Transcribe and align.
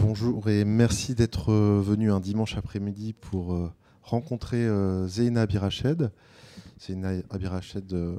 bonjour 0.00 0.48
et 0.48 0.64
merci 0.64 1.14
d'être 1.14 1.52
venu 1.52 2.10
un 2.10 2.20
dimanche 2.20 2.56
après-midi 2.56 3.12
pour 3.12 3.52
euh, 3.52 3.70
rencontrer 4.02 4.66
euh, 4.66 5.06
Zeina 5.06 5.42
Abirached. 5.42 6.10
Zeina 6.80 7.10
Abirached, 7.28 7.92
euh, 7.92 8.16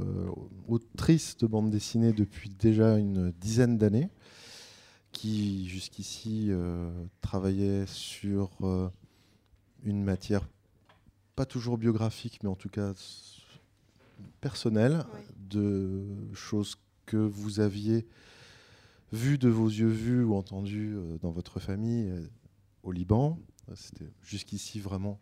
autrice 0.67 1.37
de 1.37 1.47
bande 1.47 1.71
dessinée 1.71 2.13
depuis 2.13 2.49
déjà 2.49 2.97
une 2.97 3.31
dizaine 3.31 3.79
d'années, 3.79 4.09
qui 5.11 5.67
jusqu'ici 5.67 6.51
travaillait 7.21 7.85
sur 7.87 8.51
une 9.83 10.03
matière 10.03 10.47
pas 11.35 11.45
toujours 11.45 11.77
biographique, 11.77 12.39
mais 12.43 12.49
en 12.49 12.55
tout 12.55 12.69
cas 12.69 12.93
personnelle, 14.39 15.03
de 15.49 16.05
choses 16.33 16.75
que 17.05 17.17
vous 17.17 17.59
aviez 17.59 18.05
vu 19.11 19.37
de 19.37 19.49
vos 19.49 19.67
yeux 19.67 19.89
vus 19.89 20.23
ou 20.23 20.35
entendu 20.35 20.93
euh, 20.95 21.17
dans 21.21 21.31
votre 21.31 21.59
famille 21.59 22.09
euh, 22.09 22.27
au 22.83 22.91
Liban. 22.91 23.37
C'était 23.75 24.11
jusqu'ici 24.21 24.79
vraiment 24.79 25.19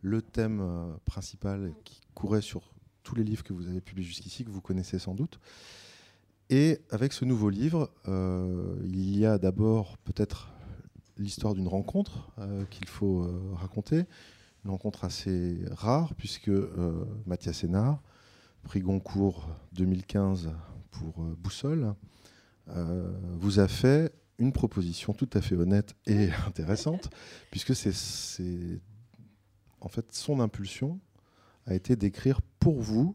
le 0.00 0.22
thème 0.22 0.60
euh, 0.60 0.92
principal 1.04 1.72
qui 1.84 2.00
courait 2.14 2.42
sur 2.42 2.72
tous 3.02 3.14
les 3.14 3.24
livres 3.24 3.42
que 3.42 3.52
vous 3.52 3.66
avez 3.66 3.80
publiés 3.80 4.06
jusqu'ici, 4.06 4.44
que 4.44 4.50
vous 4.50 4.60
connaissez 4.60 4.98
sans 4.98 5.14
doute. 5.14 5.40
Et 6.50 6.80
avec 6.90 7.12
ce 7.12 7.24
nouveau 7.24 7.48
livre, 7.48 7.90
il 8.84 9.16
y 9.16 9.24
a 9.24 9.38
d'abord 9.38 9.98
peut-être 9.98 10.48
l'histoire 11.16 11.54
d'une 11.54 11.68
rencontre 11.68 12.28
qu'il 12.70 12.88
faut 12.88 13.24
raconter, 13.54 14.04
une 14.64 14.72
rencontre 14.72 15.04
assez 15.04 15.60
rare, 15.70 16.12
puisque 16.16 16.50
Mathias 17.24 17.58
Sénard, 17.58 18.02
prix 18.64 18.80
Goncourt 18.80 19.48
2015 19.74 20.50
pour 20.90 21.20
Boussole, 21.38 21.94
euh, 22.76 23.10
vous 23.38 23.58
a 23.60 23.68
fait 23.68 24.12
une 24.38 24.52
proposition 24.52 25.12
tout 25.12 25.28
à 25.34 25.40
fait 25.40 25.54
honnête 25.54 25.94
et 26.06 26.30
intéressante, 26.46 27.10
puisque 27.50 27.74
c'est 27.74 28.80
en 29.80 29.88
fait 29.88 30.12
son 30.12 30.40
impulsion 30.40 30.98
a 31.66 31.74
été 31.74 31.96
d'écrire 31.96 32.40
pour 32.58 32.80
vous, 32.80 33.14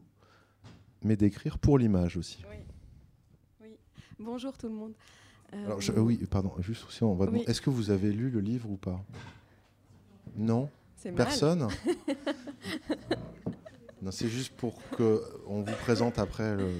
mais 1.02 1.16
d'écrire 1.16 1.58
pour 1.58 1.78
l'image 1.78 2.16
aussi. 2.16 2.44
Oui. 3.60 3.68
Bonjour 4.18 4.56
tout 4.56 4.68
le 4.68 4.74
monde. 4.74 4.94
Alors, 5.52 5.80
oui, 5.98 6.18
pardon, 6.28 6.52
juste 6.58 6.84
aussi, 6.86 7.02
on 7.04 7.14
va 7.14 7.26
est-ce 7.46 7.60
que 7.60 7.70
vous 7.70 7.90
avez 7.90 8.12
lu 8.12 8.30
le 8.30 8.40
livre 8.40 8.68
ou 8.70 8.76
pas? 8.76 9.04
Non? 10.36 10.68
Personne? 11.14 11.68
Non, 14.02 14.10
c'est 14.10 14.28
juste 14.28 14.52
pour 14.54 14.78
qu'on 14.90 15.62
vous 15.62 15.76
présente 15.80 16.18
après 16.18 16.54
le, 16.54 16.70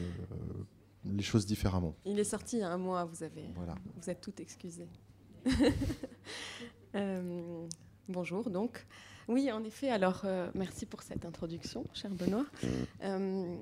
les 1.14 1.22
choses 1.22 1.46
différemment. 1.46 1.94
Il 2.04 2.18
est 2.18 2.24
sorti 2.24 2.56
il 2.56 2.60
y 2.60 2.62
a 2.62 2.70
un 2.70 2.78
mois, 2.78 3.04
vous, 3.04 3.22
avez, 3.22 3.44
voilà. 3.54 3.74
vous 3.96 4.10
êtes 4.10 4.20
tout 4.20 4.34
excusé. 4.40 4.88
Euh, 6.94 7.66
bonjour, 8.08 8.48
donc. 8.48 8.86
Oui, 9.28 9.52
en 9.52 9.62
effet, 9.64 9.90
alors 9.90 10.22
euh, 10.24 10.50
merci 10.54 10.86
pour 10.86 11.02
cette 11.02 11.26
introduction, 11.26 11.84
cher 11.92 12.10
Benoît. 12.10 12.46
Euh, 13.02 13.56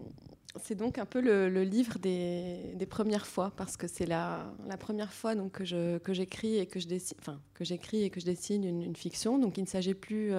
c'est 0.62 0.74
donc 0.74 0.98
un 0.98 1.06
peu 1.06 1.20
le, 1.20 1.64
livre 1.64 1.98
des, 1.98 2.86
premières 2.88 3.26
fois, 3.26 3.52
parce 3.56 3.76
que 3.76 3.86
c'est 3.86 4.06
la, 4.06 4.54
première 4.78 5.12
fois 5.12 5.34
donc, 5.34 5.52
que, 5.52 6.12
j'écris 6.12 6.58
et 6.58 6.66
que 6.66 6.78
je 6.78 6.86
dessine, 6.86 7.16
enfin, 7.20 7.40
que 7.54 7.64
j'écris 7.64 8.02
et 8.02 8.10
que 8.10 8.20
je 8.20 8.26
dessine 8.26 8.64
une, 8.64 8.96
fiction. 8.96 9.38
Donc 9.38 9.58
il 9.58 9.62
ne 9.62 9.68
s'agit 9.68 9.94
plus 9.94 10.32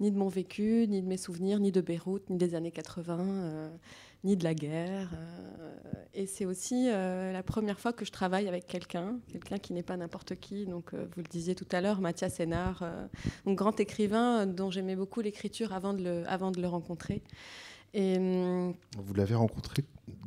ni 0.00 0.10
de 0.10 0.16
mon 0.16 0.28
vécu, 0.28 0.86
ni 0.88 1.02
de 1.02 1.06
mes 1.06 1.16
souvenirs, 1.16 1.60
ni 1.60 1.72
de 1.72 1.80
Beyrouth, 1.80 2.28
ni 2.30 2.36
des 2.36 2.54
années 2.54 2.72
80 2.72 3.70
ni 4.24 4.36
de 4.36 4.44
la 4.44 4.54
guerre. 4.54 5.10
Euh, 5.14 5.76
et 6.14 6.26
c'est 6.26 6.46
aussi 6.46 6.88
euh, 6.88 7.32
la 7.32 7.42
première 7.42 7.78
fois 7.78 7.92
que 7.92 8.04
je 8.04 8.10
travaille 8.10 8.48
avec 8.48 8.66
quelqu'un, 8.66 9.18
quelqu'un 9.30 9.58
qui 9.58 9.72
n'est 9.74 9.82
pas 9.82 9.96
n'importe 9.96 10.34
qui. 10.36 10.66
Donc, 10.66 10.94
euh, 10.94 11.06
vous 11.14 11.22
le 11.22 11.28
disiez 11.28 11.54
tout 11.54 11.68
à 11.70 11.80
l'heure, 11.80 12.00
Mathias 12.00 12.34
Sénard, 12.34 12.82
un 12.82 13.52
grand 13.52 13.78
écrivain 13.78 14.46
dont 14.46 14.70
j'aimais 14.70 14.96
beaucoup 14.96 15.20
l'écriture 15.20 15.72
avant, 15.72 15.92
de 15.92 16.02
le, 16.02 16.24
avant 16.26 16.50
de 16.50 16.60
le 16.60 16.66
rencontrer. 16.66 17.22
Et, 17.94 18.18
vous 18.18 19.14
l'avez 19.14 19.34
rencontré 19.34 19.84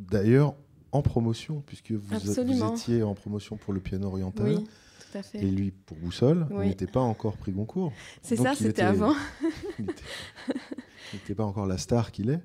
d'ailleurs 0.10 0.56
en 0.92 1.02
promotion, 1.02 1.62
puisque 1.66 1.92
vous, 1.92 2.18
vous, 2.18 2.40
étiez 2.74 3.04
en 3.04 3.14
promotion 3.14 3.58
pour 3.58 3.74
le 3.74 3.80
piano 3.80 4.08
oriental. 4.08 4.48
Oui. 4.48 4.64
Tout 5.12 5.18
à 5.18 5.24
fait. 5.24 5.40
Et 5.40 5.52
lui 5.52 5.72
pour 5.72 5.98
Boussole, 5.98 6.48
il 6.52 6.70
n'était 6.70 6.88
pas 6.88 7.00
encore 7.00 7.38
pris 7.38 7.52
Goncourt. 7.52 7.92
C'est 8.22 8.36
ça, 8.36 8.56
c'était 8.56 8.82
avant. 8.82 9.14
il 9.80 9.86
n'était 11.14 11.36
pas 11.36 11.46
encore 11.46 11.66
la 11.68 11.78
star 11.78 12.12
qu'il 12.12 12.30
est. 12.30 12.42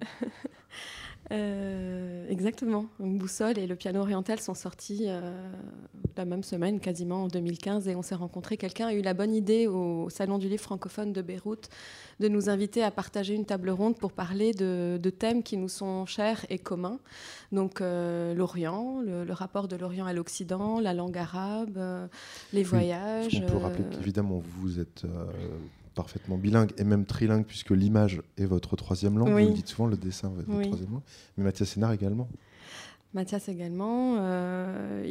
Euh, 1.33 2.29
exactement. 2.29 2.87
Boussole 2.99 3.59
et 3.59 3.67
le 3.67 3.75
piano 3.75 4.01
oriental 4.01 4.39
sont 4.39 4.55
sortis 4.55 5.05
euh, 5.07 5.33
la 6.17 6.25
même 6.27 6.43
semaine, 6.43 6.79
quasiment 6.79 7.25
en 7.25 7.29
2015, 7.29 7.89
et 7.89 7.97
on 7.97 8.03
s'est 8.03 8.15
rencontrés. 8.15 8.59
Quelqu'un 8.59 8.89
a 8.89 8.93
eu 8.93 9.01
la 9.01 9.15
bonne 9.15 9.35
idée 9.35 9.67
au 9.67 10.11
Salon 10.11 10.39
du 10.39 10.49
livre 10.49 10.63
francophone 10.63 11.13
de 11.13 11.23
Beyrouth 11.23 11.71
de 12.21 12.29
nous 12.29 12.51
inviter 12.51 12.83
à 12.83 12.91
partager 12.91 13.35
une 13.35 13.47
table 13.47 13.71
ronde 13.71 13.97
pour 13.97 14.13
parler 14.13 14.53
de, 14.53 14.99
thèmes 15.19 15.43
qui 15.43 15.57
nous 15.57 15.69
sont 15.69 16.05
chers 16.05 16.45
et 16.51 16.59
communs. 16.59 16.99
Donc 17.51 17.81
euh, 17.81 18.35
l'Orient, 18.35 19.01
le, 19.01 19.33
rapport 19.33 19.69
de 19.69 19.77
l'Orient 19.77 20.07
à 20.07 20.13
l'Occident, 20.13 20.81
la 20.81 20.93
langue 20.93 21.17
arabe, 21.17 22.09
les 22.53 22.63
voyages. 22.63 23.43
on 23.43 23.51
peut 23.51 23.57
rappeler 23.57 23.85
qu'évidemment 23.91 24.43
vous 24.61 24.81
êtes 24.81 25.05
parfaitement 25.93 26.37
bilingue 26.39 26.73
et 26.79 26.85
même 26.85 27.05
trilingue, 27.05 27.45
puisque 27.45 27.71
l'image 27.71 28.23
est 28.37 28.45
votre 28.47 28.77
troisième 28.77 29.19
langue. 29.19 29.31
Vous 29.31 29.39
le 29.39 29.55
dites 29.55 29.69
souvent, 29.69 29.87
le 29.87 29.97
dessin 29.97 30.31
est 30.31 30.43
votre 30.43 30.63
troisième 30.63 30.91
langue. 30.91 31.03
Mais 31.37 31.45
Mathias 31.45 31.69
Sénard 31.71 31.93
également. 31.93 32.29
Mathias 33.15 33.51
également, 33.51 34.17
euh, 34.21 35.05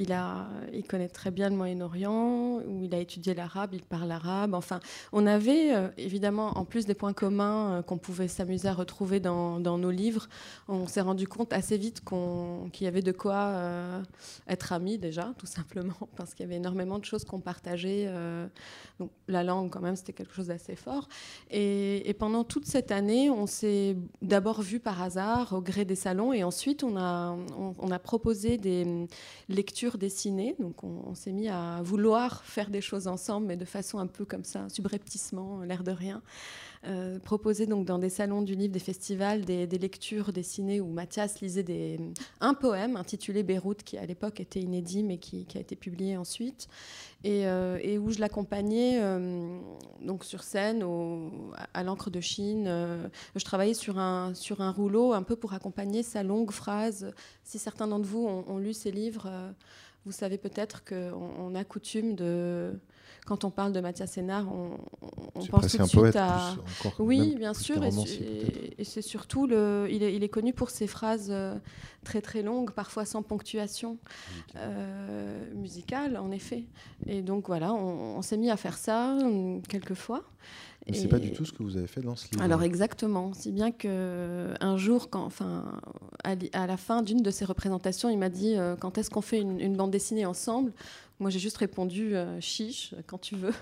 il, 0.74 0.84
connaît 0.88 1.08
très 1.08 1.30
bien 1.30 1.52
le 1.52 1.56
Moyen-Orient, 1.56 2.60
où 2.68 2.84
il 2.84 2.96
a 2.96 2.98
étudié 2.98 3.36
l'arabe, 3.36 3.76
il 3.76 3.84
parle 3.84 4.12
arabe. 4.12 4.56
Enfin, 4.56 4.80
on 5.14 5.28
avait 5.28 5.76
euh, 5.76 5.88
évidemment, 5.98 6.58
en 6.58 6.66
plus 6.66 6.88
des 6.88 6.96
points 6.96 7.14
communs 7.14 7.74
euh, 7.74 7.82
qu'on 7.84 8.00
pouvait 8.00 8.28
s'amuser 8.28 8.68
à 8.68 8.74
retrouver 8.74 9.20
dans, 9.20 9.60
nos 9.60 9.92
livres, 9.92 10.28
on 10.68 10.88
s'est 10.88 11.02
rendu 11.02 11.28
compte 11.28 11.54
assez 11.54 11.78
vite 11.78 12.02
qu'il 12.74 12.86
y 12.86 12.88
avait 12.88 13.04
de 13.04 13.12
quoi 13.12 13.54
être 14.48 14.74
amis 14.74 14.98
déjà, 14.98 15.34
tout 15.38 15.46
simplement, 15.46 15.94
parce 16.16 16.34
qu'il 16.34 16.44
y 16.46 16.50
avait 16.50 16.58
énormément 16.58 16.98
de 16.98 17.06
choses 17.06 17.24
qu'on 17.24 17.40
partageait. 17.40 18.12
donc 19.00 19.12
la 19.28 19.44
langue, 19.44 19.70
quand 19.70 19.80
même, 19.80 19.96
c'était 19.96 20.14
quelque 20.14 20.34
chose 20.34 20.48
d'assez 20.48 20.76
fort. 20.76 21.08
Et, 21.52 22.16
pendant 22.20 22.44
toute 22.44 22.66
cette 22.66 22.92
année, 22.92 23.30
on 23.30 23.48
s'est 23.48 23.96
d'abord 24.22 24.62
vu 24.62 24.80
par 24.80 25.02
hasard 25.02 25.54
au 25.54 25.62
gré 25.62 25.86
des 25.86 25.96
salons, 25.96 26.34
et 26.34 26.44
ensuite 26.44 26.84
on 26.84 26.98
a, 26.98 27.36
a 27.92 28.00
proposé 28.00 28.58
des 28.58 28.84
hum, 28.84 29.08
lectures 29.50 29.98
dessinées. 29.98 30.56
Donc, 30.60 30.84
on, 30.84 31.14
s'est 31.16 31.32
mis 31.32 31.50
à 31.50 31.82
vouloir 31.84 32.44
faire 32.44 32.70
des 32.70 32.82
choses 32.82 33.08
ensemble, 33.08 33.48
mais 33.48 33.58
de 33.58 33.66
façon 33.66 34.00
un 34.00 34.08
peu 34.08 34.26
comme 34.26 34.44
ça, 34.44 34.68
subrepticement, 34.70 35.62
l'air 35.62 35.84
de 35.84 35.92
rien. 35.92 36.22
Euh, 36.88 37.20
proposer 37.20 37.68
donc 37.68 37.86
dans 37.86 38.00
des 38.00 38.10
salons 38.10 38.42
du 38.42 38.56
livre, 38.56 38.74
des 38.74 38.80
festivals, 38.80 39.46
des, 39.46 39.68
lectures 39.68 40.34
dessinées 40.34 40.82
où 40.82 40.88
Mathias 40.88 41.40
lisait 41.40 41.62
des, 41.62 42.00
un 42.40 42.56
poème 42.56 42.96
intitulé 42.96 43.44
Beyrouth, 43.44 43.84
qui 43.84 44.00
à 44.00 44.06
l'époque 44.08 44.40
était 44.40 44.62
inédit, 44.62 45.04
mais 45.04 45.20
qui, 45.20 45.46
a 45.54 45.60
été 45.60 45.76
publié 45.76 46.18
ensuite, 46.18 46.68
et, 47.24 47.46
euh, 47.46 48.00
où 48.00 48.10
je 48.10 48.20
l'accompagnais 48.20 49.00
hum, 49.00 49.62
donc 50.02 50.24
sur 50.24 50.42
scène 50.42 50.84
à, 51.76 51.84
l'encre 51.84 52.10
de 52.10 52.20
Chine. 52.20 52.66
Euh, 52.68 53.08
je 53.36 53.46
travaillais 53.46 53.76
sur 53.76 54.00
un, 54.00 54.34
sur 54.34 54.62
un 54.62 54.72
rouleau 54.72 55.14
un 55.14 55.22
peu 55.22 55.36
pour 55.36 55.54
accompagner 55.54 56.02
sa 56.02 56.24
longue 56.24 56.50
phrase. 56.50 57.14
Si 57.44 57.60
certains 57.60 57.88
d'entre 57.88 58.08
vous 58.08 58.26
ont, 58.26 58.58
lu 58.58 58.74
ces 58.74 58.90
livres, 58.90 59.30
vous 60.06 60.12
savez 60.12 60.40
peut-être 60.40 60.84
qu'on 60.84 61.54
a 61.54 61.64
coutume 61.64 62.16
de 62.16 62.74
quand 63.26 63.44
on 63.44 63.52
parle 63.52 63.72
de 63.72 63.80
Mathias 63.80 64.12
Sénard, 64.12 64.48
on, 64.52 65.46
pense 65.46 65.68
tout 65.68 65.78
de 65.78 65.84
suite 65.86 66.16
à. 66.16 66.56
oui, 67.00 67.36
bien 67.38 67.54
sûr. 67.54 67.84
Et, 67.84 68.84
c'est 68.84 69.02
surtout, 69.02 69.46
le, 69.46 69.88
il, 69.92 70.04
est, 70.04 70.30
connu 70.30 70.54
pour 70.54 70.70
ses 70.70 70.88
phrases 70.88 71.30
euh, 71.30 71.56
très 72.04 72.22
très 72.22 72.42
longues, 72.42 72.72
parfois 72.72 73.06
sans 73.06 73.22
ponctuation 73.22 74.00
euh, 74.56 75.54
musicale, 75.54 76.18
en 76.18 76.32
effet. 76.32 76.66
Et 77.06 77.22
donc 77.22 77.48
voilà, 77.48 77.74
on, 77.74 78.22
s'est 78.22 78.38
mis 78.38 78.50
à 78.50 78.58
faire 78.58 78.78
ça 78.78 79.18
euh, 79.18 79.60
quelques 79.70 79.94
fois. 79.94 80.24
Mais 80.88 80.98
c'est 80.98 81.08
pas 81.08 81.20
du 81.20 81.32
tout 81.32 81.46
ce 81.46 81.54
que 81.54 81.62
vous 81.62 81.78
avez 81.78 81.86
fait 81.86 82.02
dans 82.02 82.16
ce 82.16 82.28
livre. 82.32 82.44
Alors 82.44 82.64
exactement, 82.64 83.34
si 83.34 83.52
bien 83.52 83.72
que 83.72 84.52
un 84.60 84.78
jour, 84.78 85.12
quand, 85.12 85.24
enfin, 85.24 85.80
à, 86.24 86.66
la 86.66 86.78
fin 86.78 87.04
d'une 87.04 87.22
de 87.22 87.30
ses 87.30 87.46
représentations, 87.46 88.10
il 88.10 88.18
m'a 88.18 88.30
dit 88.30 88.56
quand 88.80 88.98
est-ce 88.98 89.12
qu'on 89.12 89.22
fait 89.22 89.40
une, 89.42 89.78
bande 89.78 89.92
dessinée 89.92 90.26
ensemble? 90.26 90.74
Moi, 91.22 91.30
j'ai 91.30 91.40
juste 91.40 91.58
répondu 91.58 92.16
euh, 92.16 92.42
chiche, 92.42 92.96
quand 93.06 93.20
tu 93.20 93.36
veux. 93.36 93.54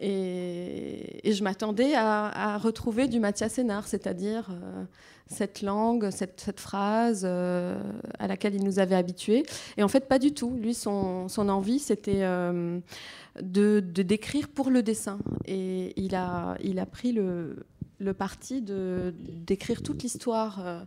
Et, 0.00 1.20
je 1.24 1.42
m'attendais 1.44 1.94
à, 1.94 2.58
retrouver 2.58 3.06
du 3.06 3.20
Mathias 3.20 3.52
Sénard, 3.52 3.86
c'est-à-dire 3.86 4.48
euh, 4.50 4.84
cette 5.28 5.62
langue, 5.62 6.10
cette, 6.10 6.60
phrase 6.60 7.22
euh, 7.24 7.80
à 8.18 8.26
laquelle 8.26 8.56
il 8.56 8.64
nous 8.64 8.80
avait 8.80 8.96
habitués. 8.96 9.44
Et 9.76 9.84
en 9.84 9.88
fait, 9.88 10.08
pas 10.08 10.18
du 10.18 10.32
tout. 10.34 10.56
Lui, 10.56 10.74
son, 10.74 11.28
envie, 11.36 11.78
c'était 11.78 12.24
décrire 13.40 14.48
pour 14.48 14.70
le 14.70 14.82
dessin. 14.82 15.20
Et 15.46 15.92
il 15.96 16.16
a, 16.16 16.56
il 16.62 16.80
a 16.80 16.86
pris 16.86 17.12
le, 17.12 17.64
le 18.00 18.12
parti 18.12 18.60
d'écrire 18.60 19.82
toute 19.82 20.02
l'histoire 20.02 20.86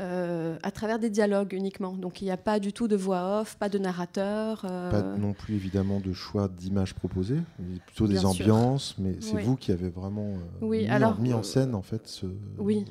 euh, 0.00 0.56
à 0.62 0.70
travers 0.70 0.98
des 0.98 1.10
dialogues 1.10 1.52
uniquement. 1.52 1.92
Donc 1.92 2.22
il 2.22 2.24
n'y 2.24 2.30
a 2.30 2.36
pas 2.36 2.58
du 2.58 2.72
tout 2.72 2.88
de 2.88 2.96
voix 2.96 3.40
off, 3.40 3.56
pas 3.56 3.68
de 3.68 3.78
narrateur. 3.78 4.64
Euh, 4.64 4.90
pas 4.90 5.02
non 5.02 5.34
plus 5.34 5.54
évidemment 5.54 6.00
de 6.00 6.12
choix 6.12 6.48
d'images 6.48 6.94
proposées, 6.94 7.40
plutôt 7.86 8.06
des 8.06 8.24
ambiances, 8.24 8.94
mais 8.98 9.16
c'est 9.20 9.42
vous 9.42 9.56
qui 9.56 9.72
avez 9.72 9.90
vraiment 9.90 10.34
mis, 10.62 10.86
alors, 10.88 11.20
mis, 11.20 11.32
en, 11.32 11.42
scène 11.42 11.74
en 11.74 11.82
fait 11.82 12.06
ce. 12.06 12.26
Oui. 12.58 12.84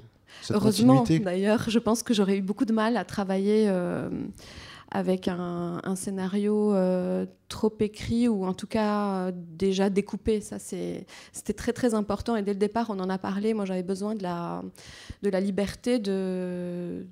Heureusement, 0.51 1.03
d'ailleurs, 1.23 1.69
je 1.69 1.79
pense 1.79 2.03
que 2.03 2.13
j'aurais 2.13 2.37
eu 2.37 2.41
beaucoup 2.41 2.65
de 2.65 2.73
mal 2.73 2.97
à 2.97 3.03
travailler 3.03 3.67
avec 4.91 5.27
un, 5.27 5.95
scénario 5.95 6.73
euh, 6.73 7.25
trop 7.47 7.75
écrit 7.79 8.27
ou 8.27 8.45
en 8.45 8.53
tout 8.53 8.67
cas 8.67 9.27
euh, 9.27 9.31
déjà 9.35 9.89
découpé. 9.89 10.41
Ça, 10.41 10.57
c'était 10.59 11.53
très 11.55 11.73
très 11.73 11.93
important 11.93 12.35
et 12.35 12.41
dès 12.41 12.53
le 12.53 12.59
départ, 12.59 12.87
on 12.89 12.99
en 12.99 13.09
a 13.09 13.17
parlé. 13.17 13.53
Moi, 13.53 13.65
j'avais 13.65 13.83
besoin 13.83 14.15
de 14.15 14.23
la, 14.23 14.63
de 15.21 15.29
la 15.29 15.39
liberté 15.39 15.99
de, 15.99 17.05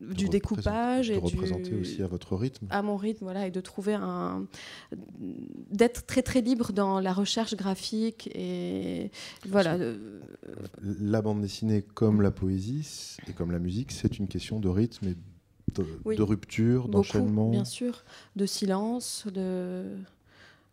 du 0.00 0.28
découpage 0.28 1.08
de 1.08 1.14
et 1.14 1.18
représenter 1.18 1.74
aussi 1.74 2.02
à 2.02 2.06
votre 2.06 2.36
rythme 2.36 2.66
à 2.70 2.82
mon 2.82 2.96
rythme 2.96 3.24
voilà 3.24 3.48
et 3.48 3.50
de 3.50 3.60
trouver 3.60 3.94
un 3.94 4.46
d'être 5.70 6.06
très 6.06 6.22
très 6.22 6.40
libre 6.40 6.72
dans 6.72 7.00
la 7.00 7.12
recherche 7.12 7.56
graphique 7.56 8.30
et 8.34 9.10
voilà 9.48 9.76
la 10.82 11.20
bande 11.20 11.40
dessinée 11.40 11.82
comme 11.82 12.22
la 12.22 12.30
poésie 12.30 13.16
et 13.28 13.32
comme 13.32 13.50
la 13.50 13.58
musique 13.58 13.90
c'est 13.90 14.18
une 14.18 14.28
question 14.28 14.60
de 14.60 14.68
rythme 14.68 15.08
et 15.08 15.16
de, 15.82 16.22
rupture, 16.22 16.88
d'enchaînement 16.88 17.50
Bien 17.50 17.64
sûr, 17.64 18.04
de 18.36 18.46
silence, 18.46 19.26
de, 19.32 19.84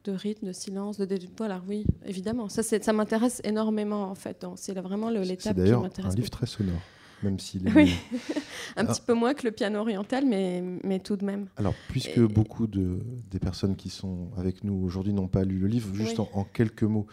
de 0.03 0.11
rythme, 0.11 0.47
de 0.47 0.53
silence, 0.53 0.97
de, 0.97 1.19
voilà, 1.37 1.61
oui, 1.67 1.85
évidemment. 2.05 2.49
Ça, 2.49 2.63
ça 2.63 2.93
m'intéresse 2.93 3.41
énormément 3.43 4.03
en 4.03 4.15
fait. 4.15 4.45
C'est 4.55 4.77
vraiment 4.79 5.09
l'étape 5.09 5.55
qui 5.55 5.71
m'intéresse. 5.71 5.91
C'est 6.13 6.19
un 6.19 6.21
livre 6.21 6.29
très 6.29 6.45
sonore. 6.45 6.81
Même 7.23 7.39
s'il 7.39 7.65
est 7.65 7.73
oui, 7.73 7.95
un 8.75 8.85
petit 8.85 9.01
peu 9.01 9.13
moins 9.13 9.33
que 9.33 9.47
le 9.47 9.51
piano 9.51 9.79
oriental, 9.79 10.25
mais, 10.25 10.61
mais 10.83 10.99
tout 10.99 11.15
de 11.15 11.25
même. 11.25 11.47
Alors, 11.55 11.73
puisque 11.89 12.19
beaucoup 12.19 12.67
de, 12.67 12.99
des 13.31 13.39
personnes 13.39 13.75
qui 13.75 13.89
sont 13.89 14.29
avec 14.37 14.63
nous 14.63 14.75
aujourd'hui 14.83 15.13
n'ont 15.13 15.29
pas 15.29 15.43
lu 15.45 15.57
le 15.57 15.67
livre, 15.67 15.93
juste 15.95 16.19
en, 16.19 16.43
quelques 16.43 16.83
mots, 16.83 17.07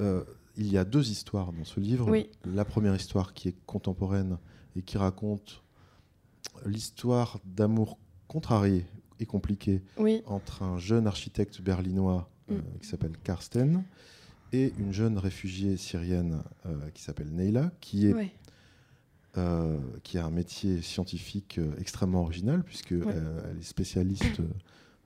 euh, 0.00 0.24
il 0.56 0.72
y 0.72 0.78
a 0.78 0.84
deux 0.84 1.10
histoires 1.10 1.52
dans 1.52 1.64
ce 1.64 1.80
livre. 1.80 2.10
La 2.44 2.64
première 2.64 2.96
histoire 2.96 3.34
qui 3.34 3.48
est 3.48 3.56
contemporaine 3.66 4.38
et 4.74 4.82
qui 4.82 4.98
raconte 4.98 5.62
l'histoire 6.64 7.40
d'amour 7.44 7.98
contrarié 8.28 8.84
et 9.20 9.26
compliqué 9.26 9.82
entre 10.26 10.62
un 10.62 10.78
jeune 10.78 11.06
architecte 11.06 11.60
berlinois 11.60 12.28
mm. 12.48 12.54
euh, 12.54 12.60
qui 12.80 12.88
s'appelle 12.88 13.16
Karsten 13.24 13.82
et 14.52 14.72
une 14.78 14.92
jeune 14.92 15.18
réfugiée 15.18 15.76
syrienne 15.76 16.42
euh, 16.66 16.90
qui 16.94 17.02
s'appelle 17.02 17.28
Neila, 17.32 17.72
qui, 17.80 18.06
est, 18.06 18.14
euh, 19.36 19.78
qui 20.02 20.18
a 20.18 20.24
un 20.24 20.30
métier 20.30 20.82
scientifique 20.82 21.60
extrêmement 21.78 22.22
original, 22.22 22.62
puisqu'elle 22.62 23.02
elle 23.50 23.58
est 23.58 23.64
spécialiste 23.64 24.40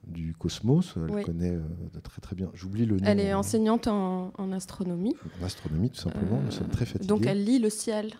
du 0.05 0.33
cosmos, 0.33 0.95
elle 0.95 1.23
connaît 1.23 1.57
très 2.03 2.21
très 2.21 2.35
bien. 2.35 2.49
J'oublie 2.53 2.85
le 2.85 2.97
nom. 2.97 3.05
Elle 3.05 3.19
est 3.19 3.33
enseignante 3.33 3.87
en, 3.87 4.51
astronomie. 4.51 5.15
En 5.41 5.45
astronomie, 5.45 5.89
tout 5.89 6.01
simplement. 6.01 6.39
Nous 6.41 6.51
sommes 6.51 6.69
très 6.69 6.85
fatigués. 6.85 7.07
Donc 7.07 7.25
elle 7.25 7.43
lit 7.43 7.59
le 7.59 7.69
ciel. 7.69 8.13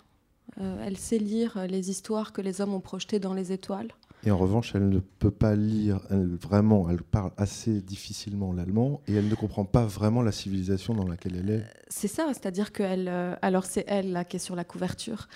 Euh, 0.59 0.83
elle 0.85 0.97
sait 0.97 1.17
lire 1.17 1.65
les 1.67 1.89
histoires 1.89 2.33
que 2.33 2.41
les 2.41 2.61
hommes 2.61 2.73
ont 2.73 2.81
projetées 2.81 3.19
dans 3.19 3.33
les 3.33 3.51
étoiles. 3.51 3.93
Et 4.23 4.31
en 4.31 4.37
revanche, 4.37 4.73
elle 4.75 4.89
ne 4.89 4.99
peut 4.99 5.31
pas 5.31 5.55
lire, 5.55 5.99
vraiment, 6.09 6.89
elle 6.89 7.01
parle 7.01 7.31
assez 7.37 7.81
difficilement 7.81 8.53
l'allemand 8.53 9.01
et 9.07 9.15
elle 9.15 9.27
ne 9.27 9.35
comprend 9.35 9.65
pas 9.65 9.85
vraiment 9.85 10.21
la 10.21 10.31
civilisation 10.31 10.93
dans 10.93 11.07
laquelle 11.07 11.35
elle 11.37 11.49
est. 11.49 11.63
C'est 11.87 12.07
ça, 12.07 12.27
c'est-à-dire 12.29 12.71
qu'elle, 12.71 13.09
euh, 13.09 13.35
alors 13.41 13.65
c'est 13.65 13.83
elle 13.87 14.13
là 14.13 14.23
qui 14.23 14.37
est 14.37 14.39
sur 14.39 14.55
la 14.55 14.63
couverture. 14.63 15.27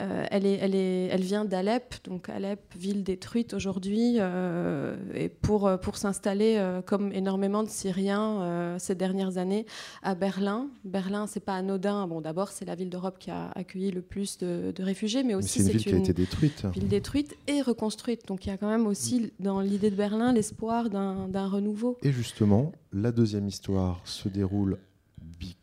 Euh, 0.00 0.24
elle, 0.30 0.46
est, 0.46 0.54
elle, 0.54 0.74
est, 0.74 1.06
elle 1.06 1.22
vient 1.22 1.44
d'Alep, 1.44 1.94
donc 2.04 2.28
Alep, 2.28 2.60
ville 2.76 3.02
détruite 3.02 3.52
aujourd'hui, 3.52 4.16
euh, 4.18 4.96
et 5.14 5.28
pour, 5.28 5.70
pour 5.80 5.96
s'installer 5.96 6.62
comme 6.86 7.12
énormément 7.12 7.62
de 7.62 7.68
Syriens 7.68 8.76
ces 8.78 8.94
dernières 8.94 9.38
années 9.38 9.66
à 10.02 10.14
Berlin. 10.14 10.68
Berlin, 10.84 11.26
c'est 11.26 11.44
pas 11.44 11.54
anodin. 11.54 12.06
Bon, 12.06 12.20
d'abord, 12.20 12.50
c'est 12.50 12.64
la 12.64 12.74
ville 12.74 12.90
d'Europe 12.90 13.18
qui 13.18 13.30
a 13.30 13.50
accueilli 13.54 13.90
le 13.90 14.02
plus 14.02 14.38
de, 14.38 14.72
réfugiés, 14.78 15.22
mais 15.24 15.34
aussi 15.34 15.62
c'est 15.62 15.72
une 15.72 15.78
ville 15.78 15.82
qui 15.82 15.94
a 15.94 15.98
été 15.98 16.12
détruite, 16.12 16.64
ville 16.74 16.88
détruite 16.88 17.36
et 17.46 17.60
reconstruite. 17.62 18.26
Donc 18.26 18.33
il 18.42 18.48
y 18.48 18.52
a 18.52 18.56
quand 18.56 18.68
même 18.68 18.86
aussi 18.86 19.32
dans 19.38 19.60
l'idée 19.60 19.90
de 19.90 19.96
Berlin 19.96 20.32
l'espoir 20.32 20.90
d'un 20.90 21.48
renouveau. 21.48 21.98
Et 22.02 22.12
justement, 22.12 22.72
la 22.92 23.12
deuxième 23.12 23.48
histoire 23.48 24.00
se 24.04 24.28
déroule 24.28 24.78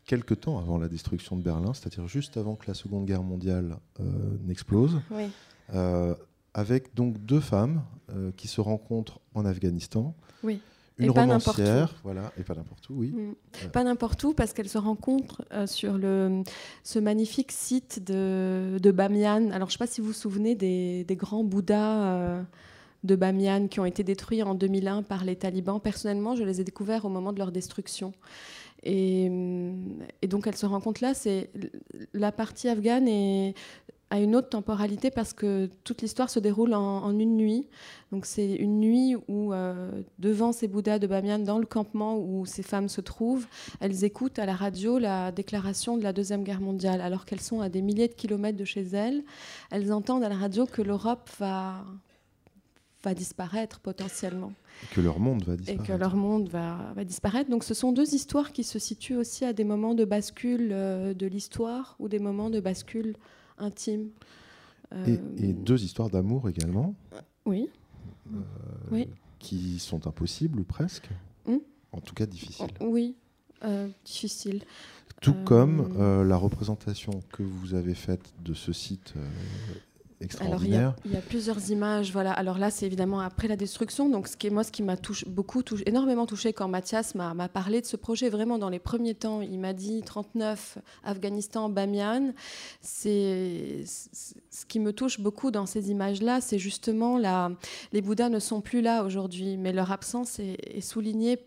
quelques 0.04 0.40
temps 0.40 0.58
avant 0.58 0.78
la 0.78 0.88
destruction 0.88 1.36
de 1.36 1.42
Berlin, 1.42 1.72
c'est-à-dire 1.74 2.06
juste 2.06 2.36
avant 2.36 2.54
que 2.54 2.66
la 2.66 2.74
Seconde 2.74 3.06
Guerre 3.06 3.22
mondiale 3.22 3.78
euh, 4.00 4.04
n'explose, 4.44 5.00
euh, 5.74 6.14
avec 6.54 6.94
donc 6.94 7.24
deux 7.24 7.40
femmes 7.40 7.82
euh, 8.10 8.30
qui 8.36 8.48
se 8.48 8.60
rencontrent 8.60 9.20
en 9.34 9.44
Afghanistan. 9.44 10.14
Oui. 10.42 10.60
Une 10.98 11.10
romancière, 11.10 11.94
voilà, 12.04 12.32
et 12.38 12.42
pas 12.42 12.54
n'importe 12.54 12.88
où, 12.90 12.94
oui. 12.96 13.08
Mm. 13.08 13.68
Pas 13.72 13.84
n'importe 13.84 14.22
où, 14.24 14.34
parce 14.34 14.52
qu'elles 14.52 14.68
se 14.68 14.78
rencontrent 14.78 15.42
sur 15.66 15.98
le, 15.98 16.42
ce 16.84 16.98
magnifique 16.98 17.50
site 17.50 18.04
de, 18.04 18.78
de 18.80 18.90
Bamiyan. 18.90 19.50
Alors, 19.50 19.68
je 19.68 19.74
ne 19.74 19.78
sais 19.78 19.78
pas 19.78 19.86
si 19.86 20.00
vous 20.00 20.08
vous 20.08 20.12
souvenez 20.12 20.54
des, 20.54 21.04
des 21.04 21.16
grands 21.16 21.44
Bouddhas 21.44 22.44
de 23.04 23.16
Bamiyan 23.16 23.68
qui 23.68 23.80
ont 23.80 23.84
été 23.84 24.04
détruits 24.04 24.42
en 24.42 24.54
2001 24.54 25.02
par 25.02 25.24
les 25.24 25.36
talibans. 25.36 25.80
Personnellement, 25.80 26.36
je 26.36 26.44
les 26.44 26.60
ai 26.60 26.64
découverts 26.64 27.04
au 27.04 27.08
moment 27.08 27.32
de 27.32 27.38
leur 27.38 27.52
destruction. 27.52 28.12
Et, 28.84 29.28
donc 30.26 30.46
elle 30.46 30.56
se 30.56 30.66
rend 30.66 30.80
compte 30.80 31.00
là, 31.00 31.14
c'est 31.14 31.50
la 32.14 32.32
partie 32.32 32.68
afghane 32.68 33.06
et 33.06 33.54
a 34.12 34.20
une 34.20 34.36
autre 34.36 34.50
temporalité 34.50 35.10
parce 35.10 35.32
que 35.32 35.70
toute 35.84 36.02
l'histoire 36.02 36.28
se 36.28 36.38
déroule 36.38 36.74
en, 36.74 37.18
une 37.18 37.34
nuit. 37.34 37.66
Donc 38.12 38.26
c'est 38.26 38.52
une 38.56 38.78
nuit 38.78 39.16
où, 39.26 39.54
euh, 39.54 40.02
devant 40.18 40.52
ces 40.52 40.68
Bouddhas 40.68 40.98
de 40.98 41.06
Bamiyan, 41.06 41.38
dans 41.38 41.58
le 41.58 41.64
campement 41.64 42.18
où 42.18 42.44
ces 42.44 42.62
femmes 42.62 42.90
se 42.90 43.00
trouvent, 43.00 43.46
elles 43.80 44.04
écoutent 44.04 44.38
à 44.38 44.44
la 44.44 44.54
radio 44.54 44.98
la 44.98 45.32
déclaration 45.32 45.96
de 45.96 46.02
la 46.02 46.12
Deuxième 46.12 46.44
Guerre 46.44 46.60
mondiale. 46.60 47.00
Alors 47.00 47.24
qu'elles 47.24 47.40
sont 47.40 47.62
à 47.62 47.70
des 47.70 47.80
milliers 47.80 48.08
de 48.08 48.12
kilomètres 48.12 48.58
de 48.58 48.66
chez 48.66 48.82
elles, 48.82 49.24
elles 49.70 49.90
entendent 49.94 50.24
à 50.24 50.28
la 50.28 50.36
radio 50.36 50.66
que 50.66 50.82
l'Europe 50.82 51.30
va, 51.38 51.82
va 53.02 53.14
disparaître 53.14 53.80
potentiellement. 53.80 54.52
Et 54.82 54.94
que 54.94 55.00
leur 55.00 55.20
monde 55.20 55.42
va 55.44 55.56
disparaître. 55.56 55.84
Et 55.84 55.86
que 55.86 55.98
leur 55.98 56.16
monde 56.16 56.50
va, 56.50 56.92
va, 56.94 57.04
disparaître. 57.04 57.48
Donc 57.48 57.64
ce 57.64 57.72
sont 57.72 57.92
deux 57.92 58.14
histoires 58.14 58.52
qui 58.52 58.62
se 58.62 58.78
situent 58.78 59.16
aussi 59.16 59.46
à 59.46 59.54
des 59.54 59.64
moments 59.64 59.94
de 59.94 60.04
bascule 60.04 60.68
euh, 60.70 61.14
de 61.14 61.26
l'histoire 61.26 61.96
ou 61.98 62.08
des 62.08 62.18
moments 62.18 62.50
de 62.50 62.60
bascule 62.60 63.16
intime. 63.58 64.10
Et, 65.06 65.18
et, 65.38 65.52
deux 65.54 65.82
histoires 65.84 66.10
d'amour 66.10 66.50
également. 66.50 66.94
Oui. 67.46 67.70
Euh, 68.30 68.40
oui. 68.90 69.08
Qui 69.38 69.78
sont 69.78 70.06
impossibles 70.06 70.60
ou 70.60 70.64
presque. 70.64 71.08
Hmm 71.46 71.58
en 71.92 72.00
tout 72.00 72.14
cas 72.14 72.26
difficiles. 72.26 72.72
Oui, 72.80 73.16
euh, 73.64 73.88
difficiles. 74.04 74.64
Tout 75.20 75.34
comme 75.44 75.96
la 76.26 76.36
représentation 76.36 77.20
que 77.32 77.42
vous 77.42 77.74
avez 77.74 77.94
faite 77.94 78.32
de 78.42 78.54
ce 78.54 78.72
site 78.72 79.14
alors, 80.40 80.64
il 80.64 80.72
y, 80.72 80.76
a, 80.76 80.94
plusieurs 81.28 81.70
images. 81.70 82.12
Voilà. 82.12 82.32
Alors 82.32 82.58
là, 82.58 82.70
c'est 82.70 82.86
évidemment 82.86 83.20
après 83.20 83.48
la 83.48 83.56
destruction. 83.56 84.08
Donc, 84.08 84.28
ce 84.28 84.36
qui 84.36 84.46
est, 84.46 84.50
moi, 84.50 84.64
ce 84.64 84.72
qui 84.72 84.82
m'a 84.82 84.96
touché, 84.96 85.26
beaucoup, 85.28 85.62
énormément 85.86 86.26
touché 86.26 86.52
quand 86.52 86.68
Mathias 86.68 87.14
m'a 87.14 87.48
parlé 87.48 87.80
de 87.80 87.86
ce 87.86 87.96
projet, 87.96 88.28
vraiment 88.28 88.58
dans 88.58 88.68
les 88.68 88.78
premiers 88.78 89.14
temps, 89.14 89.40
il 89.42 89.58
m'a 89.58 89.72
dit 89.72 90.02
39, 90.02 90.78
Afghanistan, 91.04 91.68
Bamiyan. 91.68 92.32
C'est 92.80 93.84
ce 93.84 94.66
qui 94.66 94.80
me 94.80 94.92
touche 94.92 95.20
beaucoup 95.20 95.50
dans 95.50 95.66
ces 95.66 95.90
images-là, 95.90 96.40
c'est 96.40 96.58
justement 96.58 97.18
la, 97.18 97.50
les 97.92 98.00
Bouddhas 98.00 98.28
ne 98.28 98.38
sont 98.38 98.60
plus 98.60 98.82
là 98.82 99.04
aujourd'hui, 99.04 99.56
mais 99.56 99.72
leur 99.72 99.92
absence 99.92 100.38
est, 100.38 100.56
est 100.76 100.80
soulignée 100.80 101.38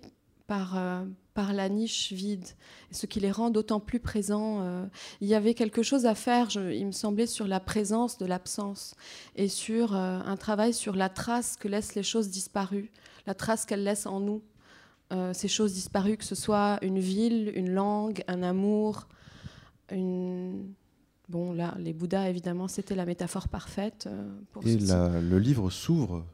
par, 0.48 0.78
euh, 0.78 1.04
par 1.36 1.54
la 1.54 1.68
niche 1.68 2.14
vide, 2.14 2.48
ce 2.92 3.06
qui 3.06 3.20
les 3.20 3.30
rend 3.30 3.52
d'autant 3.52 3.82
plus 3.82 4.00
présents. 4.00 4.62
Euh. 4.62 4.86
il 5.20 5.28
y 5.28 5.36
avait 5.36 5.54
quelque 5.54 5.84
chose 5.84 6.06
à 6.06 6.16
faire, 6.16 6.48
il 6.56 6.88
me 6.88 6.92
semblait, 6.92 7.28
sur 7.28 7.46
la 7.46 7.60
présence 7.60 8.18
de 8.18 8.26
l'absence 8.26 8.96
et 9.36 9.50
sur 9.50 9.96
euh, 9.96 10.20
un 10.26 10.38
travail 10.38 10.74
sur 10.74 10.96
la 10.96 11.10
trace 11.10 11.58
que 11.58 11.68
laissent 11.68 11.94
les 11.94 12.04
choses 12.04 12.30
disparues, 12.30 12.90
la 13.28 13.36
trace 13.36 13.66
qu'elles 13.66 13.84
laissent 13.84 14.08
en 14.08 14.20
nous, 14.20 14.42
ces 15.34 15.48
choses 15.48 15.74
disparues, 15.74 16.18
que 16.18 16.26
ce 16.26 16.36
soit 16.36 16.80
une 16.82 17.00
ville, 17.00 17.52
une 17.56 17.70
langue, 17.70 18.24
un 18.28 18.42
amour, 18.42 19.08
une... 19.92 20.74
Bon, 21.30 21.54
là, 21.54 21.74
les 21.80 21.94
Bouddhas, 21.94 22.30
évidemment, 22.30 22.68
c'était 22.68 22.96
la 22.96 23.06
métaphore 23.06 23.48
parfaite. 23.48 24.10
pour 24.52 24.66
Et 24.68 24.76
le 24.76 25.38
livre 25.38 25.70
s'ouvre 25.70 26.26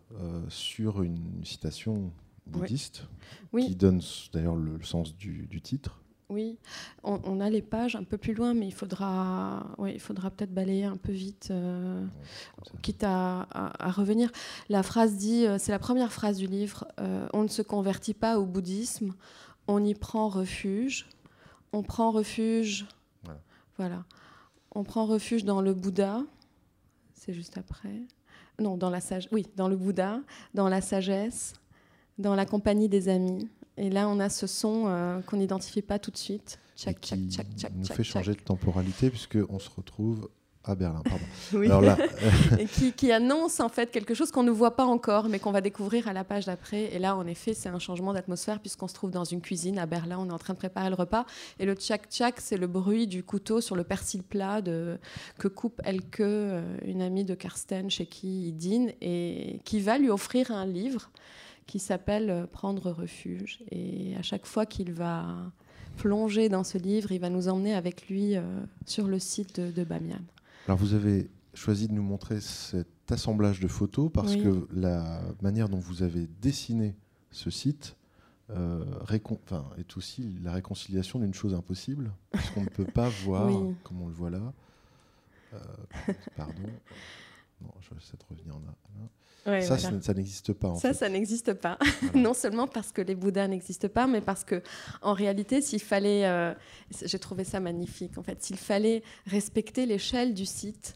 sur 0.50 1.03
une 1.03 1.43
citation 1.43 2.12
bouddhiste, 2.48 3.07
qui 3.57 3.75
donne 3.75 4.01
d'ailleurs 4.33 4.55
le, 4.55 4.81
sens 4.83 5.15
du, 5.15 5.62
titre. 5.62 6.00
Oui, 6.29 6.57
on, 7.03 7.41
a 7.41 7.50
les 7.50 7.62
pages 7.62 7.98
un 7.98 8.03
peu 8.03 8.17
plus 8.17 8.33
loin, 8.33 8.53
mais 8.53 8.67
il 8.67 8.74
faudra, 8.74 9.75
il 9.86 10.00
faudra 10.00 10.31
peut-être 10.31 10.53
balayer 10.53 10.86
un 10.86 10.95
peu 10.95 11.12
vite, 11.12 11.50
euh, 11.51 12.05
quitte 12.81 13.03
à, 13.03 13.48
revenir. 13.95 14.31
La 14.69 14.81
phrase 14.81 15.17
dit, 15.17 15.45
euh, 15.45 15.57
c'est 15.60 15.74
la 15.74 15.79
première 15.79 16.13
phrase 16.13 16.38
du 16.38 16.48
livre, 16.48 16.88
euh, 17.01 17.27
on 17.33 17.43
ne 17.43 17.50
se 17.50 17.62
convertit 17.62 18.13
pas 18.13 18.39
au 18.39 18.45
bouddhisme, 18.45 19.13
on 19.67 19.83
y 19.83 19.93
prend 19.93 20.29
refuge. 20.29 21.10
On 21.74 21.83
prend 21.83 22.12
refuge, 22.12 22.86
voilà, 23.77 24.03
on 24.75 24.83
prend 24.83 25.05
refuge 25.05 25.45
dans 25.45 25.62
le 25.62 25.74
Bouddha, 25.74 26.21
c'est 27.13 27.33
juste 27.33 27.57
après. 27.57 28.01
Non, 28.60 28.75
dans 28.75 28.89
la 28.89 29.00
sage, 29.00 29.29
oui, 29.31 29.48
dans 29.55 29.69
le 29.69 29.77
Bouddha, 29.77 30.19
dans 30.53 30.67
la 30.67 30.81
sagesse, 30.81 31.53
dans 32.22 32.36
la 32.36 32.46
compagnie 32.46 32.90
des 32.90 33.10
amis. 33.10 33.50
Et 33.78 33.90
là, 33.90 34.08
on 34.08 34.20
a 34.20 34.30
ce 34.30 34.48
son 34.48 34.86
euh, 34.88 35.22
qu'on 35.22 35.38
n'identifie 35.38 35.82
pas 35.82 36.00
tout 36.00 36.12
de 36.12 36.18
suite. 36.18 36.60
Tchac, 36.78 37.00
tchac, 37.00 37.20
tchac, 37.30 37.48
tchac, 37.58 37.72
nous 37.75 37.86
fait 37.86 38.04
changer 38.04 38.34
de 38.34 38.40
temporalité 38.40 39.10
puisqu'on 39.10 39.60
se 39.60 39.70
retrouve 39.75 40.30
à 40.63 40.75
Berlin, 40.75 41.01
pardon. 41.04 41.25
oui. 41.54 41.70
et 42.60 42.66
qui, 42.66 42.94
qui, 42.94 43.12
annonce 43.12 43.60
en 43.60 43.70
fait 43.70 43.92
quelque 43.92 44.13
chose 44.13 44.32
qu'on 44.32 44.44
ne 44.44 44.51
voit 44.51 44.75
pas 44.75 44.86
encore, 44.86 45.28
mais 45.28 45.40
qu'on 45.40 45.51
va 45.51 45.62
découvrir 45.62 46.08
à 46.08 46.13
la 46.13 46.24
page 46.24 46.46
d'après. 46.46 46.94
Et 46.94 47.00
là, 47.00 47.16
en 47.16 47.25
effet, 47.25 47.54
c'est 47.54 47.70
un 47.70 47.80
changement 47.80 48.13
d'atmosphère 48.13 48.60
puisqu'on 48.60 48.88
se 48.88 48.94
trouve 48.94 49.12
dans 49.12 49.24
une 49.24 49.42
cuisine 49.42 49.80
à 49.80 49.86
Berlin. 49.86 50.18
On 50.20 50.30
est 50.30 50.34
en 50.34 50.38
train 50.38 50.54
de 50.54 50.60
préparer 50.60 50.90
le 50.90 50.96
repas. 50.96 51.25
Et 51.60 51.66
le 51.66 51.74
tchac 51.74 52.08
tchac, 52.10 52.40
c'est 52.40 52.58
le 52.58 52.68
bruit 52.68 53.08
du 53.08 53.24
couteau 53.24 53.62
sur 53.62 53.75
le 53.75 53.84
persil 53.84 54.22
plat 54.22 54.62
de, 54.62 54.98
que 55.40 55.48
coupe 55.48 55.82
Elke, 55.84 56.20
euh, 56.20 56.62
une 56.86 57.01
amie 57.01 57.25
de 57.25 57.34
Karsten 57.34 57.90
chez 57.90 58.06
qui 58.06 58.50
il 58.50 58.54
dîne, 58.54 58.94
et 59.01 59.62
qui 59.66 59.80
va 59.80 59.98
lui 59.98 60.10
offrir 60.10 60.51
un 60.51 60.66
livre 60.66 61.10
qui 61.68 61.80
s'appelle 61.80 62.30
euh, 62.30 62.46
Prendre 62.48 62.91
refuge. 62.91 63.60
Et 63.72 64.15
à 64.18 64.22
chaque 64.22 64.46
fois 64.46 64.65
qu'il 64.65 64.94
va 64.94 65.51
plonger 65.98 66.50
dans 66.50 66.63
ce 66.63 66.77
livre, 66.77 67.12
il 67.12 67.20
va 67.20 67.30
nous 67.30 67.48
emmener 67.48 67.74
avec 67.74 68.08
lui 68.08 68.36
euh, 68.36 68.41
sur 68.86 69.08
le 69.08 69.20
site 69.20 69.60
de, 69.60 69.72
de 69.72 69.84
Bamiyan. 69.84 70.22
Alors 70.68 70.77
vous 70.77 70.94
avez 70.94 71.30
choisi 71.53 71.88
de 71.88 71.94
nous 71.94 72.03
montrer 72.03 72.39
cet 72.39 73.12
assemblage 73.12 73.60
de 73.60 73.68
photos 73.68 74.10
parce 74.13 74.36
que 74.36 74.68
la 74.72 75.22
manière 75.41 75.70
dont 75.70 75.80
vous 75.80 76.03
avez 76.03 76.27
dessiné 76.41 76.96
ce 77.32 77.50
site 77.50 77.98
euh, 78.51 78.86
est 79.77 79.98
aussi 79.98 80.38
la 80.41 80.51
réconciliation 80.51 81.20
d'une 81.20 81.34
chose 81.34 81.53
impossible, 81.53 82.12
puisqu'on 82.32 82.63
ne 82.63 82.70
peut 82.70 82.86
pas 82.86 83.10
voir, 83.24 83.50
comme 83.84 84.01
on 84.01 84.08
le 84.08 84.13
voit 84.13 84.30
là. 84.30 84.53
Euh, 85.53 85.60
pardon. 86.36 86.53
Non, 87.62 87.72
je 87.80 87.89
vais 87.91 87.98
essayer 87.98 88.18
de 88.18 88.25
revenir 88.30 88.56
en 88.56 88.62
ça, 89.45 89.77
ça 89.77 90.13
n'existe 90.13 90.53
pas. 90.53 90.69
En 90.69 90.75
ça, 90.75 90.93
ça 90.93 91.10
n'existe 91.10 91.53
pas. 91.53 91.77
non 92.15 92.33
seulement 92.33 92.67
parce 92.67 92.91
que 92.91 93.01
les 93.01 93.15
Bouddhas 93.15 93.48
n'existent 93.48 93.89
pas, 93.89 94.07
mais 94.07 94.21
parce 94.21 94.43
que, 94.43 94.62
en 95.01 95.13
réalité, 95.13 95.62
s'il 95.62 95.81
fallait, 95.81 96.25
euh, 96.25 96.53
j'ai 97.03 97.19
trouvé 97.19 97.43
ça 97.43 97.60
magnifique. 97.60 98.17
En 98.17 98.24
fait, 98.24 98.41
s'il 98.43 98.57
fallait 98.57 99.03
respecter 99.25 99.86
l'échelle 99.86 100.33
du 100.33 100.45
site 100.45 100.95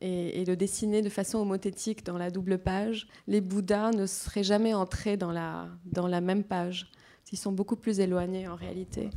et, 0.00 0.44
le 0.44 0.56
dessiner 0.56 1.02
de 1.02 1.08
façon 1.08 1.38
homothétique 1.38 2.04
dans 2.04 2.18
la 2.18 2.30
double 2.30 2.58
page, 2.58 3.06
les 3.28 3.40
Bouddhas 3.40 3.90
ne 3.90 4.06
seraient 4.06 4.42
jamais 4.42 4.74
entrés 4.74 5.16
dans 5.16 5.30
la 5.30 5.68
dans 5.84 6.06
la 6.08 6.20
même 6.20 6.44
page. 6.44 6.90
Ils 7.30 7.38
sont 7.38 7.52
beaucoup 7.52 7.76
plus 7.76 7.98
éloignés 7.98 8.46
en 8.46 8.56
réalité. 8.56 9.08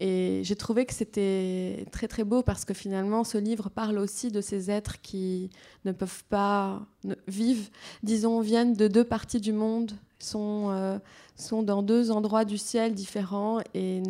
Et 0.00 0.40
j'ai 0.44 0.56
trouvé 0.56 0.86
que 0.86 0.94
c'était 0.94 1.84
très 1.92 2.08
très 2.08 2.24
beau 2.24 2.42
parce 2.42 2.64
que 2.64 2.72
finalement 2.72 3.22
ce 3.22 3.36
livre 3.36 3.68
parle 3.68 3.98
aussi 3.98 4.30
de 4.30 4.40
ces 4.40 4.70
êtres 4.70 5.00
qui 5.02 5.50
ne 5.84 5.92
peuvent 5.92 6.24
pas 6.30 6.80
vivre, 7.28 7.68
disons, 8.02 8.40
viennent 8.40 8.72
de 8.72 8.88
deux 8.88 9.04
parties 9.04 9.40
du 9.40 9.52
monde, 9.52 9.92
sont, 10.18 10.70
euh, 10.70 10.98
sont 11.36 11.62
dans 11.62 11.82
deux 11.82 12.10
endroits 12.10 12.46
du 12.46 12.56
ciel 12.56 12.94
différents 12.94 13.60
et 13.74 14.02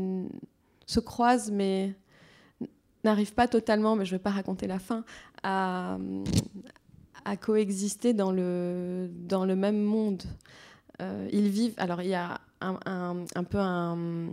se 0.87 1.01
croisent 1.01 1.51
mais 1.51 1.95
n'arrivent 3.03 3.35
pas 3.35 3.49
totalement, 3.49 3.97
mais 3.97 4.05
je 4.05 4.13
ne 4.13 4.19
vais 4.19 4.23
pas 4.23 4.31
raconter 4.31 4.67
la 4.67 4.79
fin, 4.79 5.05
à, 5.43 5.99
coexister 7.41 8.13
dans 8.13 8.33
le, 8.33 9.11
dans 9.11 9.45
le 9.45 9.57
même 9.57 9.81
monde. 9.81 10.23
Euh, 11.01 11.29
ils 11.33 11.49
vivent. 11.49 11.75
Alors, 11.79 12.03
il 12.03 12.09
y 12.09 12.15
a 12.15 12.41
un, 12.61 13.45
peu 13.45 13.59
un, 13.59 14.29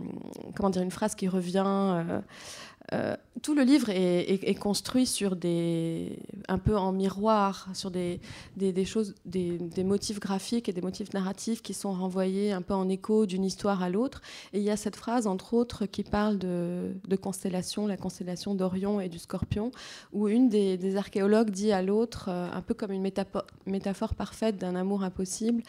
comment 0.54 0.70
dire, 0.70 0.82
une 0.82 0.90
phrase 0.90 1.14
qui 1.14 1.28
revient. 1.28 1.62
Euh, 1.66 2.20
euh, 2.94 3.16
tout 3.42 3.54
le 3.54 3.62
livre 3.62 3.90
est, 3.90 4.58
construit 4.58 5.06
sur 5.06 5.36
des, 5.36 6.18
un 6.48 6.58
peu 6.58 6.76
en 6.76 6.92
miroir, 6.92 7.68
sur 7.74 7.90
des, 7.90 8.20
des, 8.56 8.84
choses, 8.84 9.14
des, 9.24 9.58
motifs 9.84 10.20
graphiques 10.20 10.68
et 10.68 10.72
des 10.72 10.80
motifs 10.80 11.12
narratifs 11.12 11.62
qui 11.62 11.74
sont 11.74 11.92
renvoyés 11.92 12.52
un 12.52 12.62
peu 12.62 12.74
en 12.74 12.88
écho 12.88 13.26
d'une 13.26 13.44
histoire 13.44 13.82
à 13.82 13.90
l'autre. 13.90 14.22
Et 14.52 14.58
il 14.58 14.64
y 14.64 14.70
a 14.70 14.76
cette 14.76 14.96
phrase, 14.96 15.26
entre 15.26 15.54
autres, 15.54 15.86
qui 15.86 16.02
parle 16.02 16.38
de, 16.38 16.92
de 17.06 17.16
constellation, 17.16 17.86
la 17.86 17.96
constellation 17.96 18.54
d'Orion 18.54 19.00
et 19.00 19.08
du 19.08 19.18
Scorpion, 19.18 19.70
où 20.12 20.28
une 20.28 20.48
des, 20.48 20.96
archéologues 20.96 21.50
dit 21.50 21.72
à 21.72 21.82
l'autre, 21.82 22.28
euh, 22.28 22.48
un 22.52 22.62
peu 22.62 22.74
comme 22.74 22.92
une 22.92 23.02
métaphore, 23.02 24.14
parfaite 24.14 24.56
d'un 24.58 24.74
amour 24.74 25.02
impossible, 25.02 25.62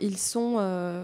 ils 0.00 0.18
sont, 0.18 0.56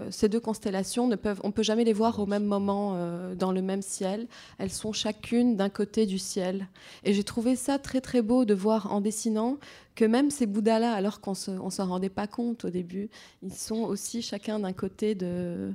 ces 0.09 0.27
deux 0.27 0.39
constellations 0.39 1.07
ne 1.07 1.15
peuvent, 1.15 1.39
on 1.43 1.51
peut 1.51 1.63
jamais 1.63 1.83
les 1.83 1.93
voir 1.93 2.19
au 2.19 2.25
même 2.25 2.45
moment 2.45 2.97
dans 3.35 3.51
le 3.51 3.61
même 3.61 3.81
ciel. 3.81 4.27
Elles 4.57 4.71
sont 4.71 4.91
chacune 4.91 5.55
d'un 5.55 5.69
côté 5.69 6.05
du 6.09 6.19
ciel. 6.19 6.67
Et 7.03 7.13
j'ai 7.13 7.23
trouvé 7.23 7.55
ça 7.55 7.79
très 7.79 8.01
très 8.01 8.21
beau 8.21 8.43
de 8.43 8.53
voir 8.53 8.91
en 8.91 8.99
dessinant 8.99 9.57
que 9.95 10.05
même 10.05 10.31
ces 10.31 10.45
Bouddhas-là, 10.45 10.93
alors 10.93 11.21
qu'on 11.21 11.31
ne 11.31 11.69
s'en 11.69 11.87
rendait 11.87 12.09
pas 12.09 12.27
compte 12.27 12.65
au 12.65 12.69
début, 12.69 13.09
ils 13.41 13.53
sont 13.53 13.83
aussi 13.83 14.21
chacun 14.21 14.59
d'un 14.59 14.73
côté 14.73 15.15
de, 15.15 15.71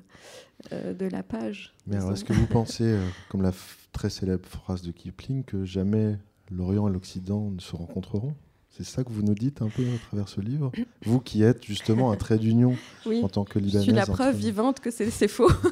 euh, 0.72 0.94
de 0.94 1.06
la 1.06 1.22
page. 1.22 1.74
Mais 1.86 1.96
alors, 1.96 2.12
est-ce 2.12 2.24
que 2.24 2.32
vous 2.32 2.46
pensez, 2.46 2.84
euh, 2.84 3.08
comme 3.28 3.42
la 3.42 3.52
très 3.92 4.10
célèbre 4.10 4.46
phrase 4.46 4.82
de 4.82 4.92
Kipling, 4.92 5.44
que 5.44 5.64
jamais 5.64 6.18
l'Orient 6.50 6.88
et 6.88 6.92
l'Occident 6.92 7.50
ne 7.50 7.60
se 7.60 7.76
rencontreront? 7.76 8.34
C'est 8.76 8.84
ça 8.84 9.04
que 9.04 9.10
vous 9.10 9.22
nous 9.22 9.34
dites 9.34 9.62
un 9.62 9.68
peu 9.68 9.82
à 9.82 9.98
travers 10.08 10.28
ce 10.28 10.40
livre 10.40 10.72
Vous 11.04 11.20
qui 11.20 11.44
êtes 11.44 11.64
justement 11.64 12.10
un 12.10 12.16
trait 12.16 12.38
d'union 12.38 12.76
en 13.06 13.28
tant 13.28 13.44
que 13.44 13.60
Libanaise. 13.60 13.86
Je 13.86 13.90
suis 13.90 13.92
la 13.92 14.06
preuve 14.06 14.36
vivante 14.36 14.80
que 14.80 14.90
c'est 14.90 15.28
faux. 15.28 15.50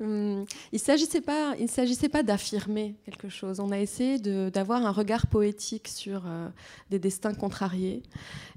Hum, 0.00 0.46
il 0.72 0.80
ne 0.80 1.66
s'agissait 1.68 2.08
pas 2.08 2.22
d'affirmer 2.22 2.96
quelque 3.04 3.28
chose. 3.28 3.60
On 3.60 3.70
a 3.70 3.78
essayé 3.78 4.18
d'avoir 4.18 4.84
un 4.84 4.90
regard 4.90 5.28
poétique 5.28 5.86
sur 5.86 6.24
euh, 6.26 6.48
des 6.90 6.98
destins 6.98 7.34
contrariés 7.34 8.02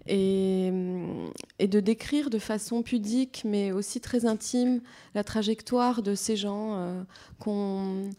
et, 0.07 0.69
hum, 0.71 1.29
et, 1.59 1.67
de 1.67 1.79
décrire 1.79 2.29
de 2.29 2.39
façon 2.39 2.81
pudique 2.81 3.43
mais 3.45 3.71
aussi 3.71 4.01
très 4.01 4.25
intime 4.25 4.81
la 5.13 5.23
trajectoire 5.23 6.01
de 6.01 6.15
ces 6.15 6.35
gens 6.35 6.75
euh, 6.75 7.03
qu'on 7.39 8.09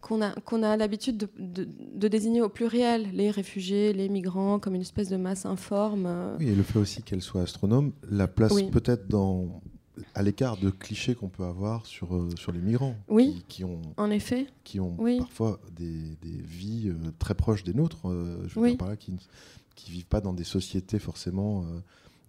qu'on 0.00 0.22
a, 0.22 0.32
qu'on 0.40 0.62
a 0.62 0.76
l'habitude 0.76 1.28
de, 1.38 2.08
désigner 2.08 2.42
au 2.42 2.48
pluriel 2.48 3.10
les 3.12 3.30
réfugiés, 3.30 3.92
les 3.92 4.08
migrants, 4.08 4.58
comme 4.58 4.74
une 4.74 4.80
espèce 4.80 5.08
de 5.08 5.16
masse 5.16 5.46
informe. 5.46 6.06
Euh. 6.06 6.36
Oui, 6.38 6.48
et 6.48 6.54
le 6.54 6.62
fait 6.62 6.78
aussi 6.78 7.02
qu'elle 7.02 7.22
soit 7.22 7.42
astronome 7.42 7.92
la 8.10 8.26
place 8.26 8.54
peut-être 8.72 9.08
dans 9.08 9.62
à 10.14 10.22
l'écart 10.22 10.56
de 10.56 10.70
clichés 10.70 11.14
qu'on 11.14 11.28
peut 11.28 11.44
avoir 11.44 11.84
sur, 11.84 12.14
euh, 12.16 12.30
sur 12.36 12.52
les 12.52 12.60
migrants. 12.60 12.96
Oui, 13.08 13.44
qui, 13.48 13.64
ont, 13.64 13.82
en 13.98 14.10
effet. 14.10 14.46
Qui 14.64 14.80
ont 14.80 14.96
parfois 15.18 15.60
des, 15.76 16.16
des, 16.22 16.40
vies 16.42 16.88
euh, 16.88 17.10
très 17.18 17.34
proches 17.34 17.64
des 17.64 17.74
nôtres, 17.74 17.98
je 18.04 18.58
veux 18.58 18.68
dire 18.68 18.78
par 18.78 18.88
là, 18.88 18.96
qui 18.96 19.12
ne 19.12 19.18
vivent 19.92 20.06
pas 20.06 20.22
dans 20.22 20.32
des 20.32 20.44
sociétés 20.44 20.98
forcément 20.98 21.66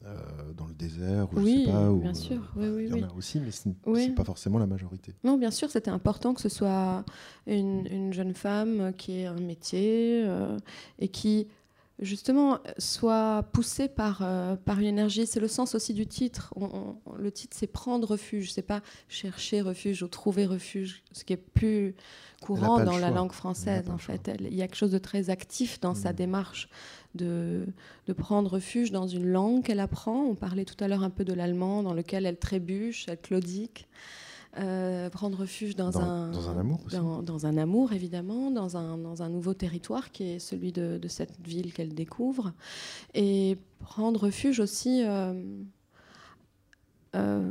euh, 0.06 0.54
dans 0.58 0.66
le 0.66 0.74
désert 0.74 1.28
ou 1.32 1.40
oui, 1.40 1.62
je 1.62 1.66
sais 1.66 1.72
pas, 1.72 1.94
bien 1.94 2.14
sûr. 2.14 2.52
Oui, 2.56 2.68
oui, 2.70 2.88
il 2.90 2.98
y 2.98 3.04
en 3.04 3.08
a 3.08 3.14
aussi, 3.14 3.40
mais 3.40 3.52
ce 3.52 3.70
n'est 3.70 4.10
pas 4.16 4.24
forcément 4.24 4.58
la 4.58 4.66
majorité. 4.66 5.14
Non, 5.24 5.38
bien 5.38 5.52
sûr, 5.52 5.70
c'était 5.70 5.92
important 5.92 6.34
que 6.34 6.42
ce 6.42 6.50
soit 6.50 7.06
une, 7.46 7.86
une, 7.86 8.12
jeune 8.12 8.34
femme 8.34 8.94
qui 8.98 9.20
ait 9.20 9.26
un 9.28 9.40
métier 9.40 10.24
euh, 10.26 10.58
et 10.98 11.08
qui 11.08 11.48
justement 12.02 12.58
soit 12.80 13.44
poussée 13.54 13.88
par, 13.88 14.22
euh, 14.22 14.56
par 14.56 14.80
une 14.80 14.88
énergie. 14.88 15.28
C'est 15.28 15.40
le 15.40 15.48
sens 15.48 15.76
aussi 15.76 15.94
du 15.94 16.08
titre. 16.08 16.54
le 17.18 17.32
titre, 17.32 17.56
c'est 17.58 17.68
prendre 17.68 18.08
refuge, 18.08 18.52
c'est 18.52 18.62
pas 18.64 18.82
chercher 19.08 19.62
refuge 19.62 20.02
ou 20.04 20.08
trouver 20.08 20.46
refuge, 20.46 21.04
ce 21.12 21.24
qui 21.24 21.34
est 21.34 21.38
plus 21.38 21.96
courant 22.42 22.84
dans 22.84 22.98
la 22.98 23.12
langue 23.12 23.34
française 23.34 23.88
en 23.92 24.00
fait. 24.00 24.32
il 24.40 24.56
y 24.56 24.64
a 24.64 24.68
quelque 24.68 24.78
chose 24.78 24.92
de 24.92 24.98
très 24.98 25.30
actif 25.30 25.80
dans 25.80 25.94
sa 25.94 26.12
mmh. 26.12 26.16
démarche 26.16 26.70
de, 27.16 27.66
prendre 28.18 28.52
refuge 28.52 28.92
dans 28.92 29.08
une 29.08 29.26
langue 29.26 29.64
qu'elle 29.64 29.80
apprend. 29.80 30.24
On 30.24 30.36
parlait 30.36 30.66
tout 30.66 30.82
à 30.84 30.88
l'heure 30.88 31.04
un 31.04 31.10
peu 31.10 31.24
de 31.24 31.34
l'allemand, 31.34 31.84
dans 31.84 31.94
lequel 31.94 32.26
elle 32.26 32.38
trébuche, 32.38 33.06
elle 33.08 33.20
claudique. 33.20 33.88
Euh, 34.60 35.10
prendre 35.10 35.38
refuge 35.38 35.78
dans, 35.78 35.98
un, 35.98 36.30
dans 36.30 36.50
un 36.50 36.60
amour 36.60 36.82
dans, 37.24 37.46
un 37.46 37.56
amour 37.56 37.94
évidemment 37.94 38.52
dans 38.52 38.76
un, 38.76 38.98
dans 38.98 39.24
un 39.24 39.30
nouveau 39.30 39.54
territoire 39.54 40.12
qui 40.12 40.24
est 40.24 40.40
celui 40.40 40.74
de, 40.74 41.00
cette 41.08 41.40
ville 41.40 41.72
qu'elle 41.72 41.94
découvre 41.94 42.52
et 43.14 43.58
prendre 43.80 44.20
refuge 44.20 44.60
aussi 44.60 45.06
euh, 45.06 45.34
euh, 47.16 47.50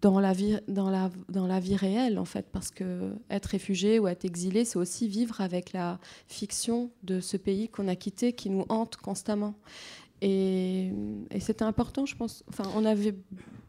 dans 0.00 0.18
la 0.18 0.32
vie, 0.32 0.58
dans 0.68 0.88
la, 0.88 1.10
dans 1.28 1.46
la 1.46 1.60
vie 1.60 1.76
réelle, 1.76 2.18
en 2.18 2.24
fait, 2.24 2.46
parce 2.50 2.70
que 2.70 3.12
être 3.28 3.46
réfugié 3.46 3.98
ou 3.98 4.08
être 4.08 4.24
exilé, 4.24 4.64
c'est 4.64 4.78
aussi 4.78 5.08
vivre 5.08 5.40
avec 5.40 5.72
la 5.72 5.98
fiction 6.26 6.90
de 7.02 7.20
ce 7.20 7.36
pays 7.36 7.68
qu'on 7.68 7.88
a 7.88 7.96
quitté, 7.96 8.32
qui 8.32 8.50
nous 8.50 8.64
hante 8.68 8.96
constamment. 8.96 9.54
Et, 10.22 10.90
c'était 11.38 11.64
important, 11.64 12.06
je 12.06 12.16
pense. 12.16 12.44
Enfin, 12.48 12.64
on 12.76 12.84
avait 12.84 13.14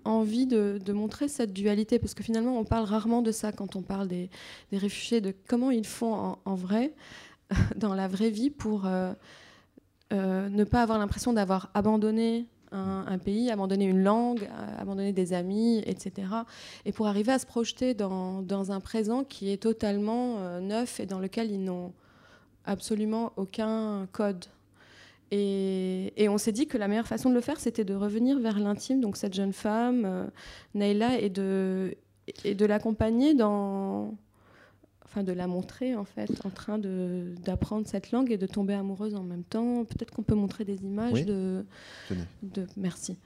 envie 0.03 0.47
de, 0.47 0.79
montrer 0.93 1.27
cette 1.27 1.53
dualité, 1.53 1.99
parce 1.99 2.13
que 2.13 2.23
finalement, 2.23 2.57
on 2.57 2.63
parle 2.63 2.85
rarement 2.85 3.21
de 3.21 3.31
ça 3.31 3.51
quand 3.51 3.75
on 3.75 3.81
parle 3.81 4.07
des, 4.07 4.29
réfugiés, 4.71 5.21
de 5.21 5.33
comment 5.47 5.69
ils 5.71 5.85
font 5.85 6.37
en, 6.45 6.55
vrai, 6.55 6.93
dans 7.75 7.93
la 7.93 8.07
vraie 8.07 8.31
vie, 8.31 8.49
pour 8.49 8.85
euh, 8.85 9.13
euh, 10.13 10.47
ne 10.47 10.63
pas 10.63 10.81
avoir 10.81 10.97
l'impression 10.97 11.33
d'avoir 11.33 11.71
abandonné 11.73 12.47
un, 12.71 13.17
pays, 13.17 13.51
abandonner 13.51 13.85
une 13.85 14.03
langue, 14.03 14.49
abandonner 14.77 15.13
des 15.13 15.33
amis, 15.33 15.83
etc. 15.85 16.27
Et 16.85 16.91
pour 16.91 17.07
arriver 17.07 17.31
à 17.31 17.39
se 17.39 17.45
projeter 17.45 17.93
dans, 17.93 18.71
un 18.71 18.79
présent 18.79 19.23
qui 19.23 19.51
est 19.51 19.57
totalement 19.57 20.37
euh, 20.37 20.59
neuf 20.59 20.99
et 20.99 21.05
dans 21.05 21.19
lequel 21.19 21.51
ils 21.51 21.63
n'ont 21.63 21.93
absolument 22.65 23.33
aucun 23.35 24.07
code. 24.11 24.45
Et, 25.31 26.13
et 26.17 26.29
on 26.29 26.37
s'est 26.37 26.51
dit 26.51 26.67
que 26.67 26.77
la 26.77 26.87
meilleure 26.87 27.07
façon 27.07 27.29
de 27.29 27.35
le 27.35 27.41
faire, 27.41 27.59
c'était 27.59 27.85
de 27.85 27.95
revenir 27.95 28.39
vers 28.39 28.59
l'intime, 28.59 29.01
donc 29.01 29.17
cette 29.17 29.33
jeune 29.33 29.53
femme, 29.53 30.03
euh, 30.05 30.25
Naïla, 30.75 31.19
et 31.19 31.29
de, 31.29 31.95
et 32.43 32.55
de 32.55 32.65
l'accompagner 32.65 33.33
dans. 33.33 34.15
Enfin, 35.11 35.23
de 35.23 35.33
la 35.33 35.45
montrer, 35.45 35.93
en 35.93 36.05
fait, 36.05 36.31
en 36.45 36.49
train 36.49 36.77
de- 36.79 37.35
d'apprendre 37.43 37.85
cette 37.85 38.11
langue 38.13 38.31
et 38.31 38.37
de 38.37 38.45
tomber 38.47 38.73
amoureuse 38.73 39.13
en 39.15 39.23
même 39.23 39.43
temps. 39.43 39.83
Peut-être 39.83 40.11
qu'on 40.11 40.23
peut 40.23 40.35
montrer 40.35 40.63
des 40.63 40.85
images 40.85 41.11
Oui. 41.11 41.25
de, 41.25 41.65
Tenez. 42.07 42.23
de. 42.43 42.65
Merci. 42.77 43.17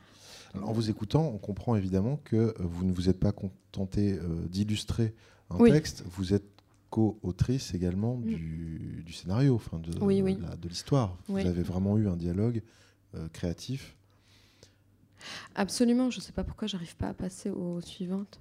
Alors, 0.55 0.69
en 0.69 0.73
vous 0.73 0.89
écoutant, 0.89 1.27
on 1.31 1.37
comprend 1.37 1.75
évidemment 1.75 2.19
que 2.23 2.35
euh, 2.37 2.53
vous 2.59 2.85
ne 2.85 2.91
vous 2.91 3.07
êtes 3.07 3.19
pas 3.19 3.31
contenté 3.31 4.13
euh, 4.13 4.47
d'illustrer 4.49 5.13
un 5.51 5.57
Oui. 5.59 5.71
texte, 5.71 6.03
vous 6.09 6.33
êtes 6.33 6.45
co-autrice 6.89 7.75
également 7.75 8.15
du, 8.17 9.03
du 9.05 9.13
scénario, 9.13 9.53
enfin 9.53 9.77
de, 9.77 9.91
Oui, 10.01 10.23
oui. 10.23 10.35
de 10.37 10.41
la- 10.41 10.55
de 10.55 10.67
l'histoire. 10.67 11.15
Oui. 11.29 11.43
Vous 11.43 11.47
avez 11.49 11.61
vraiment 11.61 11.97
eu 11.99 12.07
un 12.07 12.15
dialogue 12.15 12.63
euh, 13.13 13.27
créatif. 13.31 13.94
Absolument, 15.55 16.09
je 16.09 16.19
ne 16.19 16.21
sais 16.21 16.31
pas 16.31 16.43
pourquoi 16.43 16.67
j'arrive 16.67 16.95
pas 16.95 17.07
à 17.07 17.13
passer 17.13 17.49
aux 17.49 17.81
suivantes. 17.81 18.39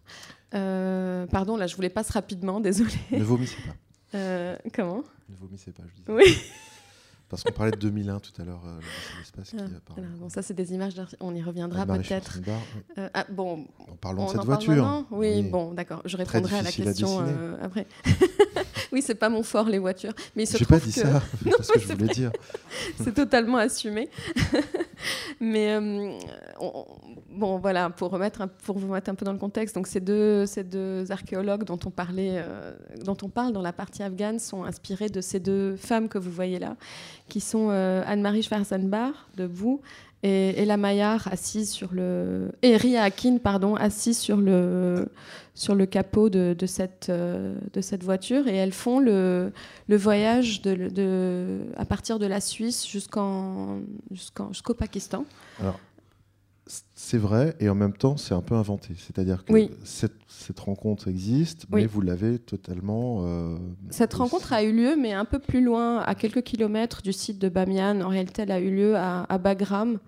Euh, 0.54 1.26
pardon, 1.26 1.56
là, 1.56 1.66
je 1.66 1.76
vous 1.76 1.82
les 1.82 1.90
passe 1.90 2.10
rapidement, 2.10 2.60
désolée. 2.60 2.90
ne 3.10 3.24
vomissez 3.24 3.56
pas. 3.56 3.74
Euh, 4.16 4.56
comment? 4.72 5.02
Ne 5.28 5.34
vomissez 5.34 5.72
pas, 5.72 5.82
je 5.88 5.94
disais. 5.94 6.12
Oui. 6.12 6.38
Parce 7.34 7.42
qu'on 7.42 7.52
parlait 7.52 7.72
de 7.72 7.78
2001 7.78 8.20
tout 8.20 8.30
à 8.40 8.44
l'heure, 8.44 8.62
euh, 8.64 8.78
l'espace 9.18 9.50
qui 9.50 9.56
Ah, 9.58 9.64
alors, 9.96 10.10
bon, 10.18 10.28
ça, 10.28 10.42
c'est 10.42 10.54
des 10.54 10.72
images, 10.72 10.94
on 11.18 11.34
y 11.34 11.42
reviendra 11.42 11.86
peut-être. 11.86 12.38
Euh, 12.98 13.08
ah, 13.12 13.26
bon, 13.28 13.66
En 13.88 13.96
parlant 13.96 14.26
de 14.26 14.30
cette 14.30 14.44
voiture. 14.44 15.04
oui, 15.10 15.42
bon, 15.42 15.72
d'accord. 15.72 16.02
Je 16.04 16.16
répondrai 16.16 16.58
à 16.58 16.62
la 16.62 16.68
à 16.68 16.72
question 16.72 17.24
euh, 17.26 17.56
après. 17.60 17.86
oui, 18.92 19.02
c'est 19.02 19.14
pas 19.14 19.30
mon 19.30 19.42
fort, 19.42 19.68
les 19.68 19.80
voitures. 19.80 20.12
Mais 20.36 20.44
il 20.44 20.46
se 20.46 20.62
pas 20.64 20.78
dit 20.78 20.92
que 20.92 21.00
ça, 21.00 21.22
c'est 21.42 21.50
pas 21.50 21.62
ce 21.62 21.72
que 21.72 21.80
je 21.80 21.92
voulais 21.94 22.14
dire. 22.14 22.30
c'est 23.02 23.14
totalement 23.14 23.58
assumé. 23.58 24.10
Mais 25.40 25.74
euh, 25.74 26.18
voilà, 27.60 27.90
pour, 27.90 28.10
vous 28.10 28.18
mettre 28.18 28.40
un 28.40 29.14
peu 29.14 29.24
dans 29.24 29.32
le 29.32 29.38
contexte, 29.38 29.74
donc 29.74 29.86
ces 29.86 30.00
deux, 30.00 30.44
archéologues 31.10 31.62
euh, 31.62 32.72
dont 33.04 33.16
on 33.22 33.28
parle 33.28 33.52
dans 33.52 33.62
la 33.62 33.72
partie 33.72 34.02
afghane 34.02 34.38
sont 34.38 34.64
inspirés 34.64 35.08
de 35.08 35.20
ces 35.20 35.40
deux 35.40 35.76
femmes 35.76 36.08
que 36.08 36.18
vous 36.18 36.30
voyez 36.30 36.58
là, 36.58 36.76
qui 37.28 37.40
sont 37.40 37.68
euh, 37.70 38.02
Anne-Marie 38.06 38.42
Schwarzenbach, 38.42 39.14
debout, 39.36 39.80
et 40.22 40.62
Ella 40.62 40.78
Maillard, 40.78 41.28
assise 41.30 41.70
sur 41.70 41.92
le... 41.92 42.50
Et 42.62 42.78
Ria 42.78 43.02
Akin, 43.02 43.36
pardon, 43.36 43.74
assise 43.74 44.18
sur 44.18 44.38
le, 44.38 45.06
sur 45.54 45.74
le 45.74 45.84
capot 45.84 46.30
de, 46.30 46.54
de 46.58 46.66
cette, 46.66 47.08
euh, 47.10 47.54
de 47.74 47.80
cette 47.82 48.02
voiture. 48.02 48.48
Et 48.48 48.56
elles 48.56 48.72
font 48.72 49.00
le, 49.00 49.52
le 49.86 49.96
voyage 49.98 50.62
de, 50.62 50.88
de- 50.88 51.60
à 51.76 51.84
partir 51.84 52.18
de 52.18 52.24
la 52.24 52.40
Suisse 52.40 52.86
jusqu'en, 52.86 53.80
jusqu'au 54.10 54.72
Pakistan. 54.74 55.26
Alors, 55.60 55.78
c'est 56.94 57.18
vrai, 57.18 57.54
et 57.60 57.68
en 57.68 57.74
même 57.74 57.92
temps, 57.92 58.16
c'est 58.16 58.32
un 58.34 58.40
peu 58.40 58.54
inventé. 58.54 58.94
C'est-à-dire 58.96 59.44
que 59.44 59.52
Oui. 59.52 59.70
cette, 59.84 60.14
cette 60.28 60.58
rencontre 60.60 61.08
existe, 61.08 61.66
Oui. 61.70 61.82
mais 61.82 61.86
vous 61.86 62.00
l'avez 62.00 62.38
totalement. 62.38 63.18
euh, 63.26 63.56
Cette 63.90 64.14
aussi- 64.14 64.22
rencontre 64.22 64.52
a 64.54 64.62
eu 64.62 64.72
lieu, 64.72 64.96
mais 64.98 65.12
un 65.12 65.26
peu 65.26 65.38
plus 65.38 65.62
loin, 65.62 65.98
à 65.98 66.14
quelques 66.14 66.42
kilomètres 66.42 67.02
du 67.02 67.12
site 67.12 67.38
de 67.38 67.48
Bamiyan. 67.50 68.00
En 68.00 68.08
réalité, 68.08 68.42
elle 68.42 68.50
a 68.52 68.60
eu 68.60 68.74
lieu 68.74 68.96
à, 68.96 69.24
à 69.28 69.36
Bagram, 69.38 69.98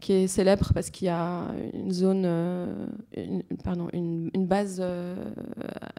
qui 0.00 0.12
est 0.12 0.26
célèbre 0.28 0.72
parce 0.74 0.90
qu'il 0.90 1.06
y 1.06 1.10
a 1.10 1.46
une 1.74 1.90
zone, 1.90 2.22
euh, 2.24 2.86
une, 3.16 3.42
pardon, 3.64 3.88
une, 3.92 4.30
une 4.34 4.46
base 4.46 4.78
euh, 4.80 5.16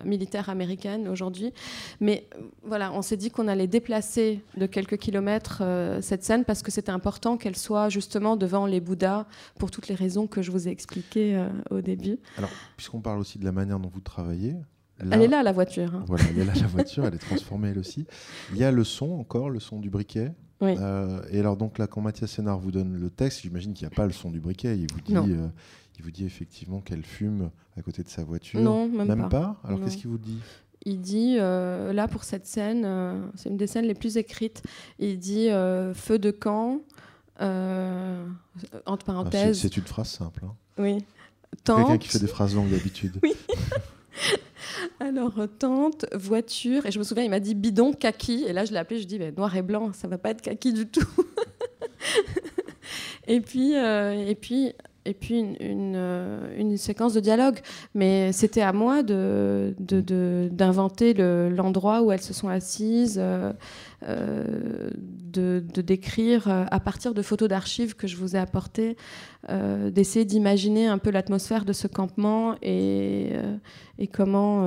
militaire 0.05 0.49
américaine 0.49 1.07
aujourd'hui. 1.07 1.53
Mais 1.99 2.27
euh, 2.35 2.41
voilà, 2.63 2.93
on 2.93 3.01
s'est 3.01 3.17
dit 3.17 3.29
qu'on 3.29 3.47
allait 3.47 3.67
déplacer 3.67 4.41
de 4.57 4.65
quelques 4.65 4.97
kilomètres 4.97 5.59
euh, 5.61 6.01
cette 6.01 6.23
scène 6.23 6.45
parce 6.45 6.61
que 6.63 6.71
c'était 6.71 6.91
important 6.91 7.37
qu'elle 7.37 7.57
soit 7.57 7.89
justement 7.89 8.37
devant 8.37 8.65
les 8.65 8.79
Bouddhas 8.79 9.25
pour 9.57 9.69
toutes 9.71 9.87
les 9.87 9.95
raisons 9.95 10.27
que 10.27 10.41
je 10.41 10.51
vous 10.51 10.67
ai 10.67 10.71
expliquées 10.71 11.45
au 11.69 11.81
début. 11.81 12.19
Alors, 12.37 12.49
puisqu'on 12.77 13.01
parle 13.01 13.19
aussi 13.19 13.37
de 13.39 13.45
la 13.45 13.51
manière 13.51 13.79
dont 13.79 13.89
vous 13.89 13.99
travaillez. 13.99 14.55
Elle 15.11 15.21
est 15.21 15.27
là, 15.27 15.43
la 15.43 15.51
voiture. 15.53 15.95
hein. 15.95 16.03
Voilà, 16.07 16.25
elle 16.29 16.39
est 16.39 16.45
là, 16.45 16.53
la 16.59 16.67
voiture, 16.67 17.05
elle 17.05 17.15
est 17.15 17.19
transformée 17.19 17.69
elle 17.69 17.79
aussi. 17.79 18.05
Il 18.51 18.57
y 18.57 18.63
a 18.63 18.71
le 18.71 18.83
son 18.83 19.11
encore, 19.11 19.49
le 19.49 19.59
son 19.59 19.79
du 19.79 19.89
briquet? 19.89 20.31
Oui. 20.61 20.75
Euh, 20.77 21.21
et 21.31 21.39
alors, 21.39 21.55
donc 21.55 21.77
là, 21.77 21.87
quand 21.87 22.01
Mathias 22.01 22.31
Sénard 22.31 22.59
vous 22.59 22.71
donne 22.71 22.99
le 22.99 23.09
texte, 23.09 23.41
j'imagine 23.43 23.73
qu'il 23.73 23.87
n'y 23.87 23.93
a 23.93 23.95
pas 23.95 24.05
le 24.05 24.11
son 24.11 24.29
du 24.29 24.39
briquet. 24.41 24.77
Il 24.77 24.87
vous 24.91 24.99
dit, 25.01 25.15
euh, 25.33 25.47
il 25.97 26.03
vous 26.03 26.11
dit 26.11 26.25
effectivement 26.25 26.81
qu'elle 26.81 27.03
fume 27.05 27.49
à 27.77 27.81
côté 27.81 28.03
de 28.03 28.09
sa 28.09 28.23
voiture. 28.23 28.59
Non, 28.59 28.89
même, 28.89 29.07
Même 29.07 29.21
pas. 29.23 29.29
pas, 29.29 29.61
Alors, 29.63 29.79
qu'est-ce 29.81 29.95
qu'il 29.97 30.09
vous 30.09 30.17
dit? 30.17 30.37
Il 30.85 30.99
dit, 31.01 31.37
euh, 31.39 31.93
là 31.93 32.07
pour 32.07 32.23
cette 32.23 32.45
scène, 32.45 32.87
c'est 33.35 33.49
une 33.49 33.57
des 33.57 33.67
scènes 33.67 33.85
les 33.85 33.93
plus 33.95 34.17
écrites, 34.17 34.61
il 34.97 35.17
dit 35.19 35.47
feu 35.93 36.19
de 36.19 36.31
camp, 36.31 36.81
entre 37.39 37.45
Ah, 37.45 38.25
c'est- 38.97 39.05
parenthèses, 39.05 39.59
C'est 39.61 39.77
une 39.77 39.83
phrase 39.83 40.09
simple. 40.09 40.43
hein. 40.45 40.53
oui, 40.77 40.97
Quelqu'un 41.63 41.97
qui 41.97 42.07
fait 42.09 42.19
des 42.19 42.27
phrases 42.27 42.53
longues 42.55 42.69
d'habitude. 42.69 43.19
alors 44.99 45.39
euh, 45.39 45.47
tente, 45.47 46.05
voiture, 46.13 46.85
et 46.85 46.91
je 46.91 46.99
me 46.99 47.03
souviens, 47.03 47.23
il 47.23 47.29
m'a 47.29 47.39
dit 47.39 47.55
bidon, 47.55 47.93
kaki, 47.93 48.45
et 48.47 48.53
là 48.53 48.65
je 48.65 48.71
l'ai 48.71 48.77
appelé, 48.77 48.99
je 48.99 49.07
dis 49.07 49.19
ben, 49.19 49.33
noir 49.35 49.55
et 49.55 49.61
blanc, 49.61 49.91
ça 49.93 50.07
va 50.07 50.17
pas 50.17 50.31
être 50.31 50.41
kaki 50.41 50.73
du 50.73 50.87
tout. 50.87 51.07
et 53.27 53.41
puis, 53.41 53.75
euh, 53.75 54.27
et 54.27 54.35
puis, 54.35 54.73
et 55.05 55.13
puis 55.13 55.57
euh, 55.61 56.55
une 56.57 56.77
séquence 56.77 57.13
de 57.13 57.19
dialogue. 57.19 57.59
Mais 57.95 58.31
c'était 58.31 58.61
à 58.61 58.73
moi 58.73 59.03
de, 59.03 59.73
d'inventer 60.51 61.13
le- 61.13 61.49
l'endroit 61.49 62.01
où 62.01 62.11
elles 62.11 62.21
se 62.21 62.33
sont 62.33 62.49
assises, 62.49 63.17
euh, 63.21 63.53
euh, 64.07 64.89
de, 65.01 65.63
décrire 65.81 66.47
à 66.47 66.79
partir 66.79 67.13
de 67.13 67.21
photos 67.21 67.47
d'archives 67.49 67.95
que 67.95 68.07
je 68.07 68.17
vous 68.17 68.35
ai 68.35 68.39
apportées, 68.39 68.97
d'essayer 69.47 70.25
d'imaginer 70.25 70.87
un 70.87 70.97
peu 70.97 71.09
l'atmosphère 71.11 71.65
de 71.65 71.73
ce 71.73 71.87
campement 71.87 72.55
et, 72.61 73.31
et 73.97 74.07
comment. 74.07 74.63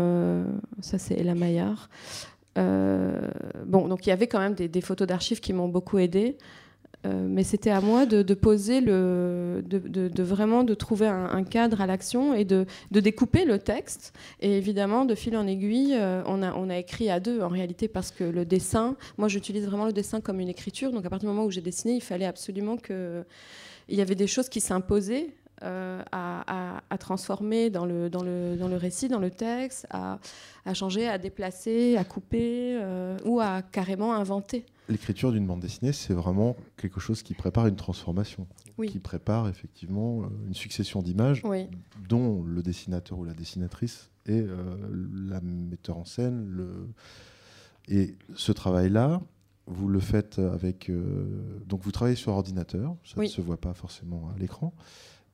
ça, 0.80 0.98
c'est 0.98 1.14
Ella 1.14 1.34
Maillard. 1.34 1.90
Bon, 2.56 3.88
donc 3.88 4.06
il 4.06 4.10
y 4.10 4.12
avait 4.12 4.26
quand 4.26 4.38
même 4.38 4.54
des, 4.54 4.68
des 4.68 4.80
photos 4.80 5.06
d'archives 5.06 5.40
qui 5.40 5.52
m'ont 5.52 5.68
beaucoup 5.68 5.98
aidée. 5.98 6.36
Euh, 7.04 7.26
mais 7.28 7.42
c'était 7.42 7.70
à 7.70 7.80
moi 7.80 8.06
de, 8.06 8.34
poser 8.34 8.80
le, 8.80 9.62
de, 9.66 10.22
vraiment 10.22 10.62
de 10.62 10.74
trouver 10.74 11.08
un, 11.08 11.42
cadre 11.44 11.80
à 11.80 11.86
l'action 11.86 12.34
et 12.34 12.44
de, 12.44 12.66
découper 12.90 13.44
le 13.44 13.58
texte. 13.58 14.12
Et 14.40 14.56
évidemment, 14.56 15.04
de 15.04 15.14
fil 15.14 15.36
en 15.36 15.46
aiguille, 15.46 15.94
euh, 15.94 16.22
on, 16.26 16.42
a, 16.42 16.54
on 16.54 16.70
a 16.70 16.78
écrit 16.78 17.10
à 17.10 17.18
deux 17.18 17.40
en 17.42 17.48
réalité 17.48 17.88
parce 17.88 18.10
que 18.10 18.24
le 18.24 18.44
dessin, 18.44 18.96
moi 19.18 19.28
j'utilise 19.28 19.66
vraiment 19.66 19.86
le 19.86 19.92
dessin 19.92 20.20
comme 20.20 20.40
une 20.40 20.48
écriture. 20.48 20.92
Donc 20.92 21.04
à 21.04 21.10
partir 21.10 21.28
du 21.28 21.34
moment 21.34 21.46
où 21.46 21.50
j'ai 21.50 21.60
dessiné, 21.60 21.94
il 21.94 22.02
fallait 22.02 22.26
absolument 22.26 22.76
que 22.76 23.24
il 23.88 23.98
y 23.98 24.00
avait 24.00 24.14
des 24.14 24.28
choses 24.28 24.48
qui 24.48 24.60
s'imposaient. 24.60 25.30
euh, 25.64 26.02
à, 26.10 26.98
transformer 26.98 27.70
dans 27.70 27.84
le, 27.84 28.08
dans, 28.08 28.22
le, 28.22 28.56
dans 28.56 28.68
le 28.68 28.76
récit, 28.76 29.08
dans 29.08 29.18
le 29.18 29.30
texte, 29.30 29.86
à, 29.90 30.18
changer, 30.72 31.08
à 31.08 31.18
déplacer, 31.18 31.96
à 31.96 32.04
couper 32.04 32.78
ou 33.24 33.40
à 33.40 33.62
carrément 33.62 34.14
inventer. 34.14 34.64
L'écriture 34.88 35.30
d'une 35.32 35.46
bande 35.46 35.60
dessinée, 35.60 35.92
c'est 35.92 36.12
vraiment 36.12 36.56
quelque 36.76 36.98
chose 37.00 37.22
qui 37.22 37.34
prépare 37.34 37.66
une 37.68 37.76
transformation, 37.76 38.46
Oui. 38.78 38.88
qui 38.88 38.98
prépare 38.98 39.48
effectivement 39.48 40.22
euh, 40.22 40.26
une 40.46 40.54
succession 40.54 41.02
d'images 41.02 41.40
Oui. 41.44 41.68
dont 42.08 42.42
le 42.42 42.62
dessinateur 42.62 43.18
ou 43.18 43.24
la 43.24 43.32
dessinatrice 43.34 44.10
est 44.26 44.42
euh, 44.42 44.76
la 45.28 45.40
metteur 45.40 45.96
en 45.98 46.04
scène. 46.04 46.46
Le... 46.48 46.88
Et 47.88 48.16
ce 48.34 48.50
travail-là, 48.52 49.20
vous 49.66 49.88
le 49.88 50.00
faites 50.00 50.38
avec... 50.40 50.90
euh, 50.90 51.60
Donc 51.66 51.82
vous 51.82 51.92
travaillez 51.92 52.16
sur 52.16 52.32
ordinateur, 52.32 52.96
ça 53.04 53.14
Oui. 53.18 53.26
ne 53.26 53.30
se 53.30 53.40
voit 53.40 53.60
pas 53.60 53.74
forcément 53.74 54.28
à 54.34 54.38
l'écran. 54.38 54.74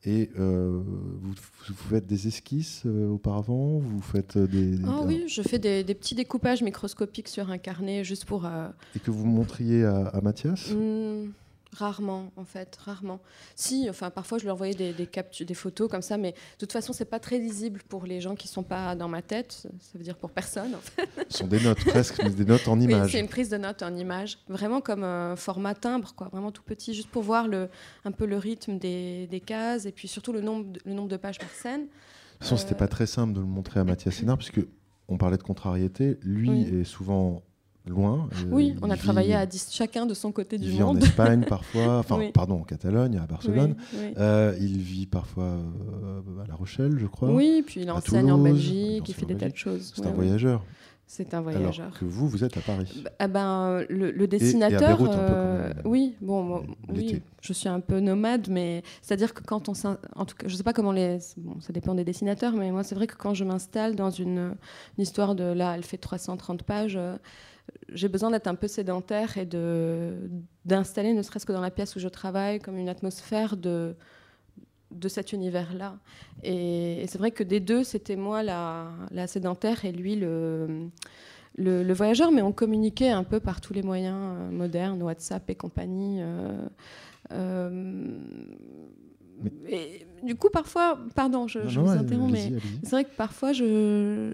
Et 0.04 0.30
euh, 0.38 0.80
vous, 1.20 1.32
vous 1.68 1.74
faites 1.90 2.06
des 2.06 2.28
esquisses 2.28 2.82
euh, 2.86 3.08
auparavant? 3.08 3.78
Vous 3.78 4.00
faites 4.00 4.36
euh, 4.36 4.46
des... 4.46 4.76
des- 4.78 4.84
Ah 4.86 5.02
oui, 5.04 5.24
je 5.28 5.42
fais 5.42 5.58
des, 5.58 5.82
des 5.82 5.94
petits 5.94 6.14
découpages 6.14 6.62
microscopiques 6.62 7.26
sur 7.28 7.50
un 7.50 7.58
carnet 7.58 8.04
juste 8.04 8.24
pour. 8.24 8.46
euh, 8.46 8.68
Et 8.94 9.00
que 9.00 9.10
vous 9.10 9.26
montriez 9.26 9.84
à, 9.84 10.06
à 10.06 10.20
Mathias? 10.20 10.70
Hmm, 10.72 11.30
rarement, 11.76 12.32
en 12.36 12.44
fait, 12.44 12.76
rarement. 12.76 13.20
Si, 13.54 13.88
enfin, 13.90 14.10
parfois 14.10 14.38
je 14.38 14.44
leur 14.46 14.54
envoyais 14.54 14.74
des, 14.74 14.92
des, 14.92 15.06
captu- 15.06 15.44
des 15.44 15.54
photos 15.54 15.88
comme 15.90 16.02
ça, 16.02 16.16
mais 16.16 16.32
de 16.32 16.36
toute 16.58 16.72
façon, 16.72 16.92
c'est 16.92 17.04
pas 17.04 17.20
très 17.20 17.38
lisible 17.38 17.82
pour 17.88 18.06
les 18.06 18.20
gens 18.20 18.34
qui 18.34 18.48
sont 18.48 18.62
pas 18.62 18.94
dans 18.94 19.08
ma 19.08 19.22
tête. 19.22 19.66
Ça 19.80 19.98
veut 19.98 20.04
dire 20.04 20.16
pour 20.16 20.30
personne, 20.30 20.74
en 20.74 20.80
fait. 20.80 21.08
Ce 21.28 21.38
sont 21.38 21.46
des 21.46 21.60
notes 21.60 21.84
presque, 21.84 22.22
mais 22.22 22.30
des 22.30 22.44
notes 22.44 22.66
en 22.68 22.78
Oui, 22.78 22.84
images. 22.84 23.12
c'est 23.12 23.20
une 23.20 23.28
prise 23.28 23.50
de 23.50 23.58
notes 23.58 23.82
en 23.82 23.94
image, 23.94 24.38
vraiment 24.48 24.80
comme 24.80 25.04
un 25.04 25.36
format 25.36 25.74
timbre, 25.74 26.14
quoi, 26.16 26.28
vraiment 26.28 26.50
tout 26.52 26.62
petit, 26.62 26.94
juste 26.94 27.10
pour 27.10 27.22
voir 27.22 27.48
le, 27.48 27.68
un 28.04 28.12
peu 28.12 28.24
le 28.26 28.38
rythme 28.38 28.78
des, 28.78 29.26
des 29.26 29.40
cases 29.40 29.84
et 29.86 29.92
puis 29.92 30.08
surtout 30.08 30.32
le 30.32 30.40
nombre 30.40 30.72
de, 30.72 30.80
le 30.84 30.94
nombre 30.94 31.08
de 31.08 31.16
pages 31.16 31.38
par 31.38 31.50
scène. 31.50 31.82
De 31.82 31.86
toute 31.86 32.42
façon, 32.44 32.56
c'était 32.56 32.74
Euh, 32.74 32.78
pas 32.78 32.88
très 32.88 33.06
simple 33.06 33.32
de 33.34 33.40
le 33.40 33.46
montrer 33.46 33.80
à 33.80 33.84
Mathias 33.84 34.14
Sénard, 34.14 34.38
puisque 34.38 34.60
on 35.08 35.18
parlait 35.18 35.36
de 35.38 35.42
contrariété. 35.42 36.18
Lui 36.22 36.48
Oui. 36.50 36.80
est 36.80 36.84
souvent 36.84 37.42
loin. 37.86 38.28
euh, 38.32 38.44
Oui, 38.50 38.74
il 38.76 38.78
on 38.82 38.90
a 38.90 38.94
vit- 38.94 39.00
travaillé 39.00 39.34
à 39.34 39.46
dix- 39.46 39.68
chacun 39.72 40.04
de 40.06 40.14
son 40.14 40.30
côté 40.32 40.56
Il 40.56 40.62
du 40.62 40.70
vit 40.70 40.82
en 40.82 40.88
monde. 40.88 41.02
Espagne 41.02 41.44
parfois, 41.48 41.98
enfin, 42.00 42.18
Oui. 42.18 42.32
pardon, 42.32 42.56
en 42.60 42.64
Catalogne, 42.64 43.16
à 43.18 43.26
Barcelone. 43.26 43.76
Oui, 43.94 43.98
oui. 44.08 44.14
Euh, 44.18 44.54
il 44.60 44.78
vit 44.78 45.06
parfois 45.06 45.44
euh, 45.44 46.20
à 46.44 46.46
La 46.48 46.54
Rochelle, 46.54 46.98
je 46.98 47.06
crois. 47.06 47.30
Oui, 47.30 47.62
puis 47.66 47.82
il 47.82 47.90
enseigne 47.90 48.30
en 48.32 48.36
Toulouse, 48.36 48.52
Belgique, 48.52 49.02
il 49.06 49.10
il 49.10 49.14
fait 49.14 49.24
en 49.24 49.28
des 49.28 49.36
tas 49.36 49.48
de 49.48 49.56
choses. 49.56 49.92
C'est 49.94 50.02
Ouais, 50.02 50.08
un 50.08 50.12
voyageur. 50.12 50.62
C'est 51.10 51.32
un 51.32 51.40
voyageur. 51.40 51.86
Alors 51.86 51.98
que 51.98 52.04
vous, 52.04 52.28
vous 52.28 52.44
êtes 52.44 52.58
à 52.58 52.60
Paris. 52.60 53.00
Bah, 53.02 53.10
ah 53.18 53.28
ben, 53.28 53.82
le, 53.88 54.10
le 54.10 54.26
dessinateur. 54.28 54.98
Beyrouth, 54.98 55.08
un 55.14 55.16
peu 55.16 55.22
euh, 55.22 55.72
comme, 55.82 55.90
oui, 55.90 56.14
bon, 56.20 56.42
moi, 56.42 56.62
oui, 56.90 57.22
je 57.40 57.52
suis 57.54 57.70
un 57.70 57.80
peu 57.80 57.98
nomade, 58.00 58.48
mais 58.50 58.82
c'est-à-dire 59.00 59.32
que 59.32 59.42
quand 59.42 59.70
on, 59.70 59.72
en 60.16 60.24
tout 60.26 60.36
cas, 60.36 60.46
je 60.46 60.54
sais 60.54 60.62
pas 60.62 60.74
comment 60.74 60.92
les, 60.92 61.16
bon, 61.38 61.58
ça 61.62 61.72
dépend 61.72 61.94
des 61.94 62.04
dessinateurs, 62.04 62.52
mais 62.52 62.70
moi, 62.70 62.82
c'est 62.84 62.94
vrai 62.94 63.06
que 63.06 63.16
quand 63.16 63.32
je 63.32 63.44
m'installe 63.44 63.96
dans 63.96 64.10
une, 64.10 64.54
une 64.98 65.02
histoire 65.02 65.34
de 65.34 65.44
là, 65.44 65.74
elle 65.76 65.82
fait 65.84 65.96
330 65.96 66.62
pages. 66.64 66.98
J'ai 67.92 68.08
besoin 68.08 68.30
d'être 68.30 68.46
un 68.48 68.54
peu 68.54 68.68
sédentaire 68.68 69.36
et 69.38 69.46
de 69.46 70.14
d'installer, 70.64 71.12
ne 71.14 71.22
serait-ce 71.22 71.46
que 71.46 71.52
dans 71.52 71.60
la 71.62 71.70
pièce 71.70 71.96
où 71.96 71.98
je 72.00 72.08
travaille, 72.08 72.58
comme 72.60 72.76
une 72.78 72.88
atmosphère 72.88 73.56
de 73.56 73.94
de 74.90 75.08
cet 75.08 75.32
univers-là. 75.34 75.98
Et, 76.42 77.02
et 77.02 77.06
c'est 77.06 77.18
vrai 77.18 77.30
que 77.30 77.42
des 77.44 77.60
deux, 77.60 77.84
c'était 77.84 78.16
moi 78.16 78.42
la, 78.42 78.88
la 79.10 79.26
sédentaire 79.26 79.84
et 79.84 79.92
lui 79.92 80.16
le, 80.16 80.88
le, 81.56 81.82
le 81.82 81.92
voyageur, 81.94 82.32
mais 82.32 82.40
on 82.40 82.52
communiquait 82.52 83.10
un 83.10 83.24
peu 83.24 83.38
par 83.38 83.60
tous 83.60 83.74
les 83.74 83.82
moyens 83.82 84.16
euh, 84.18 84.50
modernes, 84.50 85.02
WhatsApp 85.02 85.48
et 85.50 85.54
compagnie. 85.54 86.20
euh, 86.22 86.66
euh, 87.32 88.06
et 89.68 90.06
du 90.22 90.34
coup, 90.34 90.48
parfois, 90.50 90.98
pardon, 91.14 91.46
je, 91.46 91.60
Non, 91.60 91.68
je 91.68 91.80
non, 91.80 91.86
vous 91.86 91.92
interromps, 91.92 92.32
mais 92.32 92.52
c'est 92.82 92.90
vrai 92.90 93.04
que 93.04 93.14
parfois, 93.14 93.52
je, 93.52 94.32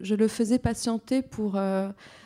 je 0.00 0.14
le 0.14 0.28
faisais 0.28 0.58
patienter 0.58 1.20
pour 1.20 1.56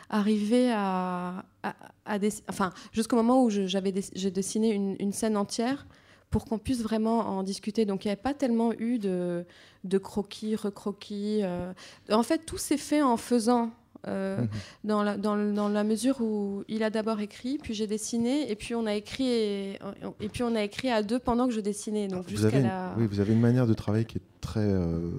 arriver 0.09 0.71
à, 0.71 1.45
à, 1.63 1.75
à 2.05 2.19
dess- 2.19 2.43
enfin, 2.49 2.71
jusqu'au 2.91 3.15
moment 3.15 3.43
où 3.43 3.49
j'avais 3.49 3.93
j'ai 4.15 4.31
dessiné 4.31 4.71
une, 4.73 4.95
une 4.99 5.13
scène 5.13 5.37
entière 5.37 5.85
pour 6.29 6.45
qu'on 6.45 6.59
puisse 6.59 6.81
vraiment 6.83 7.19
en 7.21 7.43
discuter. 7.43 7.85
Donc, 7.85 8.05
il 8.05 8.07
n'y 8.07 8.11
avait 8.11 8.21
pas 8.21 8.33
tellement 8.35 8.71
eu 8.73 8.99
de, 8.99 9.45
de 9.83 9.97
croquis, 9.97 10.55
recroquis. 10.55 11.39
euh. 11.43 11.73
En 12.11 12.21
fait, 12.23 12.45
tout 12.45 12.57
s'est 12.59 12.77
fait 12.77 13.01
en 13.01 13.17
faisant. 13.17 13.71
euh, 14.07 14.37
Mhm. 14.43 14.47
dans, 14.85 15.03
la, 15.03 15.17
dans, 15.17 15.35
le- 15.35 15.51
dans 15.51 15.67
la 15.67 15.83
mesure 15.83 16.21
où 16.21 16.63
il 16.69 16.83
a 16.83 16.89
d'abord 16.89 17.19
écrit, 17.19 17.57
puis 17.57 17.73
j'ai 17.73 17.85
dessiné, 17.85 18.49
et 18.49 18.55
puis 18.55 18.73
on 18.73 18.85
a 18.85 18.93
écrit 18.95 19.27
et, 19.27 19.79
et 20.21 20.29
puis 20.29 20.41
on 20.43 20.55
a 20.55 20.63
écrit 20.63 20.89
à 20.89 21.03
deux 21.03 21.19
pendant 21.19 21.47
que 21.47 21.53
je 21.53 21.59
dessinais. 21.59 22.07
Donc 22.07 22.23
Vous 22.23 22.29
jusqu'à 22.29 22.47
avez, 22.47 22.57
une, 22.59 22.63
la... 22.67 22.95
oui, 22.97 23.07
vous 23.07 23.19
avez 23.19 23.33
une 23.33 23.41
manière 23.41 23.67
de 23.67 23.73
travailler 23.73 24.05
qui 24.05 24.19
est 24.19 24.39
très 24.39 24.61
euh, 24.61 25.09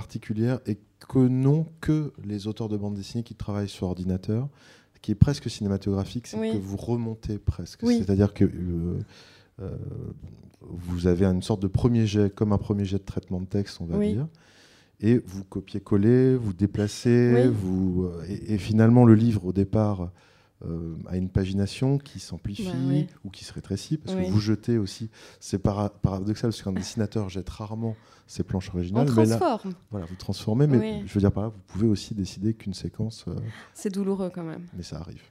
particulière 0.00 0.60
et 0.66 0.78
que 1.08 1.18
n'ont 1.18 1.66
que 1.82 2.12
les 2.24 2.46
auteurs 2.46 2.70
de 2.70 2.76
bande 2.78 2.94
dessinée 2.94 3.22
qui 3.22 3.34
travaillent 3.34 3.68
sur 3.68 3.86
ordinateur, 3.86 4.48
qui 5.02 5.12
est 5.12 5.14
presque 5.26 5.50
cinématographique, 5.50 6.26
c'est 6.26 6.38
Oui. 6.38 6.52
que 6.52 6.56
vous 6.56 6.76
remontez 6.78 7.36
presque. 7.38 7.80
Oui. 7.82 7.98
C'est-à-dire 7.98 8.32
que 8.32 8.44
euh, 8.44 8.98
euh, 9.60 9.70
vous 10.62 11.06
avez 11.06 11.26
une 11.26 11.42
sorte 11.42 11.60
de 11.60 11.66
premier 11.68 12.06
jet, 12.06 12.34
comme 12.34 12.52
un 12.52 12.58
premier 12.58 12.86
jet 12.86 12.98
de 12.98 13.04
traitement 13.04 13.40
de 13.40 13.46
texte, 13.46 13.78
on 13.82 13.84
va 13.84 13.98
Oui. 13.98 14.12
dire. 14.14 14.26
Et 15.02 15.18
vous 15.26 15.44
copiez-collez, 15.44 16.34
vous 16.36 16.52
déplacez, 16.54 17.32
Oui. 17.46 17.52
vous, 17.52 18.04
euh, 18.04 18.24
et, 18.26 18.54
et 18.54 18.58
finalement 18.58 19.04
le 19.04 19.14
livre 19.14 19.44
au 19.44 19.52
départ 19.52 20.10
euh, 20.66 20.94
a 21.06 21.16
une 21.16 21.28
pagination 21.30 21.96
qui 21.98 22.20
s'amplifie 22.20 22.64
Bah 23.06 23.12
ou 23.24 23.30
qui 23.30 23.44
se 23.44 23.52
rétrécit, 23.52 23.96
parce 23.96 24.16
Oui. 24.16 24.26
que 24.26 24.30
vous 24.30 24.40
jetez 24.40 24.76
aussi 24.78 25.10
c'est 25.40 25.58
para- 25.58 25.88
paradoxal 26.02 26.50
parce 26.50 26.62
qu'un 26.62 26.72
dessinateur 26.72 27.28
jette 27.28 27.48
rarement 27.48 27.96
ses 28.26 28.42
planches 28.44 28.70
On 28.72 28.76
originales, 28.76 29.08
mais 29.16 29.24
là, 29.26 29.58
voilà, 29.90 30.06
vous 30.06 30.14
transformez. 30.16 30.66
Mais 30.66 30.78
Oui. 30.78 31.02
je 31.06 31.14
veux 31.14 31.20
dire 31.20 31.32
par 31.32 31.44
là, 31.44 31.48
vous 31.48 31.60
pouvez 31.66 31.86
aussi 31.88 32.14
décider 32.14 32.54
qu'une 32.54 32.74
séquence, 32.74 33.24
euh, 33.28 33.34
C'est 33.74 33.92
douloureux 33.92 34.30
quand 34.32 34.44
même. 34.44 34.66
mais 34.76 34.82
ça 34.82 34.98
arrive. 34.98 35.22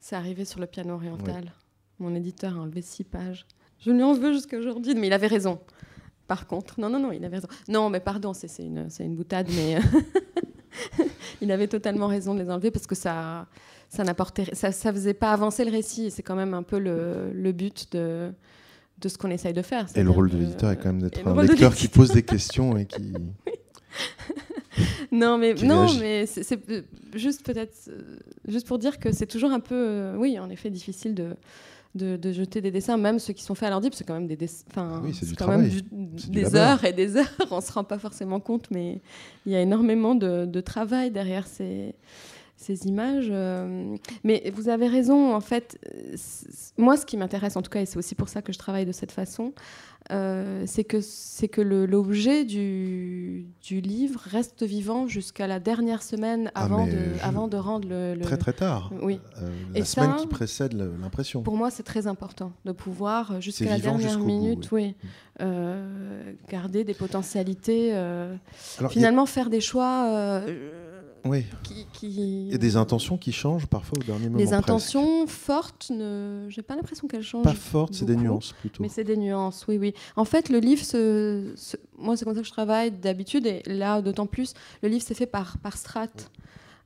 C'est 0.00 0.16
arrivé 0.16 0.44
sur 0.44 0.60
le 0.60 0.66
piano 0.66 0.94
oriental. 0.94 1.52
Mon 1.98 2.14
éditeur 2.14 2.56
a 2.56 2.60
enlevé 2.60 2.82
six 2.82 3.04
pages. 3.04 3.46
Je 3.80 3.90
lui 3.90 4.02
en 4.02 4.14
veux 4.14 4.32
jusqu'à 4.32 4.58
aujourd'hui, 4.58 4.94
mais 4.94 5.08
il 5.08 5.12
avait 5.12 5.26
raison. 5.26 5.58
Par 6.28 6.46
contre, 6.46 6.80
non, 6.80 6.88
non, 6.90 6.98
non, 7.00 7.12
il 7.12 7.24
avait 7.24 7.36
raison. 7.36 7.48
Non, 7.68 7.90
mais 7.90 8.00
pardon, 8.00 8.32
c'est 8.32 8.48
c'est 8.48 8.64
une, 8.64 8.88
c'est 8.90 9.04
une 9.04 9.14
boutade, 9.16 9.48
mais 9.54 9.78
il 11.40 11.50
avait 11.52 11.68
totalement 11.68 12.06
raison 12.06 12.34
de 12.34 12.40
les 12.42 12.50
enlever 12.50 12.70
parce 12.70 12.86
que 12.86 12.94
ça, 12.94 13.46
ça 13.88 14.04
n'apportait, 14.04 14.54
ça, 14.54 14.72
ça 14.72 14.92
faisait 14.92 15.14
pas 15.14 15.32
avancer 15.32 15.64
le 15.64 15.70
récit. 15.70 16.10
C'est 16.10 16.22
quand 16.22 16.36
même 16.36 16.54
un 16.54 16.62
peu 16.62 16.78
le, 16.78 17.30
le 17.32 17.52
but 17.52 17.92
de, 17.92 18.32
de 19.00 19.08
ce 19.08 19.16
qu'on 19.18 19.30
essaye 19.30 19.52
de 19.52 19.62
faire. 19.62 19.86
Et 19.94 20.02
le 20.02 20.10
rôle 20.10 20.30
de 20.30 20.36
l'éditeur 20.38 20.70
est 20.70 20.76
quand 20.76 20.86
même 20.92 21.02
d'être 21.02 21.26
un 21.26 21.42
lecteur 21.42 21.74
qui 21.74 21.88
pose 21.88 22.10
des 22.12 22.22
questions 22.22 22.76
et 22.76 22.86
qui. 22.86 23.12
Non, 25.10 25.38
mais, 25.38 25.54
qui 25.54 25.64
non, 25.64 25.80
réagit. 25.86 26.00
mais 26.00 26.26
c'est 26.26 26.70
euh, 26.70 26.82
juste 27.14 27.46
peut-être 27.46 27.74
euh, 27.88 28.18
juste 28.46 28.66
pour 28.66 28.78
dire 28.78 28.98
que 28.98 29.10
c'est 29.12 29.26
toujours 29.26 29.50
un 29.50 29.60
peu, 29.60 29.74
euh, 29.74 30.16
oui, 30.18 30.38
en 30.38 30.50
effet, 30.50 30.68
difficile 30.68 31.14
de, 31.14 31.30
de, 31.94 32.16
de 32.16 32.32
jeter 32.32 32.60
des 32.60 32.70
dessins, 32.70 32.98
même 32.98 33.18
ceux 33.18 33.32
qui 33.32 33.42
sont 33.42 33.54
faits 33.54 33.68
à 33.68 33.70
l'ordi, 33.70 33.88
parce 33.88 34.00
que 34.00 34.04
c'est 34.04 34.08
quand 34.08 34.20
même 34.20 34.26
des 34.26 34.36
enfin, 34.70 35.00
Oui, 35.02 35.14
c'est 35.18 35.24
du 35.26 35.34
quand 35.34 35.48
même 35.48 35.66
travail. 35.68 35.82
du 35.92 36.30
des 36.30 36.54
heures 36.56 36.84
et 36.84 36.92
des 36.92 37.16
heures. 37.16 37.24
On 37.50 37.62
se 37.62 37.72
rend 37.72 37.84
pas 37.84 37.98
forcément 37.98 38.38
compte, 38.40 38.70
mais 38.70 39.00
il 39.46 39.52
y 39.52 39.56
a 39.56 39.60
énormément 39.62 40.14
de, 40.14 40.44
de 40.44 40.60
travail 40.60 41.10
derrière 41.10 41.46
ces 41.46 41.94
ces 42.56 42.86
images. 42.86 43.28
euh, 43.30 43.96
Mais 44.24 44.50
vous 44.54 44.68
avez 44.68 44.88
raison, 44.88 45.34
en 45.34 45.40
fait. 45.40 45.78
euh, 45.94 46.16
Moi, 46.78 46.96
ce 46.96 47.06
qui 47.06 47.16
m'intéresse, 47.16 47.56
en 47.56 47.62
tout 47.62 47.70
cas, 47.70 47.80
et 47.80 47.86
c'est 47.86 47.98
aussi 47.98 48.14
pour 48.14 48.28
ça 48.28 48.42
que 48.42 48.52
je 48.52 48.58
travaille 48.58 48.86
de 48.86 48.92
cette 48.92 49.12
façon, 49.12 49.52
euh, 50.12 50.62
c'est 50.66 50.84
que, 50.84 51.00
c'est 51.00 51.48
que 51.48 51.60
l'objet 51.60 52.44
du, 52.44 53.46
du 53.62 53.80
livre 53.80 54.20
reste 54.24 54.62
vivant 54.62 55.08
jusqu'à 55.08 55.48
la 55.48 55.58
dernière 55.58 56.00
semaine 56.02 56.50
Ah, 56.54 56.64
avant, 56.64 56.86
de, 56.86 56.92
avant 57.22 57.48
de 57.48 57.56
rendre 57.56 57.88
le. 57.88 58.14
le- 58.14 58.20
Très 58.20 58.36
très 58.36 58.52
tard. 58.52 58.92
Oui. 59.02 59.18
Euh, 59.42 59.50
Et 59.74 59.80
la 59.80 59.84
semaine 59.84 60.10
ça, 60.12 60.16
qui 60.18 60.26
précède 60.28 60.74
l'impression. 60.74 61.42
Pour 61.42 61.56
moi, 61.56 61.70
c'est 61.72 61.82
très 61.82 62.06
important 62.06 62.52
de 62.64 62.70
pouvoir, 62.72 63.40
jusqu'à 63.40 63.64
la 63.64 63.78
dernière 63.80 64.18
bout, 64.18 64.26
minute, 64.26 64.70
oui. 64.70 64.94
oui, 65.02 65.08
euh, 65.40 66.32
garder 66.48 66.84
des 66.84 66.94
potentialités. 66.94 67.92
Alors, 67.92 68.38
a- 68.84 68.88
finalement, 68.88 69.26
faire 69.26 69.50
des 69.50 69.60
choix 69.60 70.42
oui. 71.24 71.44
qui. 71.62 71.86
qui- 71.92 72.48
Et 72.52 72.58
des 72.58 72.76
intentions 72.76 73.16
qui 73.18 73.32
changent 73.32 73.66
parfois 73.66 73.98
au 73.98 74.02
dernier 74.04 74.26
moment. 74.26 74.38
Les 74.38 74.44
presque. 74.46 74.58
intentions 74.58 75.26
fortes, 75.26 75.90
ne... 75.90 76.46
j'ai 76.48 76.62
pas 76.62 76.76
l'impression 76.76 77.08
qu'elles 77.08 77.22
changent. 77.22 77.44
Pas 77.44 77.54
fortes, 77.54 77.94
c'est 77.94 78.04
des 78.04 78.16
nuances 78.16 78.52
plutôt. 78.52 78.82
Mais 78.82 78.88
c'est 78.88 79.04
des 79.04 79.16
nuances, 79.16 79.64
oui, 79.68 79.78
oui. 79.78 79.94
En 80.16 80.24
fait, 80.24 80.48
le 80.48 80.58
livre, 80.58 80.84
se, 80.84 81.52
se- 81.56 81.76
moi, 81.98 82.16
c'est 82.16 82.24
comme 82.24 82.34
ça 82.34 82.40
que 82.40 82.46
je 82.46 82.52
travaille 82.52 82.90
d'habitude, 82.90 83.46
et 83.46 83.62
là, 83.66 84.02
d'autant 84.02 84.26
plus, 84.26 84.54
le 84.82 84.88
livre 84.88 85.02
s'est 85.04 85.14
fait 85.14 85.26
par, 85.26 85.58
par 85.58 85.76
strates. 85.76 86.30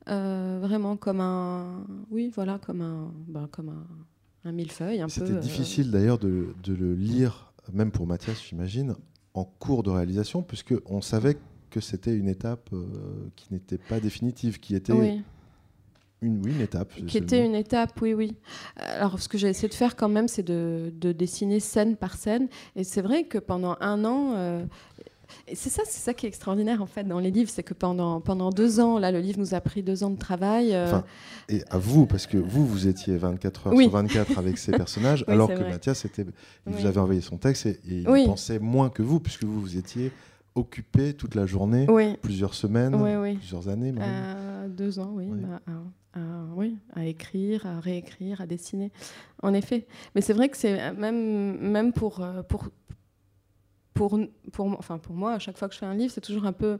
Euh, 0.08 0.58
vraiment 0.62 0.96
comme 0.96 1.20
un. 1.20 1.84
Oui, 2.10 2.32
voilà, 2.34 2.58
comme 2.58 2.80
un, 2.80 3.12
ben, 3.28 3.48
comme 3.52 3.68
un, 3.68 4.48
un 4.48 4.52
millefeuille. 4.52 5.04
C'était 5.08 5.32
euh, 5.32 5.38
difficile 5.40 5.90
d'ailleurs 5.90 6.18
de, 6.18 6.54
de 6.64 6.72
le 6.74 6.94
lire, 6.94 7.52
même 7.72 7.90
pour 7.90 8.06
Mathias, 8.06 8.42
j'imagine, 8.48 8.94
en 9.34 9.44
cours 9.44 9.82
de 9.82 9.90
réalisation, 9.90 10.42
puisque 10.42 10.74
on 10.86 11.02
savait 11.02 11.36
que 11.70 11.80
c'était 11.80 12.14
une 12.16 12.28
étape 12.28 12.68
euh, 12.72 12.84
qui 13.36 13.46
n'était 13.52 13.78
pas 13.78 14.00
définitive, 14.00 14.58
qui 14.60 14.74
était 14.74 14.92
Oui, 14.92 15.22
une, 16.22 16.42
oui, 16.44 16.52
une 16.52 16.60
étape. 16.60 16.92
qui 17.06 17.16
était 17.18 17.44
une 17.44 17.54
étape, 17.54 17.98
oui, 18.02 18.12
oui. 18.12 18.36
Alors, 18.76 19.20
ce 19.20 19.28
que 19.28 19.38
j'ai 19.38 19.48
essayé 19.48 19.68
de 19.68 19.74
faire 19.74 19.96
quand 19.96 20.08
même, 20.08 20.28
c'est 20.28 20.42
de, 20.42 20.92
de 21.00 21.12
dessiner 21.12 21.60
scène 21.60 21.96
par 21.96 22.14
scène. 22.14 22.48
Et 22.76 22.84
c'est 22.84 23.00
vrai 23.02 23.24
que 23.24 23.38
pendant 23.38 23.76
un 23.80 24.04
an, 24.04 24.32
euh, 24.34 24.64
et 25.46 25.54
c'est 25.54 25.70
ça, 25.70 25.82
c'est 25.86 26.00
ça 26.00 26.12
qui 26.12 26.26
est 26.26 26.28
extraordinaire 26.28 26.82
en 26.82 26.86
fait 26.86 27.04
dans 27.04 27.20
les 27.20 27.30
livres, 27.30 27.48
c'est 27.50 27.62
que 27.62 27.72
pendant, 27.72 28.20
pendant 28.20 28.50
deux 28.50 28.80
ans, 28.80 28.98
là, 28.98 29.12
le 29.12 29.20
livre 29.20 29.38
nous 29.38 29.54
a 29.54 29.60
pris 29.60 29.80
deux 29.82 30.02
ans 30.02 30.10
de 30.10 30.18
travail. 30.18 30.74
euh, 30.74 30.86
Enfin, 30.86 31.04
Et 31.48 31.62
à 31.70 31.78
vous, 31.78 32.04
parce 32.04 32.26
que 32.26 32.36
vous, 32.36 32.66
vous 32.66 32.88
étiez 32.88 33.16
24 33.16 33.68
heures 33.68 33.74
Oui. 33.74 33.84
sur 33.84 33.92
24 33.92 34.38
avec 34.38 34.58
ces 34.58 34.72
personnages, 34.76 35.24
Oui, 35.28 35.32
alors 35.34 35.48
que 35.48 35.54
vrai. 35.54 35.70
Mathias, 35.70 36.04
était, 36.04 36.26
il 36.66 36.72
vous 36.72 36.84
avait 36.84 36.98
envoyé 36.98 37.20
son 37.20 37.36
texte 37.38 37.66
et, 37.66 37.78
et 37.88 37.98
il 38.00 38.04
pensait 38.26 38.58
moins 38.58 38.90
que 38.90 39.02
vous, 39.02 39.20
puisque 39.20 39.44
vous, 39.44 39.60
vous 39.60 39.76
étiez 39.78 40.10
occupé 40.54 41.14
toute 41.14 41.34
la 41.34 41.46
journée, 41.46 41.86
oui, 41.88 42.16
plusieurs 42.22 42.54
semaines, 42.54 42.94
Oui, 42.94 43.14
oui. 43.16 43.36
plusieurs 43.36 43.68
années. 43.68 43.92
même. 43.92 44.02
Euh, 44.04 44.68
deux 44.68 44.98
ans, 44.98 45.10
oui, 45.14 45.26
bah, 45.28 45.60
à, 45.66 46.18
à- 46.20 46.44
oui, 46.56 46.76
à 46.94 47.06
écrire, 47.06 47.66
à 47.66 47.78
réécrire, 47.80 48.40
à 48.40 48.46
dessiner. 48.46 48.90
En 49.42 49.54
effet. 49.54 49.86
Mais 50.14 50.20
c'est 50.20 50.32
vrai 50.32 50.48
que 50.48 50.56
c'est 50.56 50.92
même, 50.92 51.56
même 51.58 51.92
pour, 51.92 52.20
euh, 52.20 52.42
pour, 52.42 52.68
pour, 53.94 54.18
pour, 54.52 54.66
enfin 54.78 54.98
pour 54.98 55.14
moi, 55.14 55.34
à 55.34 55.38
chaque 55.38 55.56
fois 55.58 55.68
que 55.68 55.74
je 55.74 55.78
fais 55.78 55.86
un 55.86 55.94
livre, 55.94 56.12
c'est 56.12 56.20
toujours 56.20 56.46
un 56.46 56.52
peu 56.52 56.78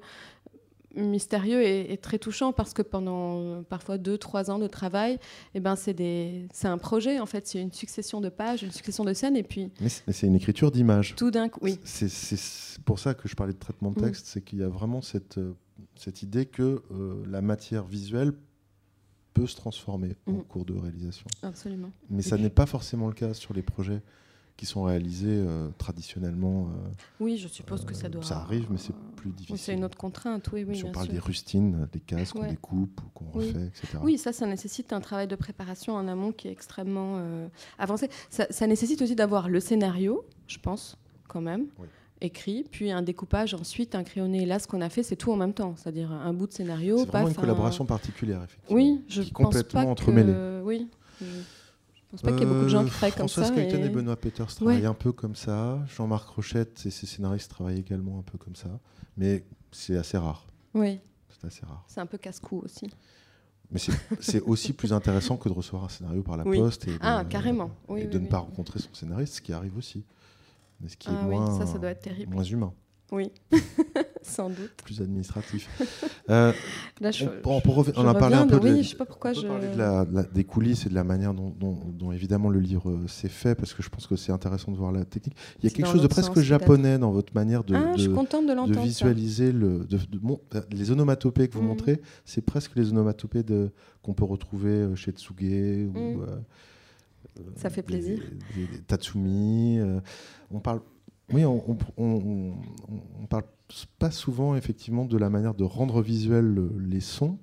mystérieux 0.97 1.63
et, 1.63 1.93
et 1.93 1.97
très 1.99 2.19
touchant 2.19 2.53
parce 2.53 2.73
que 2.75 2.83
pendant 2.83 3.41
euh, 3.41 3.63
parfois 3.63 3.99
deux, 3.99 4.19
trois 4.19 4.51
ans 4.51 4.59
de 4.59 4.67
travail, 4.67 5.19
eh 5.55 5.61
ben 5.61 5.77
c'est 5.77 5.95
des, 5.95 6.47
c'est 6.53 6.69
un 6.69 6.79
projet 6.79 7.21
en 7.21 7.27
fait, 7.27 7.47
c'est 7.47 7.61
une 7.61 7.73
succession 7.73 8.21
de 8.21 8.29
pages, 8.29 8.63
une 8.63 8.73
succession 8.73 9.05
de 9.05 9.13
scènes 9.13 9.37
et 9.37 9.43
puis 9.43 9.71
Mais 9.81 9.89
c'est 9.89 10.27
une 10.27 10.35
écriture 10.35 10.71
d'image. 10.71 11.15
tout 11.17 11.31
d'un 11.31 11.49
coup, 11.49 11.61
oui, 11.63 11.79
C'est 11.85 12.09
c'est 12.09 12.83
pour 12.83 12.99
ça 12.99 13.15
que 13.15 13.29
je 13.29 13.37
parlais 13.37 13.53
de 13.53 13.59
traitement 13.59 13.91
de 13.93 14.01
Mm. 14.01 14.05
texte, 14.05 14.27
c'est 14.27 14.43
qu'il 14.43 14.59
y 14.59 14.63
a 14.63 14.69
vraiment 14.69 15.01
cette, 15.03 15.39
euh, 15.39 15.55
cette 15.95 16.23
idée 16.23 16.47
que 16.47 16.83
euh, 16.93 17.23
la 17.29 17.41
matière 17.41 17.85
visuelle 17.85 18.33
peut 19.33 19.47
se 19.47 19.55
transformer 19.57 20.17
en 20.27 20.33
Mm. 20.33 20.43
cours 20.45 20.65
de 20.65 20.75
réalisation. 20.75 21.27
absolument. 21.43 21.91
Mais 22.09 22.19
Et 22.19 22.23
ça 22.23 22.35
puis- 22.37 22.43
n'est 22.45 22.51
pas 22.51 22.67
forcément 22.67 23.07
le 23.07 23.15
cas 23.15 23.33
sur 23.33 23.55
les 23.55 23.63
projets 23.63 24.03
qui 24.61 24.67
sont 24.67 24.83
réalisés 24.83 25.27
euh, 25.31 25.71
traditionnellement. 25.79 26.69
euh, 26.69 26.91
Oui, 27.19 27.39
je 27.39 27.49
suppose 27.49 27.83
que 27.87 27.95
ça 27.95 28.09
euh, 28.09 28.11
doit. 28.11 28.23
ça 28.23 28.41
arrive, 28.41 28.67
mais 28.71 28.77
c'est 28.77 28.93
plus 29.17 29.31
difficile. 29.31 29.59
c'est 29.59 29.73
une 29.73 29.87
autre 29.87 29.97
contrainte, 29.97 30.51
oui, 30.53 30.67
oui, 30.69 30.77
si 30.77 30.85
on 30.85 30.93
parle 30.93 31.07
sûr. 31.07 31.15
des 31.15 31.19
rustines, 31.19 31.89
des 31.91 32.01
cases 32.01 32.35
qu'on 32.35 32.43
Ouais. 32.43 32.51
découpe 32.51 33.01
ou 33.01 33.09
qu'on 33.15 33.25
Oui. 33.39 33.47
refait, 33.47 33.67
etc. 33.69 33.99
Oui, 34.03 34.19
ça, 34.19 34.35
ça 34.35 34.47
nécessite 34.47 34.93
un 34.93 35.01
travail 35.01 35.27
de 35.29 35.35
préparation 35.35 35.95
en 35.95 36.07
amont 36.09 36.31
qui 36.33 36.49
est 36.49 36.53
extrêmement 36.53 37.23
avancé. 37.79 38.11
Ça, 38.29 38.47
ça 38.51 38.67
nécessite 38.67 39.01
aussi 39.01 39.15
d'avoir 39.15 39.49
le 39.49 39.61
scénario, 39.61 40.27
je 40.47 40.59
pense, 40.59 40.99
quand 41.27 41.41
même. 41.41 41.69
Oui. 41.79 41.87
écrit, 42.23 42.65
puis 42.71 42.91
un 42.91 43.01
découpage 43.01 43.55
ensuite, 43.55 43.95
un 43.95 44.05
crayonné. 44.05 44.45
Là, 44.45 44.59
ce 44.59 44.69
qu'on 44.69 44.83
a 44.83 44.91
fait, 44.91 45.03
c'est 45.03 45.17
tout 45.17 45.33
en 45.33 45.37
même 45.37 45.55
temps, 45.55 45.75
c'est-à-dire 45.79 46.13
un 46.13 46.35
bout 46.35 46.47
de 46.49 46.53
scénario. 46.53 46.99
C'est 46.99 47.07
vraiment 47.07 47.29
une 47.29 47.33
un- 47.33 47.41
collaboration 47.41 47.87
particulière, 47.87 48.43
effectivement. 48.45 48.77
Oui, 48.77 49.03
je 49.09 49.23
qui 49.23 49.31
pense 49.33 49.45
complètement 49.47 49.85
pas 49.85 49.89
entremêlée. 49.89 50.31
que... 50.35 50.61
Oui, 50.63 50.87
je 51.23 51.27
je 52.13 52.17
pense 52.17 52.23
pas 52.23 52.31
qu'il 52.33 52.41
y 52.41 52.43
ait 52.43 52.47
beaucoup 52.47 52.65
de 52.65 52.69
gens 52.69 52.85
qui 52.85 52.91
travaillent 52.91 53.13
comme 53.13 53.29
ça. 53.29 53.55
Et- 53.57 53.69
et... 53.75 53.89
Benoît 53.89 54.17
Peters 54.17 54.47
travaillent 54.55 54.87
un 54.87 54.95
peu 54.95 55.13
comme 55.13 55.35
ça. 55.37 55.79
Jean-Marc 55.97 56.29
Rochette 56.29 56.85
et 56.87 56.91
ses 56.91 57.07
scénaristes 57.07 57.51
travaillent 57.51 57.79
également 57.79 58.19
un 58.19 58.23
peu 58.23 58.37
comme 58.39 58.57
ça. 58.57 58.69
Mais 59.17 59.45
c'est 59.71 59.97
assez 59.97 60.19
rare. 60.19 60.47
Oui, 60.75 61.01
C'est 61.29 61.47
assez 61.47 61.65
rare. 61.65 61.85
c'est 61.89 62.01
un 62.01 62.07
peu 62.07 62.19
casse-cou 62.19 62.63
aussi. 62.65 62.91
Mais 63.71 63.79
c'est- 64.21 64.41
aussi 64.47 64.73
plus 64.73 64.93
intéressant 64.93 65.37
que 65.37 65.49
de 65.49 65.55
recevoir 65.55 65.85
un 65.85 65.89
scénario 65.89 66.23
par 66.23 66.37
la 66.37 66.45
Oui. 66.45 66.59
poste 66.59 66.89
et 66.89 66.93
de, 66.95 66.99
Ah, 67.01 67.25
carrément. 67.29 67.71
Oui, 67.89 68.01
et 68.01 68.05
oui, 68.05 68.11
de 68.11 68.19
ne 68.19 68.25
oui. 68.25 68.29
pas 68.29 68.39
rencontrer 68.39 68.81
son 68.81 68.93
scénariste, 68.93 69.35
ce 69.35 69.41
qui 69.41 69.53
arrive 69.53 69.77
aussi. 69.77 70.05
Mais 70.81 70.89
ce 70.89 70.97
qui 70.97 71.09
Ah 71.11 71.13
est 71.13 71.25
oui, 71.29 71.37
moins, 71.37 71.59
ça, 71.59 71.67
ça 71.67 71.79
doit 71.79 71.91
être 71.91 72.01
terrible. 72.03 72.33
moins 72.35 72.43
humain, 72.43 72.73
Oui, 73.13 73.33
sans 74.23 74.49
doute. 74.49 74.71
plus 74.85 75.01
administratif. 75.01 75.69
Euh, 76.31 76.53
Là, 77.01 77.11
je, 77.11 77.25
on, 77.45 77.57
on 77.57 77.83
je 77.83 77.91
on 77.97 78.07
a 78.07 78.15
parlé 78.15 78.37
un 78.37 78.47
peu 78.47 78.55
de- 78.55 78.61
de, 78.61 78.65
oui, 78.69 78.77
la- 78.77 78.83
je 78.83 78.89
sais 78.91 78.97
pas 78.97 79.05
pourquoi 79.05 79.33
on 79.33 79.35
peut 79.35 79.41
je- 79.41 79.47
parler 79.49 79.67
de 79.73 79.77
la- 79.77 80.05
de 80.05 80.15
la- 80.15 80.23
des 80.23 80.45
coulisses 80.45 80.87
et 80.87 80.89
de 80.89 80.95
la 80.95 81.03
manière 81.03 81.35
dont, 81.35 81.51
dont- 81.59 81.77
dont, 81.93 82.13
évidemment 82.13 82.51
le 82.51 82.61
livre 82.61 82.89
euh, 82.89 83.09
s'est 83.09 83.29
fait, 83.29 83.57
parce 83.57 83.75
que 83.75 83.83
je 83.83 83.89
pense 83.89 84.07
que 84.07 84.15
c'est 84.15 84.31
intéressant 84.31 84.71
de 84.71 84.77
voir 84.77 84.93
la 84.93 85.05
technique. 85.05 85.35
Il 85.59 85.65
y 85.65 85.67
a 85.67 85.71
quelque 85.75 85.89
chose 85.91 86.03
de 86.03 86.07
presque 86.07 86.35
sens, 86.37 86.45
japonais 86.45 86.99
dans 87.01 87.11
votre 87.11 87.35
manière 87.35 87.65
de, 87.65 87.75
ah, 87.75 87.95
de- 87.97 88.79
visualiser 88.81 89.51
le, 89.51 89.89
les 90.71 90.91
onomatopées 90.93 91.49
que 91.49 91.55
vous 91.55 91.63
Mhm. 91.63 91.69
montrez. 91.69 92.01
C'est 92.25 92.43
presque 92.43 92.77
les 92.77 92.91
onomatopées 92.91 93.43
qu'on 94.03 94.15
peut 94.15 94.25
retrouver 94.25 94.69
euh, 94.71 94.95
chez 94.95 95.11
Tsuge 95.11 95.89
ou 95.93 96.23
euh, 96.23 96.37
Ça 97.57 97.71
fait 97.71 97.81
des- 97.83 97.87
plaisir. 97.87 98.21
des- 98.55 98.67
des 98.67 98.83
Tatsumi. 98.83 99.81
euh, 99.81 99.99
on 100.53 100.61
parle. 100.61 100.81
Oui, 101.33 101.45
on, 101.45 101.63
on 101.97 103.27
parle 103.29 103.45
pas 103.99 104.11
souvent 104.11 104.57
effectivement 104.57 105.05
de 105.05 105.17
la 105.17 105.31
manière 105.31 105.55
de 105.55 105.65
rendre 105.65 106.03
visuel 106.03 106.45
le- 106.45 106.73
les 106.79 107.01
sons, 107.01 107.39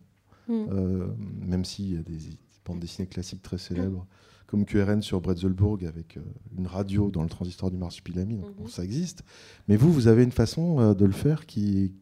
Mm. 0.49 0.53
euh, 0.71 1.07
même 1.45 1.65
s'il 1.65 1.93
y 1.93 1.97
a 1.97 2.01
des 2.01 2.17
bandes 2.65 2.79
dessinées 2.79 3.07
classiques 3.07 3.41
très 3.41 3.57
célèbres, 3.57 4.05
comme 4.45 4.63
QRN 4.65 5.01
sur 5.01 5.19
Bretzelburg 5.19 5.83
avec 5.85 6.15
euh, 6.17 6.21
une 6.57 6.67
radio 6.67 7.11
dans 7.11 7.23
le 7.23 7.29
transistor 7.29 7.69
du 7.69 7.77
marsupilami, 7.77 8.37
donc 8.37 8.57
Mhm. 8.61 8.67
ça 8.67 8.83
existe. 8.83 9.23
Mais 9.67 9.75
vous, 9.75 9.91
vous 9.91 10.07
avez 10.07 10.23
une 10.23 10.31
façon 10.31 10.79
euh, 10.79 10.93
de 10.93 11.03
le 11.05 11.11
faire 11.11 11.45
qui, 11.45 11.93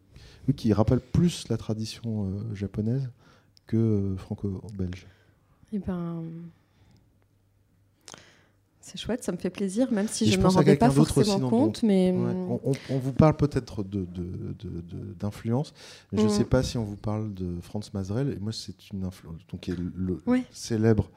rappelle 0.73 0.99
plus 1.01 1.47
la 1.49 1.57
tradition 1.57 2.31
japonaise 2.53 3.09
que 3.65 4.13
franco-belge. 4.17 5.07
Eh 5.73 5.79
ben, 5.79 6.21
c'est 8.87 8.99
chouette, 8.99 9.23
ça 9.23 9.31
me 9.31 9.37
fait 9.37 9.49
plaisir, 9.49 9.91
même 9.91 10.07
si 10.07 10.25
Et 10.25 10.27
je 10.31 10.37
ne 10.37 10.43
m'en 10.43 10.49
rendais 10.49 10.75
pas 10.75 10.89
aussi 10.89 11.11
forcément 11.11 11.49
compte. 11.49 11.81
Mais 11.81 12.11
Ouais, 12.11 12.17
hum, 12.17 12.51
On, 12.51 12.59
on- 12.71 12.73
on 12.91 12.97
vous 12.99 13.13
parle 13.13 13.35
peut-être 13.35 13.81
de- 13.83 14.05
de- 14.05 14.53
de- 14.59 14.81
de- 14.81 15.13
d'influence, 15.19 15.73
mais 16.11 16.19
je 16.19 16.25
ne 16.25 16.29
Mhm. 16.29 16.35
sais 16.37 16.43
pas 16.45 16.61
si 16.61 16.77
on 16.77 16.83
vous 16.83 16.95
parle 16.95 17.33
de 17.33 17.59
Franz 17.61 17.89
Mazrel. 17.95 18.29
Et 18.29 18.39
moi, 18.39 18.51
c'est 18.53 18.91
une 18.91 19.03
influence, 19.03 19.41
donc 19.51 19.67
est 19.69 19.75
le 19.75 20.21
Ouais. 20.27 20.43
célèbre 20.51 21.09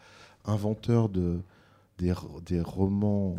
inventeur 0.46 1.10
de, 1.10 1.40
des, 1.98 2.14
des 2.46 2.60
romans, 2.62 3.34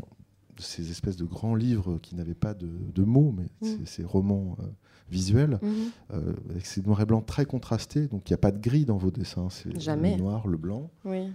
de 0.56 0.62
ces 0.62 0.92
espèces 0.92 1.18
de 1.18 1.26
grands 1.26 1.56
livres 1.56 1.98
qui 2.04 2.14
n'avaient 2.16 2.34
pas 2.36 2.54
de, 2.54 2.70
de 2.94 3.04
mots, 3.04 3.34
mais 3.36 3.48
c'est- 3.68 3.88
ces 3.88 4.04
romans 4.04 4.58
euh, 4.60 4.64
visuels, 5.10 5.58
mhm. 5.64 5.72
euh, 6.14 6.34
avec 6.52 6.68
ces 6.68 6.82
noirs 6.84 7.02
et 7.02 7.06
blancs 7.06 7.26
très 7.26 7.46
contrastés. 7.46 8.06
Donc 8.08 8.30
il 8.30 8.34
n'y 8.34 8.36
a 8.36 8.38
pas 8.40 8.52
de 8.52 8.60
gris 8.62 8.86
dans 8.86 8.98
vos 8.98 9.10
dessins, 9.10 9.50
c'est 9.50 9.80
Jamais. 9.80 10.18
le 10.18 10.22
noir, 10.22 10.48
le 10.48 10.58
blanc. 10.58 10.92
oui. 11.04 11.32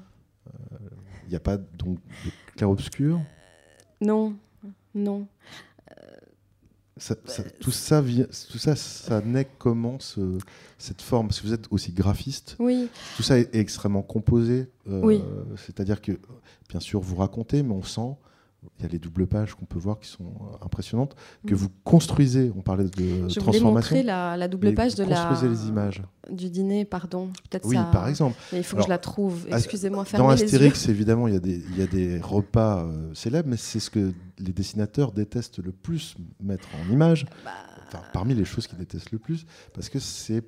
Il 1.27 1.31
n'y 1.31 1.37
a 1.37 1.41
pas 1.41 1.57
donc 1.57 1.99
de 2.25 2.31
clair-obscur? 2.57 3.21
Non, 4.01 4.35
non. 4.95 5.27
Ça- 6.97 7.17
ça- 7.25 7.43
tout, 7.43 7.73
ça, 7.73 8.03
tout 8.51 8.59
ça, 8.59 8.77
ça 8.77 9.21
naît 9.21 9.49
comment 9.59 9.99
ce- 9.99 10.39
cette 10.79 11.03
forme? 11.03 11.27
Parce 11.27 11.41
que 11.41 11.47
vous 11.49 11.53
êtes 11.53 11.67
aussi 11.73 11.91
graphiste, 11.93 12.55
Oui, 12.61 12.89
tout 13.17 13.25
ça 13.25 13.37
est, 13.41 13.53
est 13.53 13.59
extrêmement 13.59 14.03
composé. 14.03 14.69
euh, 14.89 15.01
Oui. 15.03 15.21
C'est-à-dire 15.57 16.01
que, 16.01 16.13
bien 16.69 16.79
sûr, 16.79 17.01
vous 17.01 17.17
racontez, 17.17 17.65
mais 17.65 17.73
on 17.75 17.83
sent, 17.83 18.15
il 18.79 18.83
y 18.83 18.87
a 18.87 18.89
les 18.89 18.99
doubles 18.99 19.27
pages 19.27 19.55
qu'on 19.55 19.65
peut 19.65 19.79
voir 19.79 19.99
qui 20.01 20.09
sont 20.09 20.25
euh, 20.25 20.65
impressionnantes, 20.65 21.15
que 21.47 21.55
Mm. 21.55 21.57
vous 21.57 21.69
construisez. 21.85 22.53
On 22.57 22.63
parlait 22.63 22.85
de 22.85 22.91
je 23.29 23.41
transformation. 23.41 23.73
montrer 23.73 24.03
la, 24.03 24.37
la 24.37 24.49
double 24.49 24.75
page 24.75 24.95
de 24.95 25.05
la, 25.05 25.33
les 25.43 25.67
images. 25.69 26.03
du 26.31 26.51
dîner, 26.51 26.85
pardon. 26.85 27.29
Peut-être 27.51 27.67
Oui, 27.67 27.77
ça- 27.77 27.85
par 27.93 28.09
exemple. 28.09 28.37
Mais 28.53 28.59
il 28.59 28.65
faut 28.65 28.77
Alors, 28.77 28.87
que 28.87 28.89
je 28.89 28.95
la 28.95 28.99
trouve. 28.99 29.47
Excusez-moi, 29.51 30.05
Dans. 30.17 30.29
Astérix, 30.29 30.89
évidemment, 30.89 31.29
il 31.29 31.35
y, 31.35 31.37
a 31.37 31.41
des, 31.41 31.63
il 31.71 31.79
y 31.79 31.83
a 31.83 31.87
des 31.87 32.19
repas 32.21 32.85
euh, 32.85 33.13
célèbres, 33.15 33.49
mais 33.49 33.57
c'est 33.57 33.81
ce 33.81 33.91
que 33.91 34.13
les 34.39 34.53
dessinateurs 34.53 35.13
détestent 35.13 35.59
le 35.63 35.73
plus 35.73 36.17
mettre 36.43 36.69
en 36.85 36.93
image. 36.93 37.27
Bah, 37.45 37.51
Enfin, 37.87 38.03
parmi 38.13 38.35
les 38.35 38.45
choses 38.45 38.67
qu'ils 38.67 38.79
détestent 38.79 39.13
le 39.13 39.19
plus, 39.19 39.47
parce 39.73 39.89
que 39.89 39.99
c'est 40.01 40.43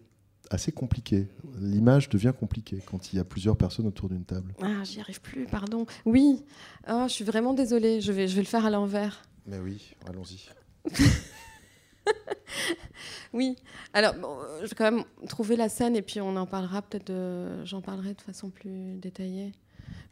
assez 0.50 0.72
compliqué. 0.72 1.28
L'image 1.58 2.08
devient 2.08 2.32
compliquée 2.38 2.78
quand 2.86 3.12
il 3.12 3.16
y 3.16 3.18
a 3.20 3.24
plusieurs 3.24 3.56
personnes 3.56 3.86
autour 3.86 4.08
d'une 4.08 4.24
table. 4.24 4.54
Ah, 4.62 4.82
j'y 4.84 5.00
arrive 5.00 5.20
plus, 5.20 5.46
pardon. 5.46 5.86
Oui, 6.04 6.44
Ah, 6.84 7.06
je 7.08 7.12
suis 7.12 7.24
vraiment 7.24 7.54
désolée. 7.54 8.00
Je 8.00 8.12
vais, 8.12 8.28
je 8.28 8.36
vais 8.36 8.42
le 8.42 8.46
faire 8.48 8.64
à 8.66 8.70
l'envers. 8.70 9.22
Mais 9.46 9.58
oui, 9.58 9.94
allons-y. 10.08 10.48
Oui. 13.32 13.56
Alors, 13.92 14.14
bon, 14.14 14.36
je 14.62 14.66
vais 14.68 14.74
quand 14.76 14.90
même 14.90 15.04
trouver 15.28 15.56
la 15.56 15.68
scène 15.68 15.96
et 15.96 16.02
puis 16.02 16.20
on 16.20 16.36
en 16.36 16.46
parlera 16.46 16.80
peut-être. 16.82 17.08
de- 17.08 17.64
J'en 17.64 17.80
parlerai 17.82 18.14
de 18.14 18.20
façon 18.22 18.48
plus 18.50 18.96
détaillée. 18.96 19.52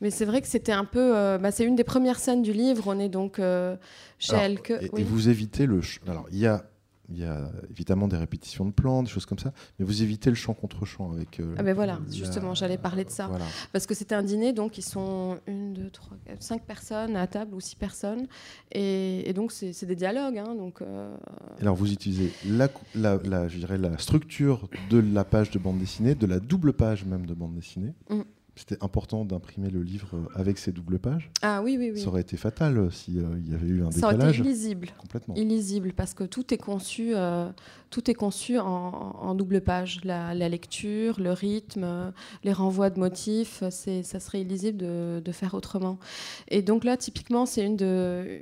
Mais 0.01 0.11
c'est 0.11 0.25
vrai 0.25 0.42
que 0.42 0.49
c'était 0.49 0.73
un 0.73 0.85
peu. 0.85 1.16
euh, 1.16 1.38
bah, 1.38 1.51
c'est 1.51 1.64
une 1.64 1.77
des 1.77 1.85
premières 1.85 2.18
scènes 2.18 2.42
du 2.42 2.53
livre. 2.53 2.85
On 2.88 2.99
est 2.99 3.09
donc 3.09 3.38
euh, 3.38 3.77
chez 4.18 4.33
Alors, 4.33 4.44
Elke. 4.44 4.70
et, 4.73 4.90
oui. 4.92 5.01
et 5.01 5.05
vous 5.05 5.29
évitez 5.29 5.66
le. 5.66 5.81
ch- 5.81 6.01
Alors, 6.07 6.27
il 6.33 6.38
y 6.38 6.47
a, 6.47 6.64
il 7.11 7.19
y 7.19 7.25
a 7.25 7.51
évidemment 7.71 8.09
des 8.09 8.17
répétitions 8.17 8.64
de 8.64 8.71
plans, 8.73 9.03
des 9.03 9.09
choses 9.11 9.27
comme 9.27 9.38
ça, 9.38 9.53
mais 9.79 9.85
vous 9.85 10.03
évitez 10.03 10.31
le 10.31 10.37
chant 10.37 10.55
contre 10.55 10.85
chant 10.87 11.12
avec. 11.12 11.38
euh, 11.40 11.55
Ah 11.59 11.62
ben 11.62 11.75
voilà, 11.75 12.01
la- 12.07 12.14
justement, 12.14 12.55
j'allais 12.55 12.79
parler 12.79 13.05
de 13.05 13.11
ça. 13.11 13.27
Voilà. 13.27 13.45
Parce 13.73 13.87
que 13.87 13.95
c'était 13.95 14.14
un 14.14 14.23
dîner, 14.23 14.53
donc 14.53 14.79
ils 14.79 14.83
sont 14.83 15.38
une, 15.47 15.75
deux, 15.75 15.90
trois, 15.90 16.17
quatre, 16.25 16.43
cinq 16.43 16.62
personnes 16.64 17.17
à 17.17 17.27
table 17.27 17.55
ou 17.55 17.61
six 17.61 17.77
personnes. 17.77 18.27
Et, 18.73 19.29
et 19.29 19.33
donc 19.33 19.53
c'est 19.53 19.85
des 19.85 19.97
dialogues. 19.97 20.38
hein, 20.38 20.55
donc, 20.55 20.81
euh, 20.83 21.14
Alors, 21.61 21.77
vous 21.77 21.93
utilisez 21.93 22.33
la, 22.47 22.69
cou- 22.69 22.85
la, 22.95 23.19
la- 23.25 23.49
je 23.49 23.59
dirais 23.59 23.79
la 23.79 23.99
structure 23.99 24.69
de 24.90 24.99
la 24.99 25.25
page 25.25 25.51
de 25.51 25.59
bande 25.59 25.79
dessinée, 25.79 26.14
de 26.14 26.27
la 26.27 26.40
double 26.40 26.73
page 26.73 27.05
même 27.05 27.27
de 27.27 27.35
bande 27.35 27.55
dessinée. 27.55 27.93
Mm. 28.11 28.21
C'était 28.57 28.83
important 28.85 29.25
d'imprimer 29.25 29.69
le 29.69 29.83
livre 29.83 30.17
avec 30.37 30.59
ces 30.59 30.71
doubles 30.71 31.01
pages. 31.01 31.29
Ah 31.43 31.61
oui, 31.62 31.77
oui, 31.77 31.90
oui. 31.93 32.01
Ça 32.01 32.07
aurait 32.09 32.21
été 32.21 32.37
fatal 32.37 32.88
s'il 32.93 33.17
y 33.17 33.55
avait 33.55 33.67
eu 33.67 33.83
un 33.83 33.90
Ça 33.90 34.07
aurait 34.07 34.14
décalage. 34.14 34.38
été 34.40 34.49
illisible. 34.49 34.88
Complètement. 34.99 35.35
illisible 35.35 35.93
parce 35.93 36.14
que 36.14 36.23
tout 36.23 36.55
est 36.55 36.59
conçu, 36.59 37.17
euh, 37.17 37.51
tout 37.90 38.09
est 38.11 38.14
conçu 38.14 38.59
en, 38.61 38.64
en 38.67 39.35
double 39.35 39.61
page. 39.61 40.01
La, 40.05 40.35
la 40.35 40.49
lecture, 40.49 41.19
le 41.21 41.33
rythme, 41.33 41.83
euh, 41.85 42.11
les 42.45 42.53
renvois 42.53 42.90
de 42.90 43.01
motifs, 43.01 43.64
ça 43.71 44.21
serait 44.21 44.43
illisible 44.43 44.79
de, 44.79 45.21
de 45.25 45.33
faire 45.33 45.55
autrement. 45.55 45.99
Et 46.47 46.62
donc 46.62 46.85
là, 46.85 46.97
typiquement, 46.97 47.47
c'est 47.47 47.64
une 47.67 47.77
de, 47.77 48.38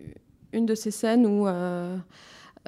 une 0.53 0.67
de 0.67 0.75
ces 0.75 0.91
scènes 0.91 1.27
où 1.27 1.47
euh, 1.49 1.97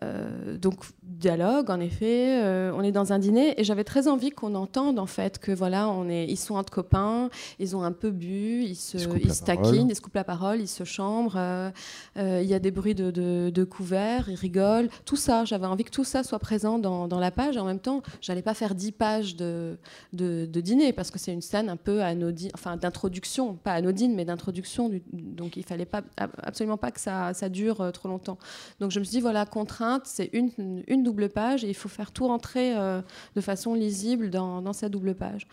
euh, 0.03 0.57
donc 0.57 0.77
dialogue 1.07 1.71
en 1.71 1.81
effet 1.81 2.41
euh, 2.43 2.73
on 2.75 2.83
est 2.83 2.91
dans 2.93 3.13
un 3.13 3.19
dîner 3.19 3.59
et 3.61 3.65
j'avais 3.65 3.85
très 3.85 4.09
envie 4.09 4.31
qu'on 4.31 4.55
entende 4.55 4.99
en 4.99 5.07
fait 5.07 5.39
que 5.39 5.53
voilà 5.53 5.89
on 5.89 6.09
est 6.09 6.27
ils 6.27 6.37
sont 6.39 6.55
entre 6.55 6.73
copains 6.73 7.29
ils 7.59 7.77
ont 7.77 7.83
un 7.83 7.93
peu 7.93 8.11
bu 8.11 8.63
ils 8.65 8.75
se 8.75 8.97
Ils 8.97 9.01
se 9.03 9.09
ils 9.09 9.45
parole. 9.45 9.63
taquinent 9.71 9.89
ils 9.91 9.97
se 9.97 10.01
coupent 10.01 10.15
la 10.15 10.25
parole 10.25 10.61
ils 10.61 10.69
se 10.69 10.85
chambrent 10.85 11.37
euh, 11.37 11.71
euh, 12.17 12.41
il 12.43 12.49
y 12.49 12.55
a 12.55 12.59
des 12.59 12.71
bruits 12.71 12.95
de, 12.95 13.11
de, 13.11 13.51
de 13.51 13.65
couverts 13.65 14.29
ils 14.29 14.35
rigolent. 14.35 14.89
Tout 15.05 15.17
ça 15.17 15.45
j'avais 15.45 15.67
envie 15.67 15.85
que 15.85 15.91
tout 15.91 16.05
ça 16.05 16.23
soit 16.23 16.39
présent 16.39 16.79
dans, 16.79 17.07
dans 17.07 17.21
la 17.21 17.31
page. 17.31 17.57
Et 17.57 17.61
en 17.61 17.65
même 17.67 17.81
temps 17.81 18.03
j'allais 18.21 18.43
pas 18.43 18.55
faire 18.55 18.75
dix 18.75 18.93
pages 18.93 19.37
de, 19.37 19.77
de, 20.13 20.47
de 20.47 20.61
dîner 20.61 20.93
parce 20.93 21.11
que 21.11 21.19
c'est 21.19 21.33
une 21.33 21.43
scène 21.43 21.69
un 21.69 21.77
peu 21.77 22.03
anodine 22.03 22.51
enfin 22.55 22.77
d'introduction 22.77 23.55
pas 23.55 23.73
anodine 23.73 24.15
mais 24.15 24.25
d'introduction 24.25 24.89
du- 24.89 25.03
donc 25.13 25.57
il 25.57 25.65
fallait 25.65 25.85
pas 25.85 26.03
absolument 26.43 26.77
pas 26.79 26.91
que 26.91 27.01
ça, 27.01 27.35
ça 27.35 27.49
dure 27.49 27.91
trop 27.93 28.09
longtemps. 28.09 28.39
Donc 28.81 28.91
je 28.91 28.99
me 28.99 29.05
suis 29.05 29.13
dit, 29.17 29.21
voilà, 29.21 29.45
contrainte, 29.47 30.03
c'est 30.05 30.31
une, 30.33 30.51
une 30.87 30.94
double 31.03 31.29
page 31.29 31.65
et 31.65 31.69
il 31.69 31.75
faut 31.75 31.89
faire 31.89 32.13
tout 32.13 32.27
rentrer 32.27 32.77
euh, 32.77 33.01
de 33.35 33.41
façon 33.41 33.75
lisible 33.75 34.31
dans, 34.31 34.63
dans 34.63 34.73
cette 34.73 34.93
double 34.93 35.15
page. 35.15 35.47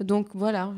Donc 0.00 0.28
voilà, 0.34 0.72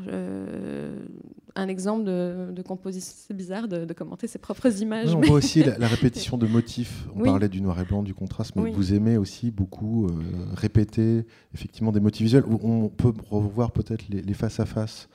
un 1.55 1.67
exemple 1.67 2.03
de, 2.05 2.51
de 2.51 2.61
composition. 2.61 3.13
C'est 3.27 3.33
bizarre 3.35 3.67
de, 3.67 3.85
de 3.85 3.93
commenter 3.93 4.27
ses 4.27 4.39
propres 4.39 4.81
images. 4.81 5.13
On 5.15 5.21
voit 5.21 5.35
aussi 5.37 5.63
la, 5.63 5.77
la 5.77 5.87
répétition 5.95 6.37
de 6.37 6.47
motifs. 6.47 7.05
On 7.15 7.21
Oui. 7.21 7.29
parlait 7.29 7.49
du 7.49 7.61
noir 7.61 7.79
et 7.79 7.83
blanc, 7.85 8.03
du 8.03 8.13
contraste, 8.13 8.55
mais 8.55 8.63
Oui. 8.63 8.71
vous 8.73 8.93
aimez 8.93 9.17
aussi 9.17 9.51
beaucoup 9.51 10.05
euh, 10.07 10.09
répéter 10.53 11.25
effectivement 11.53 11.91
des 11.91 11.99
motifs 11.99 12.23
visuels. 12.23 12.45
Où 12.45 12.59
On 12.63 12.89
peut 12.89 13.13
revoir 13.29 13.71
peut-être 13.71 14.07
les, 14.09 14.21
les 14.21 14.33
face-à-face 14.33 15.09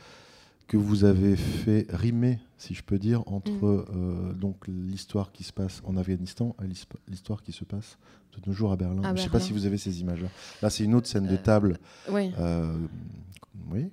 que 0.67 0.77
vous 0.77 1.05
avez 1.05 1.37
fait 1.37 1.87
rimer, 1.91 2.39
si 2.59 2.75
je 2.75 2.83
peux 2.83 2.99
dire, 2.99 3.23
entre 3.27 3.51
Mm. 3.53 3.85
euh, 3.95 4.33
donc 4.33 4.67
l'histoire 4.67 5.31
qui 5.33 5.45
se 5.45 5.53
passe 5.53 5.81
en 5.85 5.97
Afghanistan 5.97 6.57
et 6.63 6.67
l'histoire 7.09 7.43
qui 7.43 7.53
se 7.53 7.65
passe 7.65 7.99
de 8.37 8.41
nos 8.49 8.53
jours 8.53 8.73
à 8.73 8.77
Berlin. 8.77 9.03
À 9.05 9.09
je 9.15 9.21
ne 9.21 9.25
sais 9.25 9.31
pas 9.31 9.41
si 9.41 9.53
vous 9.53 9.65
avez 9.65 9.79
ces 9.79 10.01
images-là. 10.01 10.29
Là, 10.63 10.69
c'est 10.71 10.83
une 10.85 10.95
autre 10.95 11.07
scène 11.07 11.27
de 11.27 11.35
Euh, 11.35 11.43
table. 11.43 11.79
oui. 12.11 12.33
Oui, 13.73 13.91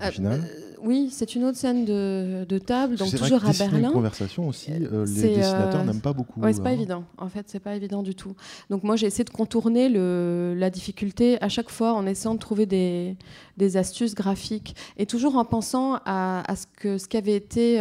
Euh, 0.00 0.06
originale. 0.06 0.40
euh, 0.44 0.74
oui, 0.82 1.08
c'est 1.10 1.34
une 1.34 1.44
autre 1.44 1.56
scène 1.56 1.84
de, 1.84 2.44
de 2.46 2.58
table, 2.58 2.96
donc 2.96 3.08
C'est 3.08 3.16
vrai 3.16 3.26
toujours 3.28 3.42
que 3.42 3.48
à 3.48 3.52
Berlin. 3.58 3.88
une 3.88 3.94
conversation 3.94 4.46
aussi, 4.48 4.70
euh, 4.72 5.06
les 5.06 5.34
dessinateurs 5.36 5.80
euh, 5.80 5.84
n'aiment 5.84 6.00
pas 6.02 6.12
beaucoup. 6.12 6.40
Ouais, 6.40 6.52
c'est 6.52 6.62
pas 6.62 6.68
hein. 6.70 6.72
évident. 6.72 7.04
En 7.16 7.28
fait, 7.28 7.46
c'est 7.48 7.60
pas 7.60 7.74
évident 7.74 8.02
du 8.02 8.14
tout. 8.14 8.34
Donc 8.70 8.82
moi, 8.82 8.96
j'ai 8.96 9.06
essayé 9.06 9.24
de 9.24 9.30
contourner 9.30 9.88
le, 9.88 10.54
la 10.56 10.68
difficulté 10.68 11.40
à 11.42 11.48
chaque 11.48 11.70
fois 11.70 11.94
en 11.94 12.06
essayant 12.06 12.34
de 12.34 12.38
trouver 12.40 12.66
des, 12.66 13.16
des 13.56 13.76
astuces 13.78 14.14
graphiques 14.14 14.74
et 14.98 15.06
toujours 15.06 15.36
en 15.36 15.44
pensant 15.46 15.94
à, 16.04 16.42
à 16.50 16.56
ce 16.56 16.66
que 16.76 16.98
ce 16.98 17.08
qui 17.08 17.16
avait 17.16 17.36
été 17.36 17.76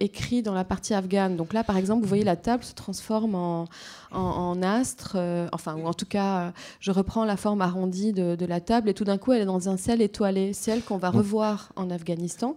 écrit 0.00 0.42
dans 0.42 0.54
la 0.54 0.64
partie 0.64 0.94
afghane. 0.94 1.36
Donc 1.36 1.52
là, 1.52 1.62
par 1.64 1.76
exemple, 1.76 2.02
vous 2.02 2.08
voyez 2.08 2.24
la 2.24 2.36
table 2.36 2.64
se 2.64 2.72
transforme 2.74 3.34
en, 3.34 3.66
en, 4.12 4.20
en 4.20 4.62
astre, 4.62 5.12
euh, 5.16 5.48
enfin 5.52 5.74
ou 5.76 5.86
en 5.86 5.94
tout 5.94 6.06
cas, 6.06 6.38
euh, 6.38 6.50
je 6.80 6.90
reprends 6.90 7.24
la 7.24 7.36
forme 7.36 7.60
arrondie 7.60 8.12
de, 8.12 8.34
de 8.36 8.46
la 8.46 8.60
table 8.60 8.88
et 8.88 8.94
tout 8.94 9.04
d'un 9.04 9.18
coup, 9.18 9.32
elle 9.32 9.42
est 9.42 9.46
dans 9.46 9.68
un 9.68 9.76
ciel 9.76 10.00
étoilé, 10.02 10.52
ciel 10.52 10.82
qu'on 10.82 10.96
va 10.98 11.10
revoir 11.10 11.72
en 11.76 11.90
Afghanistan. 11.90 12.56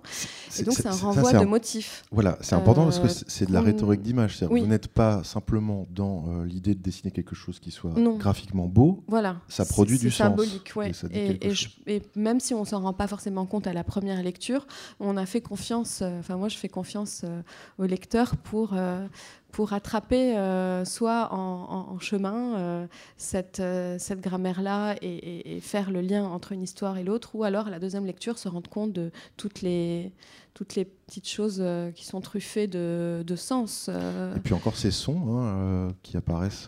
Et 0.60 0.64
donc 0.64 0.76
c'est 0.76 0.88
un 0.88 0.92
renvoi 0.92 1.32
de 1.34 1.38
un- 1.38 1.46
motifs. 1.46 2.04
Voilà, 2.12 2.38
c'est 2.42 2.56
important 2.56 2.84
parce 2.84 3.00
que 3.00 3.08
Euh, 3.08 3.24
c'est 3.28 3.48
de 3.48 3.54
la 3.54 3.62
rhétorique 3.62 4.02
d'image. 4.02 4.38
C'est-à-dire 4.38 4.54
Oui. 4.54 4.62
Vous 4.62 4.68
n'êtes 4.68 4.88
pas 4.88 5.24
simplement 5.24 5.88
dans 5.90 6.44
l'idée 6.44 6.76
de 6.76 6.82
dessiner 6.82 7.12
quelque 7.12 7.36
chose 7.36 7.60
qui 7.60 7.72
soit 7.72 7.92
Non. 7.98 8.16
graphiquement 8.18 8.68
beau. 8.68 9.04
Voilà. 9.08 9.38
Ça 9.48 9.66
produit 9.66 9.98
du 9.98 10.10
c'est 10.12 10.18
sens. 10.18 10.28
symbolique, 10.30 10.72
ouais. 10.76 10.92
Et 11.12 11.52
je- 11.54 11.70
même 12.16 12.40
si 12.40 12.54
on 12.54 12.66
s'en 12.66 12.82
rend 12.82 12.94
pas 12.94 13.08
forcément 13.08 13.46
compte 13.46 13.68
à 13.68 13.74
la 13.74 13.84
première 13.84 14.22
lecture, 14.22 14.68
on 15.00 15.18
a 15.18 15.26
fait 15.26 15.42
confiance. 15.42 16.02
Enfin, 16.20 16.38
moi, 16.38 16.50
je 16.50 16.58
fais 16.58 16.70
confiance 16.70 17.22
euh, 17.24 17.42
au 17.78 17.86
lecteur 17.86 18.36
pour 18.38 18.72
euh, 18.74 19.06
pour 19.52 19.74
attraper 19.74 20.38
euh, 20.38 20.86
soit 20.86 21.34
en, 21.34 21.38
en- 21.38 21.94
en 21.96 22.00
chemin 22.00 22.56
euh, 22.58 22.88
cette 23.18 23.60
euh, 23.60 23.98
cette 24.00 24.22
grammaire-là 24.22 24.96
et, 25.02 25.08
et- 25.08 25.58
et 25.58 25.60
faire 25.60 25.90
le 25.92 26.02
lien 26.02 26.24
entre 26.26 26.52
une 26.52 26.62
histoire 26.62 26.98
et 26.98 27.04
l'autre, 27.04 27.32
ou 27.36 27.44
alors 27.44 27.68
à 27.68 27.70
la 27.70 27.80
deuxième 27.80 28.06
lecture 28.06 28.38
se 28.38 28.48
rendre 28.48 28.70
compte 28.70 28.94
de 28.94 29.12
toutes 29.38 29.62
les 29.62 30.12
toutes 30.54 30.76
les 30.76 30.86
petites 30.86 31.28
choses 31.28 31.64
qui 31.96 32.06
sont 32.06 32.22
truffées 32.22 32.68
de, 32.68 33.24
de 33.26 33.36
sens. 33.36 33.90
Et 33.90 34.40
puis 34.40 34.54
encore 34.54 34.76
ces 34.76 34.92
sons 34.92 35.38
hein, 35.40 35.88
qui 36.04 36.18
apparaissent, 36.18 36.68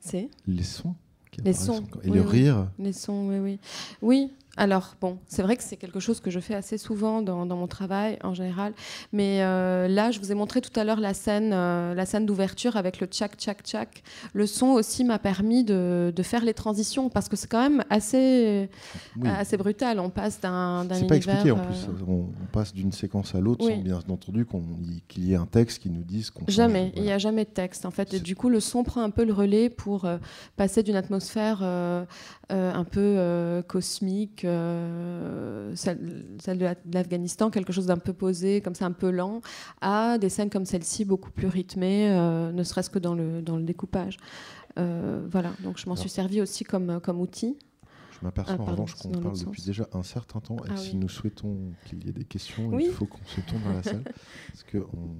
c'est 0.00 0.28
les 0.46 0.62
sons. 0.62 0.94
Qui 1.32 1.42
Les 1.42 1.50
apparaissent 1.50 1.66
sons, 1.66 1.82
encore. 1.84 2.02
Et 2.04 2.10
oui, 2.10 2.16
le 2.18 2.22
oui. 2.22 2.28
rire. 2.30 2.68
Les 2.78 2.92
sons, 2.92 3.28
oui, 3.28 3.38
oui. 3.38 3.58
Oui, 4.02 4.32
alors, 4.56 4.94
bon, 5.00 5.18
c'est 5.26 5.42
vrai 5.42 5.56
que 5.56 5.62
c'est 5.62 5.76
quelque 5.76 6.00
chose 6.00 6.20
que 6.20 6.30
je 6.30 6.40
fais 6.40 6.54
assez 6.54 6.78
souvent 6.78 7.20
dans, 7.22 7.44
dans 7.46 7.56
mon 7.56 7.66
travail 7.66 8.18
en 8.24 8.32
général. 8.34 8.72
Mais 9.12 9.42
euh, 9.42 9.86
là, 9.88 10.10
je 10.10 10.18
vous 10.18 10.32
ai 10.32 10.34
montré 10.34 10.60
tout 10.60 10.78
à 10.78 10.84
l'heure 10.84 10.98
la 11.00 11.14
scène, 11.14 11.50
euh, 11.52 11.94
la 11.94 12.06
scène 12.06 12.24
d'ouverture 12.26 12.76
avec 12.76 13.00
le 13.00 13.06
tchac, 13.06 13.36
tchac, 13.36 13.62
tchac. 13.62 14.02
Le 14.32 14.46
son 14.46 14.68
aussi 14.68 15.04
m'a 15.04 15.18
permis 15.18 15.62
de, 15.64 16.12
de 16.14 16.22
faire 16.22 16.44
les 16.44 16.54
transitions 16.54 17.08
parce 17.10 17.28
que 17.28 17.36
c'est 17.36 17.48
quand 17.48 17.60
même 17.62 17.84
assez, 17.90 18.68
Oui. 19.16 19.28
assez 19.28 19.56
brutal. 19.56 20.00
On 20.00 20.10
passe 20.10 20.40
d'un 20.40 20.84
d'un 20.84 20.94
C'est 20.96 21.06
pas 21.06 21.16
univers. 21.16 21.34
expliqué 21.34 21.50
en 21.52 21.58
euh, 21.58 21.66
plus. 21.66 21.88
On, 22.08 22.12
on 22.12 22.46
passe 22.52 22.72
d'une 22.72 22.92
séquence 22.92 23.34
à 23.34 23.40
l'autre 23.40 23.64
Oui. 23.66 23.74
sans 23.74 23.82
bien 23.82 23.98
entendu 24.08 24.46
qu'il 25.08 25.24
y 25.28 25.32
ait 25.32 25.36
un 25.36 25.46
texte 25.46 25.80
qui 25.82 25.90
nous 25.90 26.02
dise 26.02 26.30
qu'on. 26.30 26.44
Jamais, 26.48 26.92
il 26.94 27.00
n'y 27.02 27.08
Voilà. 27.08 27.14
a 27.14 27.18
jamais 27.18 27.44
de 27.44 27.50
texte 27.50 27.84
en 27.86 27.90
fait. 27.90 28.14
Et 28.14 28.20
du 28.20 28.34
coup, 28.36 28.48
le 28.48 28.60
son 28.60 28.84
prend 28.84 29.02
un 29.02 29.10
peu 29.10 29.24
le 29.24 29.32
relais 29.32 29.68
pour 29.70 30.04
euh, 30.04 30.16
passer 30.56 30.82
d'une 30.82 30.96
atmosphère 30.96 31.58
euh, 32.52 32.72
un 32.72 32.84
peu 32.84 33.00
euh, 33.00 33.60
cosmique, 33.62 34.44
euh, 34.44 35.74
celle, 35.74 36.24
celle 36.40 36.58
de 36.58 36.64
la- 36.64 36.74
de 36.74 36.94
l'Afghanistan, 36.94 37.50
quelque 37.50 37.72
chose 37.72 37.86
d'un 37.86 37.96
peu 37.98 38.12
posé, 38.12 38.60
comme 38.60 38.74
ça 38.74 38.86
un 38.86 38.92
peu 38.92 39.10
lent, 39.10 39.40
à 39.80 40.18
des 40.18 40.28
scènes 40.28 40.50
comme 40.50 40.64
celle-ci, 40.64 41.04
beaucoup 41.04 41.30
plus 41.30 41.48
rythmées, 41.48 42.08
ne 42.52 42.62
serait-ce 42.62 42.90
que 42.90 42.98
dans 43.00 43.14
le, 43.14 43.42
dans 43.42 43.56
le 43.56 43.64
découpage. 43.64 44.16
Voilà, 44.76 45.52
donc 45.64 45.78
je 45.78 45.88
m'en 45.88 45.96
suis 45.96 46.08
servi 46.10 46.40
aussi 46.40 46.62
comme, 46.64 47.00
comme 47.00 47.20
outil. 47.20 47.56
Je 48.12 48.24
m'aperçois 48.24 48.56
Ah, 48.58 48.62
en 48.62 48.64
revanche 48.64 48.94
qu'on 48.94 49.10
parle 49.10 49.36
depuis 49.38 49.60
sens. 49.60 49.66
déjà 49.66 49.86
un 49.92 50.02
certain 50.02 50.40
temps 50.40 50.56
et 50.64 50.68
Ah 50.70 50.76
si 50.78 50.92
oui. 50.92 50.96
nous 51.00 51.08
souhaitons 51.10 51.58
qu'il 51.84 52.02
y 52.06 52.08
ait 52.08 52.12
des 52.14 52.24
questions, 52.24 52.68
Oui. 52.68 52.84
il 52.86 52.90
faut 52.92 53.04
qu'on 53.04 53.22
se 53.26 53.42
tourne 53.42 53.62
dans 53.62 53.72
la 53.74 53.82
salle. 53.82 54.04
Parce 54.04 54.64
qu'on 54.72 55.16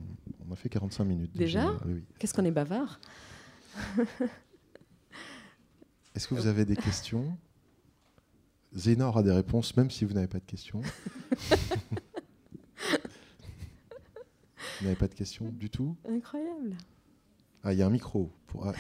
on 0.49 0.53
a 0.53 0.57
fait 0.57 0.71
45 0.71 1.05
minutes. 1.05 1.37
Déjà 1.37 1.75
oui. 1.87 2.03
Qu'est-ce 2.19 2.33
qu'on 2.33 2.45
est 2.47 2.51
bavard 2.51 2.99
Est-ce 6.17 6.27
que 6.29 6.35
vous 6.35 6.47
avez 6.47 6.65
des 6.65 6.77
questions? 6.77 7.37
Zéna 8.75 9.09
aura 9.09 9.23
des 9.23 9.33
réponses 9.33 9.77
même 9.77 9.91
si 9.91 10.07
vous 10.07 10.15
n'avez 10.15 10.27
pas 10.29 10.39
de 10.39 10.47
questions. 10.47 10.81
vous 14.81 14.85
n'avez 14.85 14.97
pas 14.97 15.09
de 15.09 15.15
questions 15.15 15.51
du 15.51 15.69
tout? 15.69 15.95
Incroyable. 16.09 16.75
Ah, 17.63 17.75
il 17.75 17.79
y 17.79 17.83
a 17.83 17.87
un 17.87 17.91
micro. 17.91 18.33
Pour... 18.47 18.67
ah, 18.67 18.73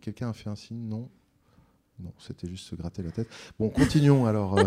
Quelqu'un 0.00 0.30
a 0.30 0.32
fait 0.32 0.50
un 0.50 0.56
signe? 0.56 0.88
Non 0.88 1.08
Non, 2.00 2.12
c'était 2.18 2.48
juste 2.48 2.66
se 2.66 2.74
gratter 2.74 3.02
la 3.04 3.12
tête. 3.12 3.28
Bon, 3.56 3.70
continuons 3.70 4.26
alors. 4.26 4.58
euh, 4.58 4.64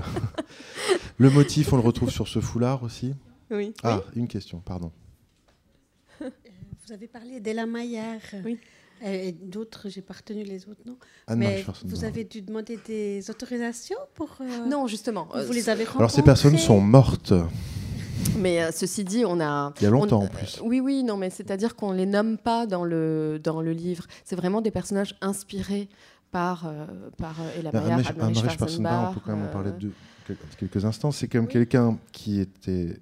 le 1.18 1.30
motif, 1.30 1.74
on 1.74 1.76
le 1.76 1.82
retrouve 1.84 2.10
sur 2.10 2.30
ce 2.30 2.40
foulard 2.40 2.84
aussi? 2.84 3.14
Oui. 3.52 3.74
Ah, 3.84 4.02
une 4.16 4.30
question, 4.30 4.62
pardon. 4.62 4.94
Vous 6.22 6.94
avez 6.94 7.08
parlé 7.08 7.42
d'Ella 7.42 7.66
Maillard. 7.66 8.22
Oui. 8.46 8.60
Euh, 9.04 9.28
Et 9.28 9.32
d'autres, 9.32 9.90
j'ai 9.90 10.02
pas 10.02 10.14
retenu 10.16 10.44
les 10.44 10.68
autres 10.68 10.82
noms. 10.86 10.98
Anne-Marie 11.28 11.64
Mais 11.68 11.90
vous 11.90 12.04
avez 12.04 12.24
dû 12.24 12.42
demander 12.42 12.80
des 12.86 13.30
autorisations 13.30 13.98
pour. 14.16 14.38
euh, 14.42 14.66
Non, 14.68 14.88
justement. 14.88 15.28
euh, 15.36 15.46
Vous 15.46 15.54
les 15.54 15.70
avez 15.70 15.84
rencontrés 15.84 16.00
Alors 16.04 16.12
ces 16.12 16.24
personnes 16.24 16.58
sont 16.58 16.80
mortes 16.80 17.34
Mais 18.38 18.62
euh, 18.64 18.72
ceci 18.72 19.04
dit, 19.04 19.24
on 19.26 19.40
a. 19.40 19.74
il 19.80 19.84
y 19.84 19.88
a 19.88 19.90
longtemps 19.90 20.22
on- 20.22 20.26
en 20.26 20.28
plus. 20.28 20.60
Oui, 20.64 20.80
oui, 20.80 21.04
non, 21.04 21.18
mais 21.18 21.30
c'est-à-dire 21.30 21.76
qu'on 21.76 21.92
les 21.92 22.06
nomme 22.06 22.38
pas 22.38 22.66
dans 22.66 22.84
le, 22.84 23.40
dans 23.44 23.62
le 23.62 23.72
livre. 23.72 24.06
C'est 24.24 24.36
vraiment 24.36 24.62
des 24.62 24.72
personnages 24.72 25.16
inspirés 25.22 25.88
par, 26.32 26.66
euh, 26.68 26.86
par 27.18 27.36
euh, 27.42 27.60
Ella 27.60 27.72
Ben, 27.72 28.04
Schwarzenbach, 28.34 29.12
on 29.12 29.14
peut 29.14 29.20
quand 29.24 29.32
même 29.36 29.44
en 29.46 29.48
euh, 29.50 29.52
parler 29.52 29.72
de 29.80 29.92
quel- 30.26 30.38
quelques 30.60 30.84
instants. 30.86 31.12
C'est 31.12 31.28
quand 31.28 31.38
même 31.38 31.46
Oui. 31.46 31.54
quelqu'un 31.54 31.98
qui 32.12 32.40
était 32.40 33.00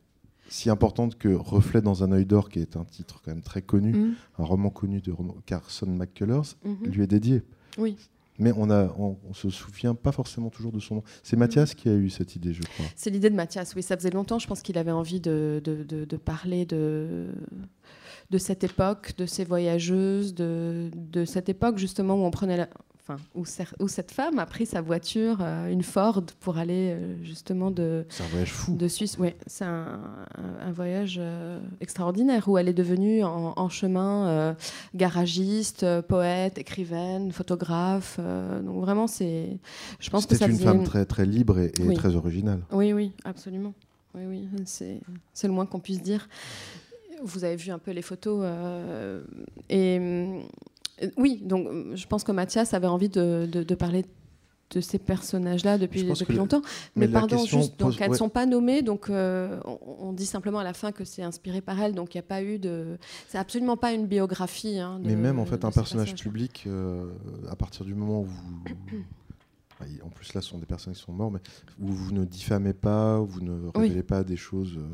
si 0.48 0.70
importante 0.70 1.18
que 1.18 1.30
Reflet 1.34 1.82
dans 1.82 2.04
un 2.04 2.12
œil 2.12 2.26
d'or, 2.26 2.50
qui 2.50 2.60
est 2.60 2.76
un 2.78 2.86
titre 2.86 3.22
quand 3.24 3.32
même 3.32 3.42
très 3.44 3.62
connu, 3.62 3.92
Mhm, 3.94 4.14
un 4.40 4.44
roman 4.44 4.70
connu 4.70 5.02
de 5.02 5.14
Carson 5.46 5.88
McCullers, 5.88 6.56
mhm. 6.64 6.78
lui 6.86 7.04
est 7.04 7.08
dédié. 7.08 7.42
Oui. 7.78 7.98
Mais 8.38 8.52
on 8.58 8.70
a, 8.70 8.94
on, 8.98 9.18
on 9.30 9.34
se 9.34 9.50
souvient 9.50 9.96
pas 9.96 10.12
forcément 10.12 10.50
toujours 10.50 10.74
de 10.74 10.80
son 10.80 10.96
nom. 10.96 11.04
C'est 11.24 11.38
Mathias 11.38 11.74
qui 11.74 11.88
a 11.88 11.94
eu 11.94 12.10
cette 12.10 12.36
idée, 12.36 12.54
je 12.54 12.64
crois. 12.64 12.86
C'est 12.96 13.10
l'idée 13.10 13.30
de 13.30 13.36
Mathias, 13.36 13.74
oui, 13.76 13.82
ça 13.84 13.96
faisait 13.96 14.10
longtemps, 14.12 14.40
je 14.40 14.48
pense 14.48 14.62
qu'il 14.62 14.78
avait 14.78 14.92
envie 14.92 15.22
de, 15.22 15.62
de, 15.64 15.84
de- 15.84 16.04
de 16.04 16.18
parler 16.18 16.66
de, 16.66 17.28
de 18.32 18.38
cette 18.38 18.66
époque, 18.66 19.14
de 19.18 19.26
ces 19.26 19.46
voyageuses, 19.46 20.34
de, 20.36 20.92
de 20.94 21.24
cette 21.24 21.48
époque 21.48 21.78
justement 21.78 22.16
où 22.16 22.26
on 22.26 22.32
prenait 22.32 22.58
la... 22.58 22.70
Enfin, 23.08 23.22
où, 23.36 23.88
cette 23.88 24.12
femme 24.12 24.40
a 24.40 24.48
pris 24.48 24.66
sa 24.66 24.82
voiture, 24.82 25.38
euh, 25.42 25.70
une 25.70 25.84
Ford, 25.84 26.24
pour 26.40 26.58
aller 26.58 26.96
euh, 26.96 27.16
justement 27.24 27.70
de, 27.70 28.04
C'est 28.10 28.24
un 28.24 28.28
voyage 28.28 28.52
fou. 28.52 28.76
de 28.76 28.88
Suisse. 28.88 29.18
Oui, 29.20 29.36
c'est 29.46 29.64
un, 29.66 30.00
voyage 30.74 31.18
euh, 31.20 31.60
extraordinaire 31.82 32.48
où 32.48 32.58
elle 32.58 32.68
est 32.68 32.74
devenue 32.74 33.24
en, 33.24 33.54
en 33.56 33.70
chemin 33.70 34.56
garagiste, 34.96 35.86
poète, 36.02 36.58
écrivaine, 36.58 37.32
photographe. 37.32 38.20
donc 38.64 38.82
vraiment, 38.82 39.06
c'est. 39.06 39.58
Je 40.00 40.10
pense 40.10 40.26
que 40.26 40.34
C'était 40.34 40.46
ça 40.46 40.52
une 40.52 40.58
femme 40.58 40.84
très, 40.84 41.06
très 41.06 41.26
libre 41.28 41.60
et, 41.60 41.72
et 41.80 41.84
Oui. 41.84 41.96
très 41.96 42.16
originale. 42.16 42.62
oui, 42.72 42.92
oui, 42.94 43.12
absolument. 43.24 43.74
Oui, 44.16 44.24
oui, 44.28 44.48
c'est 44.66 45.00
c'est 45.34 45.48
le 45.48 45.54
moins 45.54 45.66
qu'on 45.68 45.80
puisse 45.80 46.02
dire. 46.02 46.28
Vous 47.24 47.44
avez 47.44 47.56
vu 47.56 47.72
un 47.72 47.80
peu 47.80 47.92
les 47.92 48.02
photos. 48.02 48.44
et 49.70 49.98
euh, 50.00 50.42
oui, 51.18 51.42
donc 51.44 51.68
euh, 51.68 51.96
je 51.96 52.08
pense 52.08 52.24
que 52.24 52.32
Mathias 52.32 52.74
avait 52.74 52.88
envie 52.88 53.10
de, 53.10 53.48
de- 53.52 53.64
de 53.64 53.76
parler 53.76 54.06
de 54.72 54.82
ces 54.82 54.98
personnages-là 54.98 55.78
depuis, 55.78 56.04
depuis 56.06 56.36
longtemps. 56.36 56.62
mais 56.96 57.08
pardon, 57.08 57.46
juste, 57.46 57.78
donc 57.80 57.94
elles 58.02 58.08
ne 58.08 58.12
ouais. 58.14 58.18
sont 58.18 58.30
pas 58.30 58.46
nommées, 58.48 58.82
donc 58.82 59.10
euh, 59.12 59.60
on, 59.66 59.78
on 60.00 60.12
dit 60.14 60.26
simplement 60.26 60.58
à 60.60 60.64
la 60.64 60.74
fin 60.74 60.92
que 60.92 61.04
c'est 61.06 61.22
inspiré 61.22 61.62
par 61.62 61.80
elles, 61.80 61.94
donc 61.94 62.16
il 62.16 62.18
n'y 62.18 62.22
a 62.22 62.28
pas 62.28 62.42
eu 62.42 62.58
de. 62.58 62.98
C'est 63.28 63.38
absolument 63.38 63.78
pas 63.78 63.94
une 63.94 64.08
biographie. 64.08 64.80
hein, 64.80 65.00
de- 65.00 65.08
Mais 65.08 65.16
même 65.16 65.38
en 65.38 65.46
fait, 65.46 65.64
un 65.66 65.72
personnage 65.72 66.16
public, 66.16 66.64
euh, 66.66 67.12
à 67.50 67.56
partir 67.56 67.86
du 67.86 67.94
moment 67.94 68.22
où 68.22 68.26
vous. 68.26 68.64
Ah, 69.82 69.84
En 70.06 70.10
plus, 70.10 70.34
là, 70.34 70.40
ce 70.40 70.48
sont 70.52 70.58
des 70.58 70.66
personnes 70.66 70.94
qui 70.94 71.02
sont 71.02 71.12
mortes, 71.12 71.34
mais 71.34 71.86
où 71.86 71.92
vous 71.92 72.14
ne 72.14 72.24
diffamez 72.24 72.72
pas, 72.72 73.20
où 73.20 73.26
vous 73.26 73.42
ne 73.42 73.52
Oui. 73.76 73.82
révélez 73.90 74.04
pas 74.04 74.24
des 74.24 74.38
choses 74.38 74.78
euh, 74.78 74.88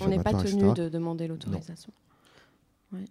On 0.00 0.08
n'est 0.08 0.18
pas 0.18 0.32
diffamatoires, 0.32 0.42
tenu 0.44 0.64
etc. 0.70 0.72
de 0.74 0.88
demander 0.88 1.28
l'autorisation. 1.28 1.92
Ouais. 2.92 3.04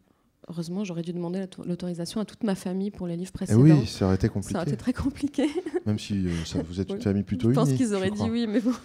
Heureusement, 0.47 0.83
j'aurais 0.83 1.01
dû 1.01 1.11
demander 1.11 1.39
l'auto- 1.39 1.63
l'autorisation 1.65 2.21
à 2.21 2.25
toute 2.25 2.43
ma 2.43 2.53
famille 2.55 2.91
pour 2.91 3.07
les 3.07 3.15
livres 3.17 3.31
Eh 3.33 3.37
précédents. 3.37 3.61
oui, 3.61 3.87
ça 3.87 4.05
aurait 4.05 4.15
été 4.15 4.27
ça 4.27 4.33
compliqué. 4.33 4.55
aurait 4.55 4.67
été 4.67 4.77
très 4.77 4.93
compliqué. 4.93 5.47
Même 5.87 5.97
si 5.97 6.27
euh, 6.27 6.45
ça, 6.45 6.61
vous 6.61 6.79
êtes 6.79 6.89
une 6.91 7.01
famille 7.01 7.23
plutôt 7.23 7.49
Je 7.49 7.55
pense 7.55 7.69
unie, 7.69 7.77
qu'ils 7.77 7.95
auraient 7.95 8.11
dit 8.11 8.29
oui, 8.29 8.45
mais 8.47 8.59
bon. 8.61 8.71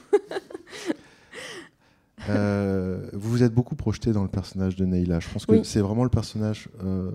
Euh, 2.28 3.08
vous 3.14 3.30
vous 3.30 3.42
êtes 3.42 3.54
beaucoup 3.54 3.74
projeté 3.74 4.12
dans 4.12 4.22
le 4.22 4.28
personnage 4.28 4.76
de 4.76 4.84
Neila. 4.84 5.20
Je 5.20 5.28
pense 5.30 5.46
que 5.46 5.52
Oui. 5.52 5.60
c'est 5.64 5.80
vraiment 5.80 6.04
le 6.04 6.10
personnage 6.10 6.68
euh, 6.84 7.10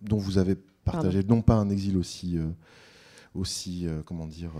dont 0.00 0.18
vous 0.18 0.38
avez 0.38 0.54
partagé 0.84 1.22
non 1.24 1.42
pas 1.42 1.54
un 1.56 1.68
exil 1.68 1.96
aussi, 1.96 2.38
aussi 3.34 3.86
comment 4.06 4.26
dire, 4.28 4.52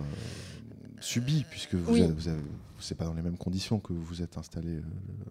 subi, 1.01 1.45
puisque 1.49 1.74
vous, 1.76 1.92
Oui. 1.92 2.03
avez- 2.03 2.12
vous 2.12 2.28
avez- 2.28 2.40
c'est 2.85 2.95
pas 2.95 3.05
dans 3.07 3.14
les 3.14 3.22
mêmes 3.22 3.37
conditions 3.39 3.80
que 3.80 3.93
vous 3.93 4.22
êtes 4.22 4.37
installé 4.39 4.78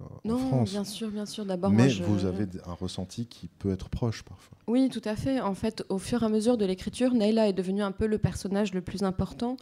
en 0.01 0.27
non, 0.27 0.37
France. 0.37 0.71
bien 0.71 0.83
sûr, 0.83 1.09
bien 1.09 1.25
sûr. 1.25 1.45
D'abord, 1.45 1.69
Mais 1.71 1.89
je- 1.89 2.03
vous 2.03 2.25
avez 2.25 2.45
un 2.65 2.73
ressenti 2.73 3.25
qui 3.27 3.47
peut 3.47 3.71
être 3.71 3.89
proche 3.89 4.23
parfois. 4.23 4.57
Oui, 4.67 4.89
tout 4.89 5.01
à 5.05 5.15
fait. 5.15 5.39
En 5.41 5.53
fait, 5.53 5.83
au 5.89 5.97
fur 5.99 6.23
et 6.23 6.25
à 6.25 6.29
mesure 6.29 6.57
de 6.57 6.65
l'écriture, 6.65 7.13
Neila 7.13 7.47
est 7.49 7.53
devenue 7.53 7.83
un 7.83 7.91
peu 7.91 8.07
le 8.07 8.17
personnage 8.17 8.73
le 8.73 8.81
plus 8.81 9.03
important, 9.03 9.57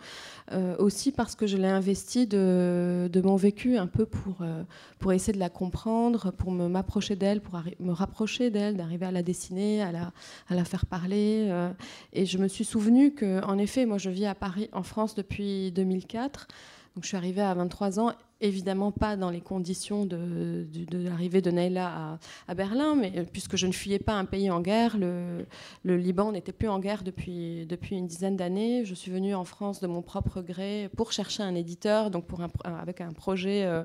euh, 0.52 0.76
aussi 0.78 1.12
parce 1.12 1.36
que 1.36 1.48
je 1.48 1.58
l'ai 1.58 1.68
investi 1.68 2.28
de, 2.28 3.10
de 3.12 3.22
mon 3.22 3.36
vécu 3.36 3.78
un 3.78 3.88
peu 3.88 4.06
pour, 4.06 4.38
euh, 4.42 4.64
pour 5.00 5.12
essayer 5.14 5.34
de 5.34 5.39
la 5.39 5.50
comprendre, 5.50 6.32
pour 6.32 6.52
me 6.52 6.68
m'approcher 6.68 7.16
d'elle, 7.16 7.42
pour 7.42 7.60
me 7.80 7.92
rapprocher 7.92 8.50
d'elle, 8.52 8.78
d'arriver 8.78 9.08
à 9.08 9.12
la 9.12 9.24
dessiner, 9.24 9.82
à 9.82 9.92
la, 9.92 10.12
à 10.50 10.56
la 10.56 10.64
faire 10.66 10.86
parler. 10.86 11.48
euh. 11.50 11.72
et 12.14 12.26
je 12.26 12.38
me 12.38 12.48
suis 12.48 12.66
souvenu 12.66 13.14
que, 13.14 13.44
en 13.44 13.58
effet, 13.58 13.86
moi, 13.86 13.98
je 13.98 14.10
vis 14.10 14.26
à 14.28 14.36
Paris, 14.36 14.70
en 14.72 14.84
France, 14.84 15.16
depuis 15.16 15.72
2004. 15.72 16.48
Donc, 16.96 17.04
je 17.04 17.08
suis 17.08 17.18
arrivée 17.18 17.42
à 17.42 17.54
23 17.54 18.00
ans, 18.02 18.12
évidemment 18.42 18.92
pas 18.92 19.16
dans 19.16 19.30
les 19.30 19.39
conditions 19.39 20.06
de, 20.06 20.66
de, 20.70 20.84
de 20.84 20.98
l'arrivée 21.08 21.42
de 21.42 21.50
Neila 21.50 21.88
à, 21.88 22.20
à 22.50 22.54
Berlin, 22.56 22.96
mais 22.96 23.14
euh, 23.16 23.24
puisque 23.24 23.56
je 23.56 23.66
ne 23.66 23.72
fuyais 23.72 24.00
pas 24.00 24.14
un 24.14 24.26
pays 24.26 24.50
en 24.52 24.60
guerre, 24.60 24.98
le, 24.98 25.46
le 25.84 25.96
Liban 25.96 26.34
n'était 26.34 26.52
plus 26.52 26.68
en 26.68 26.80
guerre 26.80 27.04
depuis, 27.04 27.66
depuis 27.66 27.96
une 27.96 28.08
dizaine 28.08 28.36
d'années. 28.36 28.84
Je 28.84 28.94
suis 28.94 29.10
venue 29.10 29.34
en 29.36 29.46
France 29.46 29.80
de 29.80 29.88
mon 29.88 30.02
propre 30.02 30.42
gré 30.42 30.89
pour 30.98 31.14
chercher 31.14 31.44
un 31.44 31.56
éditeur, 31.56 32.12
donc 32.12 32.26
pour 32.26 32.42
un, 32.42 32.50
pro- 32.50 32.64
avec 32.68 33.00
un 33.00 33.14
projet 33.14 33.64
euh, 33.64 33.84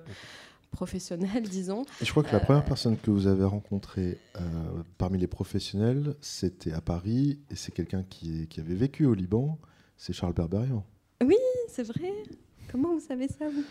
professionnel, 0.73 1.43
disons. 1.49 1.83
Et 2.01 2.05
je 2.05 2.11
crois 2.11 2.25
que 2.25 2.33
la 2.33 2.41
première 2.41 2.65
personne 2.65 2.97
que 2.97 3.11
vous 3.13 3.29
avez 3.29 3.45
rencontrée 3.45 4.19
euh, 4.37 4.41
parmi 4.99 5.19
les 5.19 5.29
professionnels, 5.29 6.17
c'était 6.21 6.73
à 6.73 6.81
Paris, 6.81 7.39
et 7.53 7.57
c'est 7.57 7.73
quelqu'un 7.73 8.03
qui, 8.03 8.49
avait 8.59 8.75
vécu 8.75 9.07
au 9.07 9.15
Liban, 9.15 9.59
c'est 9.97 10.13
Charles 10.13 10.35
Berberian. 10.35 10.85
C'est 11.69 11.83
vrai 11.83 12.11
Comment 12.71 12.93
vous 12.95 13.01
savez 13.01 13.29
ça, 13.29 13.49
vous 13.49 13.62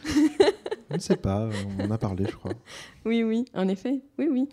Je 0.89 0.95
ne 0.95 0.99
sais 0.99 1.17
pas, 1.17 1.49
on 1.79 1.83
en 1.85 1.91
a 1.91 1.97
parlé, 1.97 2.25
je 2.29 2.35
crois. 2.35 2.53
Oui, 3.05 3.23
oui, 3.23 3.45
en 3.53 3.67
effet. 3.67 4.01
Oui, 4.17 4.27
oui. 4.31 4.47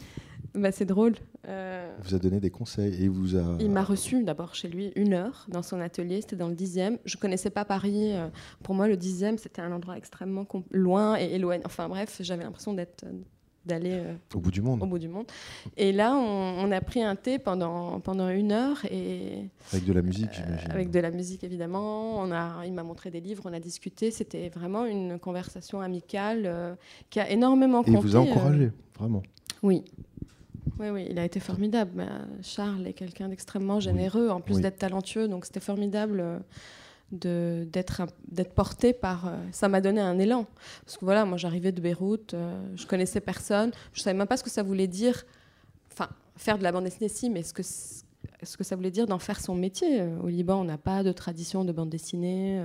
Bah, 0.54 0.70
c'est 0.72 0.84
drôle. 0.84 1.14
Euh, 1.48 1.90
Il 2.00 2.08
vous 2.08 2.14
a 2.14 2.18
donné 2.18 2.38
des 2.40 2.50
conseils 2.50 3.02
et 3.02 3.08
vous 3.08 3.36
a. 3.36 3.56
Il 3.60 3.70
m'a 3.70 3.82
reçu 3.82 4.22
d'abord 4.22 4.54
chez 4.54 4.68
lui 4.68 4.92
une 4.96 5.14
heure 5.14 5.46
dans 5.48 5.62
son 5.62 5.80
atelier, 5.80 6.20
c'était 6.20 6.36
dans 6.36 6.48
le 6.48 6.54
10e. 6.54 6.98
Je 7.04 7.16
connaissais 7.16 7.50
pas 7.50 7.64
Paris. 7.64 8.12
euh, 8.12 8.28
Pour 8.62 8.74
moi, 8.74 8.86
le 8.88 8.96
10e, 8.96 9.38
c'était 9.38 9.62
un 9.62 9.72
endroit 9.72 9.96
extrêmement 9.96 10.46
loin 10.70 11.16
et 11.18 11.34
éloigné. 11.34 11.62
Enfin 11.64 11.88
bref, 11.88 12.18
j'avais 12.20 12.44
l'impression 12.44 12.74
d'être 12.74 13.04
d'aller 13.66 13.92
euh, 13.94 14.14
Au 14.34 14.38
bout 14.40 14.50
du 14.50 14.60
monde, 14.60 14.82
au 14.82 14.86
bout 14.86 14.98
du 14.98 15.08
monde. 15.08 15.26
Et 15.76 15.92
là, 15.92 16.14
on, 16.16 16.66
on 16.68 16.72
a 16.72 16.80
pris 16.80 17.02
un 17.02 17.14
thé 17.16 17.38
pendant, 17.38 18.00
pendant 18.00 18.28
une 18.28 18.50
heure 18.52 18.84
et 18.90 19.44
avec 19.72 19.84
de 19.84 19.92
la 19.92 20.02
musique, 20.02 20.30
euh, 20.32 20.44
j'imagine. 20.46 20.70
avec 20.70 20.90
de 20.90 20.98
la 21.00 21.10
musique 21.10 21.44
évidemment. 21.44 22.18
On 22.20 22.32
a, 22.32 22.64
il 22.66 22.72
m'a 22.72 22.82
montré 22.82 23.10
des 23.10 23.20
livres, 23.20 23.42
on 23.46 23.52
a 23.52 23.60
discuté. 23.60 24.10
C'était 24.10 24.48
vraiment 24.48 24.84
une 24.84 25.18
conversation 25.18 25.80
amicale 25.80 26.42
euh, 26.46 26.74
qui 27.10 27.20
a 27.20 27.30
énormément 27.30 27.82
Et 27.82 27.90
il 27.90 27.94
compté. 27.94 28.06
vous 28.08 28.16
a 28.16 28.18
euh, 28.18 28.22
encouragé, 28.22 28.70
vraiment. 28.98 29.22
oui. 29.62 29.84
Oui, 30.78 30.88
oui, 30.90 31.06
il 31.10 31.18
a 31.18 31.24
été 31.24 31.38
formidable. 31.38 32.00
Euh, 32.00 32.24
Charles 32.42 32.86
est 32.86 32.92
quelqu'un 32.92 33.28
d'extrêmement 33.28 33.78
généreux, 33.78 34.30
en 34.30 34.40
plus 34.40 34.56
Oui. 34.56 34.62
d'être 34.62 34.78
talentueux, 34.78 35.28
donc 35.28 35.44
c'était 35.44 35.60
formidable 35.60 36.20
euh, 36.20 36.38
d'être 37.12 38.06
porté 38.54 38.92
par. 38.92 39.26
euh, 39.26 39.36
ça 39.52 39.68
m'a 39.68 39.80
donné 39.80 40.00
un 40.00 40.18
élan. 40.18 40.46
Parce 40.84 40.96
que 40.96 41.04
voilà, 41.04 41.24
moi 41.24 41.36
j'arrivais 41.36 41.72
de 41.72 41.80
Beyrouth, 41.80 42.34
euh, 42.34 42.60
je 42.74 42.86
connaissais 42.86 43.20
personne, 43.20 43.70
je 43.92 44.00
savais 44.02 44.16
même 44.16 44.26
pas 44.26 44.36
ce 44.36 44.42
que 44.42 44.50
ça 44.50 44.62
voulait 44.62 44.88
dire. 44.88 45.24
Enfin, 45.92 46.08
faire 46.36 46.58
de 46.58 46.62
la 46.62 46.72
bande 46.72 46.84
dessinée, 46.84 47.08
si, 47.08 47.28
mais 47.28 47.42
ce 47.42 47.52
que, 47.52 47.62
ce 47.62 48.56
que 48.56 48.64
ça 48.64 48.76
voulait 48.76 48.90
dire 48.90 49.06
d'en 49.06 49.18
faire 49.18 49.40
son 49.40 49.54
métier. 49.54 50.00
Euh, 50.00 50.18
Au 50.20 50.28
Liban, 50.28 50.60
on 50.60 50.64
n'a 50.64 50.78
pas 50.78 51.02
de 51.02 51.12
tradition 51.12 51.64
de 51.64 51.72
bande 51.72 51.90
dessinée. 51.90 52.62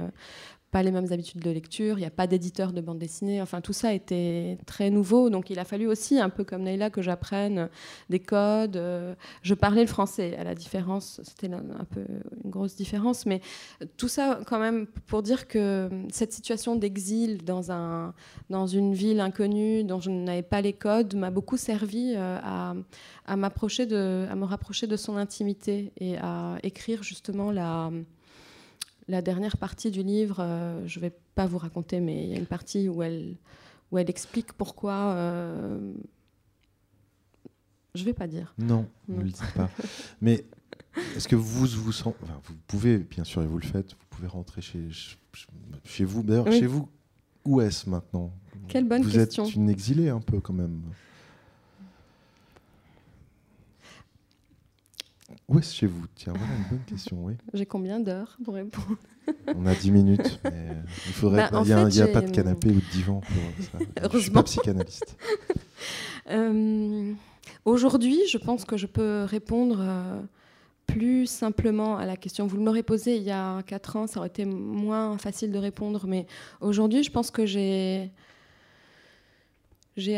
Pas 0.72 0.84
les 0.84 0.92
mêmes 0.92 1.12
habitudes 1.12 1.42
de 1.42 1.50
lecture, 1.50 1.98
il 1.98 2.02
n'y 2.02 2.08
a 2.08 2.12
pas 2.12 2.28
d'éditeur 2.28 2.74
de 2.74 2.82
bande 2.82 3.00
dessinée, 3.00 3.42
enfin 3.42 3.62
tout 3.62 3.74
ça 3.74 3.94
était 3.94 4.58
très 4.66 4.90
nouveau, 4.90 5.30
donc 5.30 5.50
il 5.50 5.60
a 5.60 5.64
fallu 5.64 5.88
aussi, 5.88 6.20
un 6.20 6.30
peu 6.30 6.44
comme 6.44 6.64
Neila, 6.64 6.90
que 6.90 7.02
j'apprenne 7.02 7.70
des 8.10 8.20
codes. 8.20 8.76
euh, 8.76 9.16
je 9.44 9.54
parlais 9.54 9.82
le 9.82 9.88
français, 9.88 10.36
à 10.38 10.44
la 10.44 10.56
différence, 10.56 11.22
c'était 11.24 11.54
un 11.54 11.86
peu 11.90 12.06
une 12.44 12.52
grosse 12.52 12.76
différence, 12.76 13.26
mais 13.26 13.42
tout 13.96 14.10
ça 14.10 14.40
quand 14.46 14.60
même 14.60 14.88
pour 15.08 15.24
dire 15.24 15.48
que 15.48 15.90
cette 16.10 16.34
situation 16.34 16.76
d'exil 16.76 17.46
dans, 17.46 17.72
un, 17.72 18.14
dans 18.50 18.68
une 18.68 18.94
ville 18.94 19.22
inconnue 19.22 19.84
dont 19.84 20.02
je 20.02 20.10
n'avais 20.10 20.44
pas 20.44 20.62
les 20.62 20.74
codes 20.74 21.16
m'a 21.16 21.32
beaucoup 21.32 21.58
servi 21.58 22.14
euh, 22.16 22.40
à 23.26 23.36
m'approcher 23.36 23.86
de, 23.86 24.26
à 24.30 24.36
me 24.36 24.46
rapprocher 24.46 24.88
de 24.88 24.98
son 24.98 25.16
intimité 25.16 25.92
et 25.98 26.18
à 26.18 26.58
écrire 26.64 27.04
justement 27.04 27.52
la 27.52 27.92
la 29.08 29.22
dernière 29.22 29.58
partie 29.58 29.92
du 29.92 30.04
livre, 30.04 30.38
euh, 30.40 30.86
je 30.88 31.00
ne 31.00 31.02
vais 31.06 31.14
pas 31.36 31.46
vous 31.46 31.58
raconter, 31.58 32.00
mais 32.00 32.24
il 32.26 32.30
y 32.30 32.34
a 32.34 32.38
une 32.38 32.46
partie 32.46 32.90
où 32.90 33.02
elle, 33.04 33.38
où 33.92 33.98
elle 33.98 34.10
explique 34.10 34.54
pourquoi. 34.54 35.14
euh, 35.16 35.94
je 37.96 38.02
ne 38.02 38.06
vais 38.06 38.14
pas 38.14 38.28
dire. 38.28 38.54
Non, 38.60 38.88
ne 39.08 39.22
le 39.24 39.30
dites 39.30 39.54
pas. 39.56 39.70
Mais 40.22 40.46
est-ce 41.16 41.28
que 41.28 41.36
vous 41.36 41.66
vous 41.66 41.92
sentez. 41.92 42.18
enfin, 42.24 42.40
vous 42.44 42.54
pouvez, 42.68 42.98
bien 43.00 43.24
sûr, 43.24 43.42
et 43.42 43.48
vous 43.48 43.58
le 43.58 43.66
faites, 43.66 43.92
vous 43.94 44.06
pouvez 44.10 44.28
rentrer 44.28 44.62
chez, 44.62 44.88
chez 45.84 46.04
vous. 46.06 46.22
D'ailleurs, 46.22 46.46
Oui. 46.48 46.60
chez 46.60 46.68
vous, 46.68 46.88
où 47.46 47.60
est-ce 47.62 47.90
maintenant? 47.90 48.32
Quelle 48.68 48.84
bonne 48.88 49.02
vous 49.02 49.12
question. 49.12 49.46
êtes 49.46 49.56
une 49.56 49.70
exilée 49.70 50.10
un 50.10 50.20
peu 50.20 50.40
quand 50.42 50.54
même. 50.54 50.82
Où 55.50 55.60
est-ce 55.60 55.74
chez 55.74 55.88
vous? 55.88 56.06
Tiens, 56.16 56.34
voilà 56.36 56.54
une 56.56 56.78
bonne 56.78 56.86
question, 56.86 57.18
oui. 57.26 57.34
J'ai 57.54 57.66
combien 57.66 58.00
d'heures 58.00 58.38
pour 58.44 58.54
répondre? 58.54 58.98
On 59.56 59.66
a 59.66 59.76
10 59.76 59.92
minutes, 59.92 60.40
mais 60.46 60.70
il 61.06 61.14
faudrait. 61.14 61.50
Bah, 61.52 61.62
il 61.64 61.68
n'y 61.68 61.74
a, 61.74 62.08
y 62.08 62.12
pas 62.14 62.22
de 62.22 62.32
canapé 62.32 62.70
ou 62.70 62.76
de 62.76 62.92
divan 62.92 63.20
pour 63.22 63.66
ça. 63.66 63.78
Je 63.80 63.84
suis 63.84 63.92
Heureusement. 64.02 64.34
pas 64.34 64.44
psychanalyste. 64.44 65.18
Euh, 66.30 67.14
Aujourd'hui, 67.64 68.20
je 68.30 68.38
pense 68.38 68.66
que 68.66 68.76
je 68.78 68.86
peux 68.88 69.24
répondre 69.24 69.78
euh, 69.80 70.22
plus 70.86 71.26
simplement 71.26 71.98
à 71.98 72.06
la 72.06 72.18
question. 72.18 72.48
Vous 72.48 72.60
m'aurez 72.60 72.84
posée 72.84 73.18
il 73.18 73.24
y 73.24 73.32
a 73.32 73.62
4 73.64 73.96
ans, 73.96 74.08
ça 74.08 74.20
aurait 74.20 74.28
été 74.30 74.46
moins 74.46 75.18
facile 75.18 75.52
de 75.52 75.58
répondre, 75.58 76.06
mais 76.08 76.26
aujourd'hui, 76.62 77.04
je 77.04 77.12
pense 77.12 77.32
que 77.32 77.46
j'ai 77.46 78.12
j'ai 79.96 80.18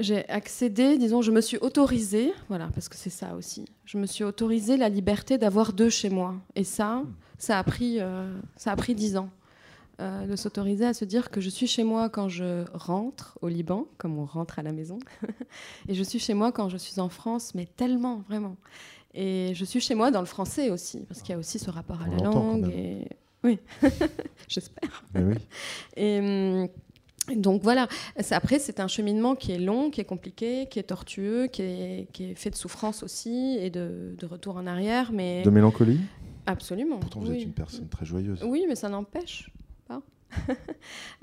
j'ai 0.00 0.28
accédé, 0.28 0.98
disons, 0.98 1.22
je 1.22 1.30
me 1.30 1.40
suis 1.40 1.58
autorisée, 1.58 2.32
voilà, 2.48 2.68
parce 2.74 2.88
que 2.88 2.96
c'est 2.96 3.10
ça 3.10 3.34
aussi. 3.36 3.64
Je 3.84 3.98
me 3.98 4.06
suis 4.06 4.24
autorisée 4.24 4.76
la 4.76 4.88
liberté 4.88 5.38
d'avoir 5.38 5.72
deux 5.72 5.90
chez 5.90 6.10
moi, 6.10 6.34
et 6.54 6.64
ça, 6.64 7.02
ça 7.38 7.58
a 7.58 7.64
pris 7.64 8.00
euh, 8.00 8.32
ça 8.56 8.72
a 8.72 8.76
pris 8.76 8.94
10 8.94 9.16
ans. 9.16 9.30
euh, 10.00 10.26
de 10.26 10.36
s'autoriser 10.36 10.86
à 10.86 10.94
se 10.94 11.04
dire 11.04 11.28
que 11.30 11.40
je 11.40 11.50
suis 11.50 11.66
chez 11.66 11.82
moi 11.82 12.08
quand 12.08 12.28
je 12.28 12.64
rentre 12.72 13.36
au 13.42 13.48
Liban, 13.48 13.86
comme 13.98 14.16
on 14.18 14.26
rentre 14.26 14.58
à 14.60 14.62
la 14.62 14.70
maison, 14.72 14.98
et 15.88 15.94
je 15.94 16.02
suis 16.04 16.20
chez 16.20 16.34
moi 16.34 16.52
quand 16.52 16.68
je 16.68 16.76
suis 16.76 17.00
en 17.00 17.08
France, 17.08 17.52
mais 17.54 17.66
tellement, 17.66 18.22
vraiment. 18.28 18.56
Et 19.14 19.52
je 19.54 19.64
suis 19.64 19.80
chez 19.80 19.96
moi 19.96 20.10
dans 20.12 20.20
le 20.20 20.26
français 20.26 20.70
aussi, 20.70 21.00
parce 21.08 21.20
qu'il 21.20 21.30
y 21.30 21.34
a 21.34 21.38
aussi 21.38 21.58
ce 21.58 21.70
rapport 21.70 22.00
à 22.02 22.06
la 22.08 22.18
langue. 22.18 22.70
Et... 22.72 23.08
Oui, 23.42 23.58
j'espère. 24.48 25.04
Oui. 25.14 25.34
Et 25.96 26.18
hum, 26.20 26.68
donc 27.36 27.62
voilà, 27.62 27.88
après 28.30 28.58
c'est 28.58 28.80
un 28.80 28.88
cheminement 28.88 29.34
qui 29.34 29.52
est 29.52 29.58
long, 29.58 29.90
qui 29.90 30.00
est 30.00 30.04
compliqué, 30.04 30.66
qui 30.70 30.78
est 30.78 30.84
tortueux, 30.84 31.46
qui 31.46 31.62
est, 31.62 32.08
qui 32.12 32.30
est 32.30 32.34
fait 32.34 32.50
de 32.50 32.54
souffrance 32.56 33.02
aussi 33.02 33.56
et 33.60 33.70
de, 33.70 34.14
de 34.18 34.26
retour 34.26 34.56
en 34.56 34.66
arrière, 34.66 35.12
mais 35.12 35.42
De 35.42 35.50
mélancolie? 35.50 36.00
Absolument. 36.46 36.98
Pourtant, 36.98 37.20
vous 37.20 37.30
oui. 37.30 37.38
êtes 37.38 37.44
une 37.44 37.52
personne 37.52 37.88
très 37.88 38.06
joyeuse. 38.06 38.42
Oui, 38.44 38.64
mais 38.68 38.74
ça 38.74 38.88
n'empêche 38.88 39.50
pas. 39.86 40.00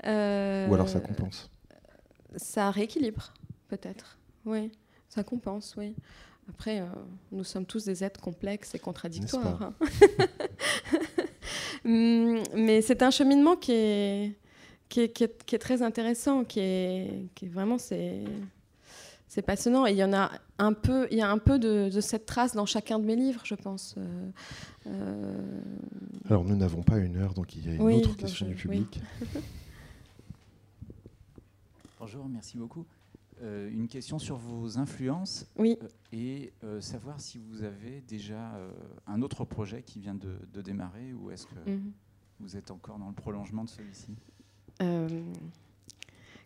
Euh, 0.04 0.68
Ou 0.68 0.74
alors 0.74 0.88
ça 0.88 1.00
compense. 1.00 1.50
Ça 2.36 2.70
rééquilibre, 2.70 3.32
peut-être. 3.68 4.18
Oui, 4.44 4.70
ça 5.08 5.24
compense, 5.24 5.74
oui. 5.78 5.94
Après, 6.48 6.80
euh, 6.80 6.84
nous 7.32 7.42
sommes 7.44 7.66
tous 7.66 7.84
des 7.84 8.04
êtres 8.04 8.20
complexes 8.20 8.74
et 8.74 8.78
contradictoires. 8.78 9.62
hein. 9.62 9.74
Hum, 11.84 12.40
Mais 12.54 12.82
c'est 12.82 13.02
un 13.02 13.10
cheminement 13.10 13.56
qui 13.56 13.72
est, 13.72 14.36
qui 14.88 15.00
est, 15.00 15.08
qui 15.10 15.24
est- 15.24 15.44
qui 15.44 15.54
est 15.54 15.58
très 15.58 15.82
intéressant, 15.82 16.44
qui 16.44 16.60
est, 16.60 17.26
qui 17.34 17.46
est 17.46 17.48
vraiment 17.48 17.78
c'est 17.78 18.24
c'est 19.28 19.42
passionnant. 19.42 19.86
Et 19.86 19.90
il 19.92 19.96
y 19.98 20.04
en 20.04 20.12
a 20.12 20.30
un 20.58 20.72
peu, 20.72 21.08
il 21.10 21.18
y 21.18 21.20
a 21.22 21.28
un 21.30 21.38
peu 21.38 21.58
de, 21.58 21.90
de 21.92 22.00
cette 22.00 22.26
trace 22.26 22.54
dans 22.54 22.64
chacun 22.66 22.98
de 23.00 23.04
mes 23.04 23.16
livres, 23.16 23.42
je 23.44 23.54
pense. 23.56 23.94
Euh, 23.98 24.30
euh, 24.86 25.60
Alors, 26.28 26.44
nous 26.44 26.54
n'avons 26.56 26.82
pas 26.82 26.98
une 26.98 27.16
heure, 27.16 27.34
donc 27.34 27.54
il 27.56 27.66
y 27.66 27.70
a 27.70 27.74
une 27.74 27.82
Oui, 27.82 27.94
autre 27.96 28.16
question 28.16 28.46
je- 28.46 28.50
du 28.52 28.56
public. 28.56 29.00
Bonjour, 31.98 32.28
merci 32.28 32.56
beaucoup. 32.56 32.84
Euh, 33.42 33.68
une 33.70 33.86
question 33.88 34.18
sur 34.18 34.36
vos 34.36 34.78
influences 34.78 35.44
oui. 35.58 35.76
euh, 35.82 35.88
et 36.12 36.52
euh, 36.64 36.80
savoir 36.80 37.20
si 37.20 37.38
vous 37.38 37.64
avez 37.64 38.00
déjà 38.00 38.54
euh, 38.54 38.70
un 39.06 39.20
autre 39.20 39.44
projet 39.44 39.82
qui 39.82 39.98
vient 40.00 40.14
de, 40.14 40.38
de 40.54 40.62
démarrer 40.62 41.12
ou 41.12 41.30
est-ce 41.30 41.46
que 41.46 41.70
Mhm. 41.70 41.92
vous 42.40 42.56
êtes 42.56 42.70
encore 42.70 42.98
dans 42.98 43.08
le 43.08 43.14
prolongement 43.14 43.64
de 43.64 43.68
celui-ci? 43.68 44.12
Euh, 44.12 44.35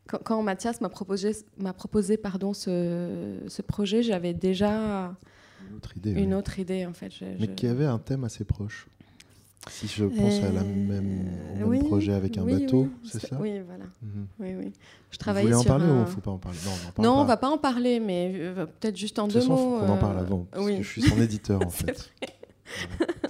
quand, 0.09 0.18
quand 0.24 0.43
Mathias 0.43 0.81
m'a 0.81 0.89
proposé, 0.89 1.33
m'a 1.59 1.72
proposé 1.72 2.16
pardon, 2.16 2.53
ce, 2.53 3.39
ce 3.49 3.62
projet, 3.62 4.03
j'avais 4.03 4.35
déjà 4.35 5.14
Une 5.68 5.76
autre 5.76 5.97
idée. 5.97 6.11
une 6.12 6.31
oui. 6.31 6.35
autre 6.35 6.59
idée 6.59 6.87
en 6.87 6.93
fait. 6.93 7.11
Je- 7.12 7.24
Mais 7.24 7.47
je- 7.47 7.51
qui 7.53 7.66
avait 7.66 7.87
un 7.87 7.99
thème 7.99 8.24
assez 8.24 8.45
proche. 8.45 8.87
Si 9.68 9.87
je 9.89 10.07
pense 10.07 10.43
à 10.43 10.51
la 10.51 10.62
même, 10.64 11.28
au 11.62 11.66
même 11.68 11.85
projet 11.85 12.14
avec 12.14 12.39
un 12.39 12.45
bateau, 12.47 12.89
c'est 13.05 13.20
ça 13.26 13.37
Oui, 13.39 13.61
voilà. 13.66 13.85
Oui, 14.39 14.55
oui. 14.59 14.72
Je 15.11 15.18
travaille 15.18 15.45
Vous 15.45 15.51
voulez 15.53 15.61
en 15.61 15.64
parler 15.64 15.85
ou 15.85 15.97
il 15.97 16.01
ne 16.01 16.05
faut 16.07 16.20
pas 16.22 16.31
en 16.31 16.39
parler 16.39 16.57
Non, 16.64 16.70
on, 16.97 17.03
non, 17.03 17.12
on 17.20 17.24
va 17.24 17.37
pas 17.37 17.51
en 17.51 17.59
parler, 17.59 18.01
mais 18.01 18.33
euh, 18.37 18.64
peut-être 18.64 18.97
juste 18.97 19.18
en 19.18 19.28
deux 19.28 19.45
mots. 19.47 19.81
on 19.83 19.89
en 19.89 19.99
parle 19.99 20.18
avant, 20.18 20.47
parce 20.51 20.64
que 20.66 20.83
je 20.83 20.89
suis 20.89 21.03
son 21.03 21.20
éditeur 21.20 21.61
en 21.64 21.68
fait. 21.70 22.11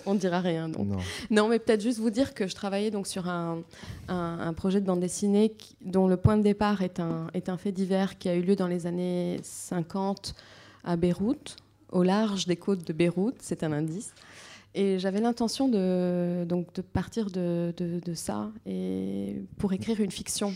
On 0.06 0.14
ne 0.14 0.18
dira 0.18 0.40
rien. 0.40 0.68
Donc. 0.68 0.86
Non. 1.30 1.48
mais 1.48 1.58
peut-être 1.58 1.82
juste 1.82 1.98
vous 1.98 2.10
dire 2.10 2.34
que 2.34 2.46
je 2.46 2.54
travaillais 2.54 2.90
donc 2.90 3.06
sur 3.06 3.28
un, 3.28 3.62
un, 4.08 4.52
projet 4.52 4.80
de 4.80 4.86
bande 4.86 5.00
dessinée 5.00 5.52
dont 5.80 6.08
le 6.08 6.16
point 6.16 6.36
de 6.36 6.42
départ 6.42 6.82
est 6.82 7.00
un, 7.00 7.28
est 7.34 7.48
un 7.48 7.56
fait 7.56 7.72
divers 7.72 8.18
qui 8.18 8.28
a 8.28 8.34
eu 8.34 8.42
lieu 8.42 8.56
dans 8.56 8.66
les 8.66 8.86
années 8.86 9.38
50 9.42 10.34
à 10.84 10.96
Beyrouth, 10.96 11.56
au 11.90 12.02
large 12.02 12.46
des 12.46 12.56
côtes 12.56 12.86
de 12.86 12.92
Beyrouth, 12.92 13.36
c'est 13.40 13.62
un 13.62 13.72
indice. 13.72 14.14
Et 14.74 14.98
j'avais 14.98 15.20
l'intention 15.20 15.68
de, 15.68 16.44
donc, 16.44 16.72
de 16.74 16.82
partir 16.82 17.30
de, 17.30 17.74
de, 17.76 18.00
de, 18.04 18.14
ça 18.14 18.50
et 18.66 19.42
pour 19.58 19.72
écrire 19.72 20.00
une 20.00 20.12
fiction. 20.12 20.54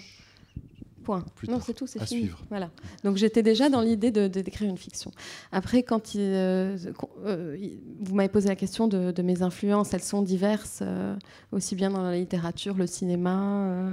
Point. 1.05 1.25
non, 1.49 1.61
c'est 1.61 1.75
tout, 1.75 1.87
c'est 1.87 2.05
fini. 2.05 2.23
Suivre. 2.23 2.41
Voilà. 2.49 2.71
Donc 3.05 3.17
j'étais 3.17 3.43
déjà 3.43 3.69
dans 3.69 3.81
l'idée 3.81 4.11
de, 4.11 4.27
d'écrire 4.27 4.69
une 4.69 4.79
fiction. 4.79 5.11
Après, 5.53 5.83
quand 5.83 6.17
euh, 6.17 6.77
euh, 7.25 7.57
vous 8.01 8.15
m'avez 8.15 8.29
posé 8.29 8.49
la 8.49 8.57
question 8.57 8.89
de, 8.89 9.23
mes 9.23 9.43
influences, 9.43 9.95
elles 9.95 10.03
sont 10.03 10.23
diverses, 10.23 10.81
euh, 10.83 11.15
aussi 11.53 11.77
bien 11.77 11.91
dans 11.91 12.03
la 12.03 12.17
littérature, 12.17 12.75
le 12.75 12.87
cinéma, 12.87 13.93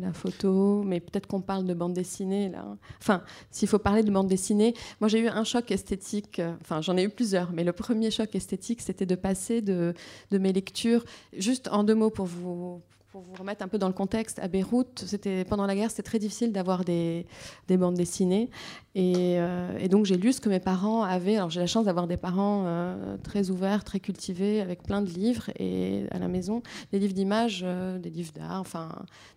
la 0.00 0.12
photo, 0.12 0.82
mais 0.84 1.00
peut-être 1.00 1.26
qu'on 1.26 1.40
parle 1.40 1.64
de 1.64 1.74
bande 1.74 1.94
dessinée 1.94 2.48
là. 2.48 2.64
Enfin, 3.00 3.22
s'il 3.50 3.68
faut 3.68 3.78
parler 3.78 4.02
de 4.02 4.10
bande 4.10 4.28
dessinée, 4.28 4.74
moi 5.00 5.08
j'ai 5.08 5.20
eu 5.20 5.28
un 5.28 5.44
choc 5.44 5.70
esthétique. 5.70 6.40
Enfin, 6.60 6.80
j'en 6.80 6.96
ai 6.96 7.04
eu 7.04 7.10
plusieurs, 7.10 7.52
mais 7.52 7.64
le 7.64 7.72
premier 7.72 8.10
choc 8.10 8.34
esthétique, 8.34 8.80
c'était 8.80 9.06
de 9.06 9.14
passer 9.14 9.62
de, 9.62 9.94
de 10.30 10.38
mes 10.38 10.52
lectures, 10.52 11.04
juste 11.36 11.68
en 11.68 11.84
deux 11.84 11.94
mots 11.94 12.10
pour 12.10 12.26
vous 12.26 12.82
pour 13.10 13.22
vous 13.22 13.34
remettre 13.34 13.64
un 13.64 13.68
peu 13.68 13.78
dans 13.78 13.88
le 13.88 13.92
contexte, 13.92 14.38
à 14.38 14.46
Beyrouth, 14.46 15.02
c'était 15.04 15.44
pendant 15.44 15.66
la 15.66 15.74
guerre, 15.74 15.90
c'était 15.90 16.04
très 16.04 16.20
difficile 16.20 16.52
d'avoir 16.52 16.84
des, 16.84 17.26
des, 17.66 17.76
bandes 17.76 17.96
dessinées. 17.96 18.50
Et, 18.94 19.40
euh, 19.40 19.76
et 19.78 19.88
donc 19.88 20.06
j'ai 20.06 20.16
lu 20.16 20.32
ce 20.32 20.40
que 20.40 20.48
mes 20.48 20.60
parents 20.60 21.02
avaient. 21.02 21.36
Alors 21.36 21.50
j'ai 21.50 21.58
la 21.58 21.66
chance 21.66 21.86
d'avoir 21.86 22.06
des 22.06 22.16
parents 22.16 22.64
euh, 22.66 23.16
très 23.24 23.50
ouverts, 23.50 23.82
très 23.82 23.98
cultivés, 23.98 24.60
avec 24.60 24.84
plein 24.84 25.02
de 25.02 25.10
livres 25.10 25.50
et 25.58 26.04
à 26.12 26.20
la 26.20 26.28
maison 26.28 26.62
des 26.92 27.00
livres 27.00 27.14
d'images, 27.14 27.62
euh, 27.64 27.98
des 27.98 28.10
livres 28.10 28.32
d'art, 28.32 28.60
enfin 28.60 28.88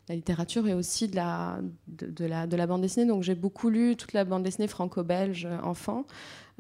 de 0.08 0.10
la 0.10 0.16
littérature 0.16 0.68
et 0.68 0.76
aussi 0.76 1.08
de 1.08 1.16
la, 1.16 1.60
de, 1.88 2.06
de 2.08 2.46
de 2.48 2.56
la 2.56 2.68
bande 2.68 2.82
dessinée. 2.82 3.08
Donc 3.08 3.24
j'ai 3.24 3.36
beaucoup 3.36 3.70
lu 3.70 3.96
toute 3.96 4.14
la 4.14 4.24
bande 4.24 4.44
dessinée 4.44 4.68
franco-belge 4.68 5.48
enfant. 5.64 6.06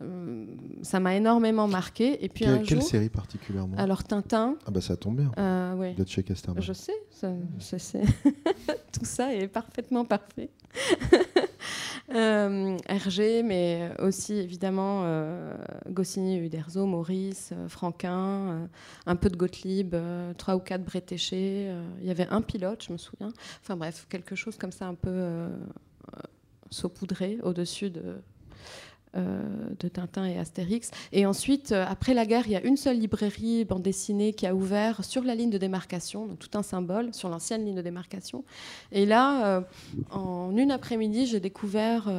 Euh, 0.01 0.45
ça 0.81 0.99
m'a 0.99 1.15
énormément 1.15 1.67
marqué. 1.67 2.23
Et 2.23 2.29
puis 2.29 2.45
quelle, 2.45 2.63
quelle 2.63 2.81
série 2.81 3.09
particulièrement? 3.09 3.77
Alors 3.77 4.03
Tintin. 4.03 4.55
Ah 4.65 4.71
bah 4.71 4.81
ça 4.81 4.97
tombe 4.97 5.17
bien. 5.17 5.31
Euh, 5.37 5.75
ouais. 5.75 5.93
De 5.93 6.07
chez 6.07 6.23
Casterman. 6.23 6.63
Je 6.63 6.73
sais, 6.73 6.93
ça, 7.11 7.29
sais. 7.59 8.01
tout 8.91 9.05
ça 9.05 9.33
est 9.35 9.47
parfaitement 9.47 10.03
parfait. 10.03 10.49
euh, 12.15 12.77
Hergé, 12.87 13.43
mais 13.43 13.91
aussi 13.99 14.33
évidemment 14.33 15.01
euh, 15.03 15.55
Goscinny, 15.89 16.37
Uderzo, 16.37 16.85
Maurice, 16.85 17.51
euh, 17.53 17.67
Franquin, 17.67 18.17
euh, 18.17 18.65
un 19.05 19.15
peu 19.15 19.29
de 19.29 19.37
Gottlieb, 19.37 19.95
trois 20.37 20.55
ou 20.55 20.59
quatre 20.59 20.83
Bretéché. 20.83 21.71
Il 22.01 22.07
y 22.07 22.11
avait 22.11 22.27
un 22.27 22.41
pilote, 22.41 22.83
je 22.87 22.93
me 22.93 22.97
souviens. 22.97 23.31
Enfin 23.61 23.77
bref, 23.77 24.07
quelque 24.09 24.35
chose 24.35 24.57
comme 24.57 24.71
ça 24.71 24.87
un 24.87 24.95
peu 24.95 25.47
saupoudré 26.71 27.37
au-dessus 27.43 27.91
de, 27.91 28.15
de 29.15 29.87
Tintin 29.87 30.25
et 30.25 30.37
Astérix. 30.37 30.91
Et 31.11 31.25
ensuite, 31.25 31.71
euh, 31.71 31.85
après 31.87 32.13
la 32.13 32.25
guerre, 32.25 32.43
il 32.45 32.51
y 32.53 32.55
a 32.55 32.63
une 32.63 32.77
seule 32.77 32.97
librairie 32.97 33.65
bande 33.65 33.81
dessinée 33.81 34.33
qui 34.33 34.47
a 34.47 34.55
ouvert 34.55 35.03
sur 35.03 35.23
la 35.23 35.35
ligne 35.35 35.49
de 35.49 35.57
démarcation, 35.57 36.25
donc 36.25 36.39
tout 36.39 36.57
un 36.57 36.63
symbole 36.63 37.13
sur 37.13 37.29
l'ancienne 37.29 37.65
ligne 37.65 37.75
de 37.75 37.81
démarcation. 37.81 38.43
Et 38.91 39.05
là, 39.05 39.45
euh, 39.45 39.61
en 40.11 40.55
une 40.55 40.71
après-midi, 40.71 41.25
j'ai 41.25 41.39
découvert 41.39 42.09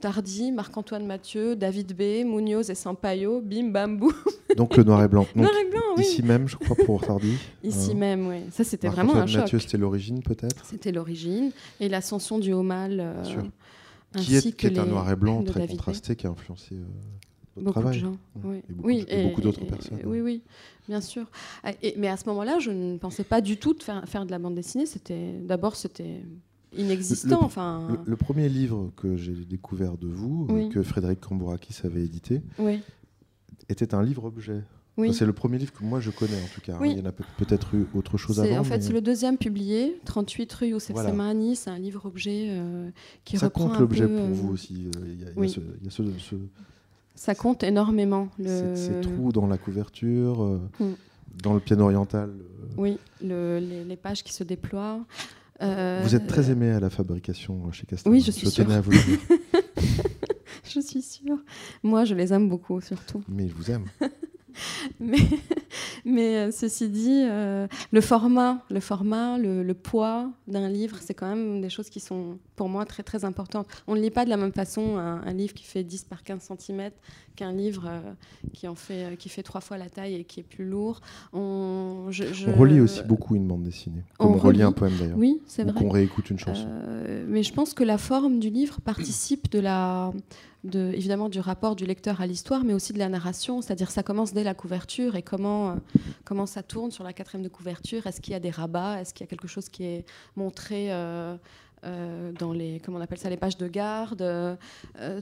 Tardy, 0.00 0.52
Marc-Antoine 0.52 1.06
Mathieu, 1.06 1.56
David 1.56 1.94
B, 1.94 2.24
Munoz 2.24 2.70
et 2.70 2.74
Sampaio, 2.74 3.40
bim 3.40 3.68
bam 3.68 3.98
boum. 3.98 4.12
Donc 4.56 4.76
le 4.76 4.84
noir 4.84 5.02
et 5.02 5.08
blanc. 5.08 5.26
noir 5.34 5.52
et 5.60 5.70
blanc, 5.70 5.80
oui. 5.96 6.02
Ici 6.02 6.22
même, 6.22 6.48
je 6.48 6.56
crois, 6.56 6.76
pour 6.84 7.00
Tardy. 7.00 7.36
Ici 7.64 7.94
même, 7.94 8.28
oui. 8.28 8.38
Ça, 8.50 8.64
c'était 8.64 8.88
vraiment 8.88 9.14
un 9.16 9.26
choc. 9.26 9.42
Mathieu, 9.42 9.58
c'était 9.58 9.78
l'origine, 9.78 10.22
peut-être? 10.22 10.64
C'était 10.64 10.92
l'origine. 10.92 11.52
Et 11.80 11.88
l'ascension 11.88 12.38
du 12.38 12.52
haut 12.52 12.62
mal 12.62 13.04
qui 14.16 14.36
est, 14.36 14.52
qui 14.56 14.66
est 14.66 14.78
un 14.78 14.86
noir 14.86 15.10
et 15.10 15.16
blanc 15.16 15.42
très 15.42 15.66
contrasté 15.66 16.16
qui 16.16 16.26
a 16.26 16.30
influencé 16.30 16.74
euh, 16.74 16.84
beaucoup 17.56 17.72
travail. 17.72 17.96
de 17.96 18.00
gens. 18.00 18.16
Oui. 18.42 18.56
Et 18.56 18.72
beaucoup, 18.72 18.88
oui, 18.88 19.04
et, 19.08 19.24
beaucoup 19.28 19.40
d'autres 19.40 19.64
personnes. 19.64 20.00
Oui, 20.04 20.20
oui, 20.20 20.42
bien 20.88 21.00
sûr. 21.00 21.26
Ah, 21.62 21.72
et, 21.82 21.94
mais 21.96 22.08
à 22.08 22.16
ce 22.16 22.28
moment-là, 22.28 22.58
je 22.58 22.70
ne 22.70 22.98
pensais 22.98 23.24
pas 23.24 23.40
du 23.40 23.56
tout 23.56 23.74
de 23.74 23.82
faire, 23.82 24.06
faire 24.08 24.26
de 24.26 24.30
la 24.30 24.38
bande 24.38 24.54
dessinée. 24.54 24.86
C'était 24.86 25.32
d'abord 25.40 25.76
c'était 25.76 26.22
inexistant. 26.76 27.40
Le, 27.40 27.44
enfin... 27.44 28.02
Le, 28.04 28.16
premier 28.16 28.48
livre 28.48 28.90
que 28.96 29.16
j'ai 29.16 29.32
découvert 29.32 29.96
de 29.96 30.08
vous, 30.08 30.46
que 30.72 30.82
Frédéric 30.82 31.20
Cambourakis 31.20 31.80
avait 31.84 32.02
édité, 32.02 32.42
était 33.68 33.94
un 33.94 34.02
c'est 35.12 35.26
le 35.26 35.32
premier 35.32 35.58
livre 35.58 35.72
que 35.72 35.84
moi 35.84 36.00
je 36.00 36.10
connais 36.10 36.36
en 36.36 36.48
tout 36.54 36.60
cas. 36.60 36.74
Hein. 36.74 36.86
Il 36.86 36.98
y 36.98 37.00
en 37.00 37.06
a 37.06 37.12
peut-être 37.12 37.74
eu 37.74 37.86
autre 37.94 38.18
chose 38.18 38.40
avant. 38.40 38.58
En 38.58 38.64
fait, 38.64 38.82
c'est 38.82 38.92
le 38.92 39.00
deuxième 39.00 39.36
publié, 39.36 39.98
38 40.04 40.52
rue 40.52 40.66
Youssef 40.68 40.92
voilà. 40.92 41.10
Semani. 41.10 41.56
C'est 41.56 41.70
un 41.70 41.78
livre-objet 41.78 42.48
euh, 42.50 42.90
qui 43.24 43.38
Ça 43.38 43.46
reprend 43.46 43.68
compte 43.68 43.80
l'objet 43.80 44.06
pour 44.06 44.18
euh, 44.18 44.32
vous 44.32 44.52
aussi. 44.52 44.90
Euh, 44.96 45.00
il 45.06 45.20
y, 45.20 45.86
a, 45.86 45.90
ce, 45.90 46.36
Ça 47.14 47.34
compte 47.34 47.62
énormément. 47.62 48.28
Le... 48.38 48.74
Ces 48.74 49.00
trous 49.00 49.32
dans 49.32 49.46
la 49.46 49.58
couverture, 49.58 50.60
mm. 50.78 50.84
dans 51.42 51.54
le 51.54 51.60
piano 51.60 51.84
oriental. 51.84 52.30
Oui, 52.76 52.98
les, 53.20 53.96
pages 53.96 54.22
qui 54.22 54.32
se 54.32 54.44
déploient. 54.44 55.00
Vous 55.60 56.14
êtes 56.14 56.26
très 56.26 56.50
aimé 56.50 56.70
à 56.70 56.80
la 56.80 56.90
fabrication 56.90 57.70
chez 57.72 57.86
Castel. 57.86 58.12
Oui, 58.12 58.20
je 58.20 58.30
suis 58.30 58.48
je 58.48 58.54
tenais 58.54 58.74
à 58.74 58.80
vous 58.80 58.92
le 58.92 58.98
dire. 58.98 59.18
je 60.64 60.80
suis 60.80 61.02
sûre. 61.02 61.38
Moi, 61.82 62.04
je 62.04 62.14
les 62.14 62.32
aime 62.32 62.48
beaucoup, 62.48 62.80
surtout. 62.80 63.22
Mais 63.28 63.44
ils 63.44 63.52
vous 63.52 63.70
aiment. 63.70 63.88
mais, 65.00 65.18
mais 66.04 66.36
euh, 66.36 66.50
ceci 66.50 66.88
dit, 66.88 67.24
euh, 67.24 67.66
le 67.92 68.00
format, 68.00 68.64
le, 68.70 68.80
format 68.80 69.38
le, 69.38 69.72
poids 69.74 70.30
d'un 70.48 70.68
livre, 70.68 70.96
c'est 71.00 71.14
quand 71.14 71.28
même 71.28 71.60
des 71.60 71.70
choses 71.70 71.88
qui 71.88 72.00
sont 72.00 72.38
pour 72.56 72.68
moi 72.68 72.84
très 72.84 73.02
très 73.02 73.24
importantes. 73.24 73.66
On 73.86 73.94
ne 73.94 74.00
lit 74.00 74.10
pas 74.10 74.24
de 74.24 74.30
la 74.30 74.36
même 74.36 74.52
façon 74.52 74.96
un, 74.96 75.32
livre 75.32 75.54
qui 75.54 75.64
fait 75.64 75.84
10 75.84 76.04
par 76.04 76.22
15 76.22 76.50
cm 76.58 76.90
qu'un 77.36 77.52
livre 77.52 77.84
euh, 77.86 78.12
qui 78.52 78.66
en 78.68 78.74
fait 78.74 79.16
qui 79.16 79.28
fait 79.28 79.42
trois 79.42 79.60
fois 79.60 79.78
la 79.78 79.88
taille 79.88 80.16
et 80.16 80.24
qui 80.24 80.40
est 80.40 80.44
plus 80.44 80.64
lourd. 80.64 81.00
On, 81.32 82.06
je, 82.10 82.24
on 82.48 82.56
relit 82.56 82.80
aussi 82.80 83.02
beaucoup 83.02 83.36
une 83.36 83.46
bande 83.46 83.62
dessinée, 83.62 84.02
comme 84.18 84.32
on, 84.32 84.38
relit, 84.38 84.62
un 84.62 84.72
poème 84.72 84.92
d'ailleurs. 84.98 85.16
Oui, 85.16 85.40
c'est 85.46 85.64
vrai. 85.64 85.72
Qu'on 85.74 85.90
réécoute 85.90 86.28
une 86.30 86.38
chanson. 86.38 86.66
mais 87.28 87.42
je 87.42 87.52
pense 87.52 87.72
que 87.72 87.84
la 87.84 87.98
forme 87.98 88.40
du 88.40 88.50
livre 88.50 88.80
participe 88.80 89.50
de 89.50 89.60
la 89.60 90.12
de, 90.64 90.92
évidemment 90.94 91.28
du 91.28 91.40
rapport 91.40 91.76
du 91.76 91.86
lecteur 91.86 92.20
à 92.20 92.26
l'histoire, 92.26 92.64
mais 92.64 92.74
aussi 92.74 92.92
de 92.92 92.98
la 92.98 93.08
narration, 93.08 93.62
c'est-à-dire 93.62 93.90
ça 93.90 94.02
commence 94.02 94.32
dès 94.32 94.44
la 94.44 94.54
couverture 94.54 95.16
et 95.16 95.22
comment, 95.22 95.76
euh, 96.30 96.46
ça 96.46 96.62
tourne 96.62 96.90
sur 96.90 97.04
la 97.04 97.12
quatrième 97.12 97.42
de 97.42 97.48
couverture. 97.48 98.06
Est-ce 98.06 98.20
qu'il 98.20 98.32
y 98.32 98.36
a 98.36 98.40
des 98.40 98.50
rabats? 98.50 99.00
Est-ce 99.00 99.14
qu'il 99.14 99.24
y 99.24 99.28
a 99.28 99.30
quelque 99.30 99.48
chose 99.48 99.68
qui 99.68 99.84
est 99.84 100.04
montré 100.36 100.92
euh, 100.92 101.36
euh, 101.84 102.32
dans 102.32 102.52
les, 102.52 102.78
comment 102.84 102.98
on 102.98 103.00
appelle 103.00 103.18
ça, 103.18 103.30
les 103.30 103.38
pages 103.38 103.56
de 103.56 103.66
garde. 103.66 104.20
Euh, 104.20 104.56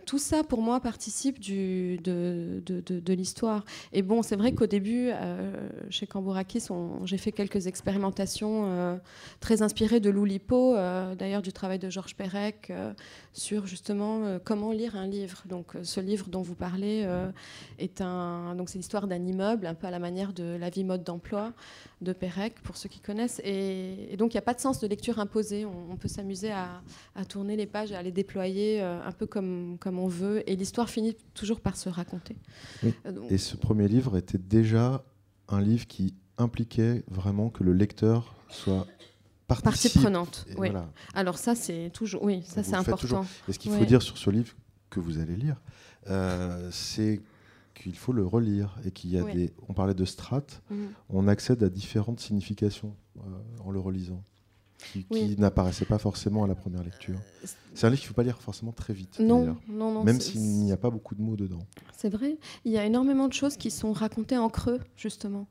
tout 0.06 0.18
ça, 0.18 0.42
pour 0.42 0.60
moi, 0.60 0.80
participe 0.80 1.38
de, 1.40 3.12
l'histoire. 3.12 3.64
Et 3.92 4.02
bon, 4.02 4.22
c'est 4.22 4.36
vrai 4.36 4.52
qu'au 4.52 4.66
début, 4.66 5.10
euh, 5.12 5.52
chez 5.90 6.06
Cambourakis, 6.06 6.66
j'ai 7.04 7.18
fait 7.18 7.32
quelques 7.32 7.66
expérimentations 7.66 8.98
très 9.40 9.62
inspirées 9.62 10.00
de 10.00 10.10
Loulipo, 10.10 10.74
d'ailleurs 11.16 11.42
du 11.42 11.52
travail 11.52 11.78
de 11.78 11.90
Georges 11.90 12.14
Perec, 12.14 12.72
sur 13.32 13.66
justement 13.66 14.38
comment 14.44 14.72
lire 14.72 14.96
un 14.96 15.06
livre. 15.06 15.42
Donc, 15.46 15.74
ce 15.82 16.00
livre 16.00 16.28
dont 16.28 16.42
vous 16.42 16.54
parlez 16.54 17.06
est 17.78 18.00
un, 18.00 18.54
donc 18.56 18.68
c'est 18.68 18.78
l'histoire 18.78 19.06
d'un 19.06 19.24
immeuble, 19.24 19.66
un 19.66 19.74
peu 19.74 19.86
à 19.86 19.90
la 19.90 19.98
manière 19.98 20.32
de 20.32 20.56
La 20.58 20.70
vie 20.70 20.84
mode 20.84 21.04
d'emploi 21.04 21.52
de 22.00 22.12
Perec, 22.12 22.54
pour 22.62 22.76
ceux 22.76 22.88
qui 22.88 23.00
connaissent. 23.00 23.40
Et, 23.44 24.16
donc, 24.16 24.32
il 24.32 24.36
n'y 24.36 24.40
a 24.40 24.42
pas 24.42 24.54
de 24.54 24.60
sens 24.60 24.80
de 24.80 24.86
lecture 24.86 25.18
imposée. 25.18 25.64
on 25.64 25.96
peut 25.96 26.08
s'amuser 26.08 26.47
à, 26.52 27.24
tourner 27.28 27.56
les 27.56 27.66
pages 27.66 27.92
à 27.92 28.02
les 28.02 28.12
déployer 28.12 28.82
euh, 28.82 29.02
un 29.04 29.12
peu 29.12 29.26
comme, 29.26 29.76
comme 29.78 29.98
on 29.98 30.08
veut. 30.08 30.48
Et 30.48 30.56
l'histoire 30.56 30.88
finit 30.88 31.16
toujours 31.34 31.60
par 31.60 31.76
se 31.76 31.88
raconter. 31.88 32.36
Euh, 32.84 32.90
et 33.30 33.38
ce 33.38 33.56
premier 33.56 33.88
livre 33.88 34.16
était 34.16 34.38
déjà 34.38 35.04
un 35.48 35.60
livre 35.60 35.86
qui 35.86 36.14
impliquait 36.36 37.04
vraiment 37.08 37.50
que 37.50 37.64
le 37.64 37.72
lecteur 37.72 38.34
soit 38.48 38.86
partie 39.46 39.88
prenante. 39.88 40.46
Oui. 40.56 40.68
Alors 41.14 41.38
ça, 41.38 41.54
c'est 41.54 41.90
toujours, 41.92 42.22
oui, 42.22 42.42
ça 42.44 42.62
c'est 42.62 42.76
important. 42.76 43.26
Et 43.48 43.52
ce 43.52 43.58
qu'il 43.58 43.72
faut 43.72 43.84
dire 43.84 44.02
sur 44.02 44.18
ce 44.18 44.30
livre 44.30 44.54
que 44.90 45.00
vous 45.00 45.18
allez 45.18 45.36
lire, 45.36 45.60
euh, 46.08 46.68
c'est 46.70 47.20
qu'il 47.74 47.96
faut 47.96 48.12
le 48.12 48.26
relire 48.26 48.76
et 48.84 48.90
qu'il 48.90 49.10
y 49.10 49.18
a 49.18 49.22
des. 49.22 49.52
On 49.68 49.74
parlait 49.74 49.94
de 49.94 50.04
strates, 50.04 50.62
mhm. 50.70 50.88
on 51.10 51.28
accède 51.28 51.62
à 51.62 51.68
différentes 51.68 52.20
significations 52.20 52.94
en 53.64 53.70
le 53.70 53.80
relisant 53.80 54.22
qui, 54.78 55.36
n'apparaissait 55.38 55.84
pas 55.84 55.98
forcément 55.98 56.44
à 56.44 56.46
la 56.46 56.54
première 56.54 56.82
lecture. 56.82 57.18
C'est 57.74 57.86
un 57.86 57.90
livre 57.90 58.00
qu'il 58.00 58.06
ne 58.06 58.08
faut 58.08 58.14
pas 58.14 58.22
lire 58.22 58.40
forcément 58.40 58.72
très 58.72 58.94
vite. 58.94 59.18
Non, 59.20 59.56
non, 59.68 59.92
non. 59.92 60.04
Même 60.04 60.20
s'il 60.20 60.40
n'y 60.40 60.72
a 60.72 60.76
pas 60.76 60.90
beaucoup 60.90 61.14
de 61.14 61.22
mots 61.22 61.36
dedans. 61.36 61.66
C'est 61.96 62.08
vrai. 62.08 62.38
Il 62.64 62.72
y 62.72 62.78
a 62.78 62.84
énormément 62.84 63.28
de 63.28 63.32
choses 63.32 63.56
qui 63.56 63.70
sont 63.70 63.92
racontées 63.92 64.38
en 64.38 64.48
creux, 64.48 64.80
justement. 64.96 65.46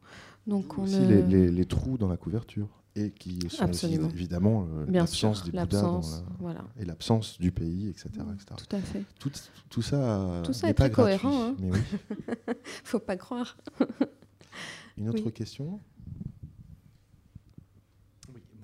Donc 0.48 0.78
on 0.78 0.84
Aussi 0.84 1.00
les, 1.06 1.22
les- 1.24 1.52
les 1.52 1.66
trous 1.66 1.98
dans 1.98 2.08
la 2.08 2.16
couverture 2.18 2.70
et 2.96 3.12
qui 3.12 3.38
sont 3.50 3.70
aussi, 3.70 3.94
évidemment 3.94 4.66
euh, 4.74 4.86
l'absence 4.88 5.44
des 5.44 5.52
Bouddhas 5.52 5.66
dans 5.82 5.94
l'absence, 5.98 6.24
la- 6.26 6.36
voilà, 6.40 6.64
et 6.80 6.86
l'absence 6.86 7.38
du 7.40 7.52
pays, 7.52 7.90
etc. 7.90 8.10
etc. 8.34 8.46
tout 8.58 8.76
à 8.76 8.80
fait. 8.80 9.04
Tout, 9.20 9.32
tout 9.70 9.82
ça, 9.84 10.42
Tout 10.46 10.54
ça 10.54 10.68
n'est 10.68 10.72
est 10.72 10.74
pas 10.74 10.90
très 10.90 11.04
gratuit, 11.04 11.20
cohérent, 11.20 11.44
hein. 11.50 11.56
mais 11.60 11.70
oui. 11.72 11.80
Faut 12.86 12.98
pas 13.00 13.18
croire. 13.18 13.58
Une 14.98 15.10
autre 15.10 15.22
Oui. 15.26 15.32
question? 15.34 15.80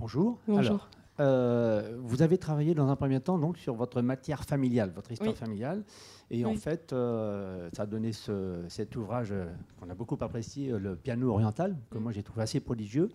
Bonjour. 0.04 0.38
Bonjour. 0.48 0.60
Alors, 0.72 0.90
euh, 1.22 1.98
vous 2.04 2.22
avez 2.24 2.38
travaillé 2.38 2.74
dans 2.74 2.90
un 2.90 2.96
premier 2.98 3.22
temps 3.22 3.38
donc 3.38 3.58
sur 3.58 3.74
votre 3.76 4.02
matière 4.02 4.44
familiale, 4.44 4.92
votre 4.94 5.12
histoire 5.14 5.32
Oui. 5.32 5.38
familiale, 5.38 5.84
et 6.30 6.44
en 6.44 6.56
fait, 6.56 6.92
euh, 6.92 7.70
ça 7.74 7.84
a 7.84 7.86
donné 7.86 8.12
ce- 8.12 8.66
cet 8.68 8.96
ouvrage 8.98 9.32
euh, 9.32 9.46
qu'on 9.80 9.90
a 9.90 9.96
beaucoup 9.96 10.18
apprécié, 10.20 10.72
le 10.78 10.96
piano 10.98 11.30
oriental, 11.32 11.78
que 11.90 11.98
moi 12.00 12.12
j'ai 12.12 12.24
trouvé 12.24 12.42
assez 12.42 12.60
prodigieux. 12.60 13.08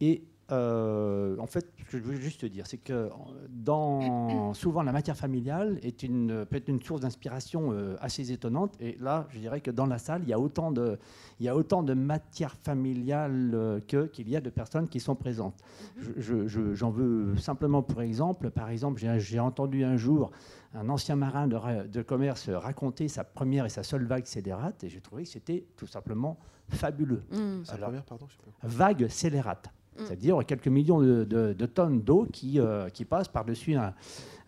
Et 0.00 0.22
euh, 0.50 1.36
en 1.38 1.46
fait, 1.46 1.70
ce 1.78 1.84
que 1.92 1.98
je 1.98 2.02
voulais 2.02 2.20
juste 2.20 2.40
te 2.40 2.46
dire, 2.46 2.66
c'est 2.66 2.78
que 2.78 3.10
dans, 3.50 4.52
souvent 4.54 4.82
la 4.82 4.92
matière 4.92 5.16
familiale 5.16 5.78
est 5.82 6.02
une, 6.02 6.46
peut 6.46 6.56
être 6.56 6.68
une 6.68 6.80
source 6.82 7.00
d'inspiration 7.02 7.72
euh, 7.72 7.96
assez 8.00 8.32
étonnante. 8.32 8.74
Et 8.80 8.96
là, 9.00 9.26
je 9.30 9.38
dirais 9.38 9.60
que 9.60 9.70
dans 9.70 9.86
la 9.86 9.98
salle, 9.98 10.22
il 10.22 10.28
y 10.28 10.32
a 10.32 10.38
autant 10.40 10.72
de, 10.72 10.98
il 11.40 11.46
y 11.46 11.48
a 11.48 11.56
autant 11.56 11.82
de 11.82 11.94
matière 11.94 12.54
familiale 12.54 13.50
euh, 13.54 13.80
que 13.86 14.06
qu'il 14.06 14.28
y 14.28 14.36
a 14.36 14.40
de 14.40 14.50
personnes 14.50 14.88
qui 14.88 15.00
sont 15.00 15.14
présentes. 15.14 15.62
Je- 15.98 16.12
je- 16.16 16.46
je- 16.46 16.74
J'en 16.74 16.90
veux 16.90 17.36
simplement 17.36 17.82
pour 17.82 18.00
exemple. 18.02 18.50
Par 18.50 18.70
exemple, 18.70 19.00
j'ai 19.00 19.18
j'ai 19.20 19.40
entendu 19.40 19.84
un 19.84 19.96
jour 19.96 20.30
un 20.74 20.88
ancien 20.90 21.16
marin 21.16 21.46
de, 21.48 22.02
commerce 22.02 22.50
raconter 22.50 23.08
sa 23.08 23.24
première 23.24 23.64
et 23.64 23.70
sa 23.70 23.82
seule 23.82 24.04
vague 24.04 24.26
scélérate, 24.26 24.84
et 24.84 24.88
j'ai 24.90 25.00
trouvé 25.00 25.22
que 25.24 25.28
c'était 25.30 25.66
tout 25.76 25.86
simplement 25.86 26.38
fabuleux. 26.68 27.22
Mm. 27.32 27.64
Sa 27.64 27.72
Alors- 27.74 27.88
première, 27.88 28.04
pardon, 28.04 28.26
je 28.28 28.34
sais 28.34 28.38
pas. 28.42 28.50
Vague 28.68 29.08
scélérate. 29.08 29.70
C'est-à-dire 29.98 30.38
quelques 30.46 30.68
millions 30.68 31.00
de, 31.00 31.24
de- 31.24 31.52
de 31.52 31.66
tonnes 31.66 32.00
d'eau 32.00 32.26
qui, 32.32 32.58
euh, 32.60 32.88
qui 32.88 33.04
passent 33.04 33.28
par-dessus 33.28 33.74
un, 33.74 33.94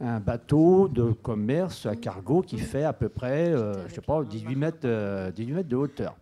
un 0.01 0.20
bateau 0.20 0.88
de 0.88 1.12
commerce 1.12 1.86
à 1.86 1.96
cargo 1.96 2.42
qui 2.42 2.59
fait 2.59 2.84
à 2.84 2.92
peu 2.92 3.09
près, 3.09 3.48
euh, 3.53 3.86
je 3.88 3.94
sais 3.94 4.01
pas, 4.01 4.22
18 4.24 4.57
mètres, 4.57 4.78
euh, 4.84 5.30
18 5.30 5.53
mètres 5.53 5.68
de 5.68 5.76
hauteur. 5.76 6.16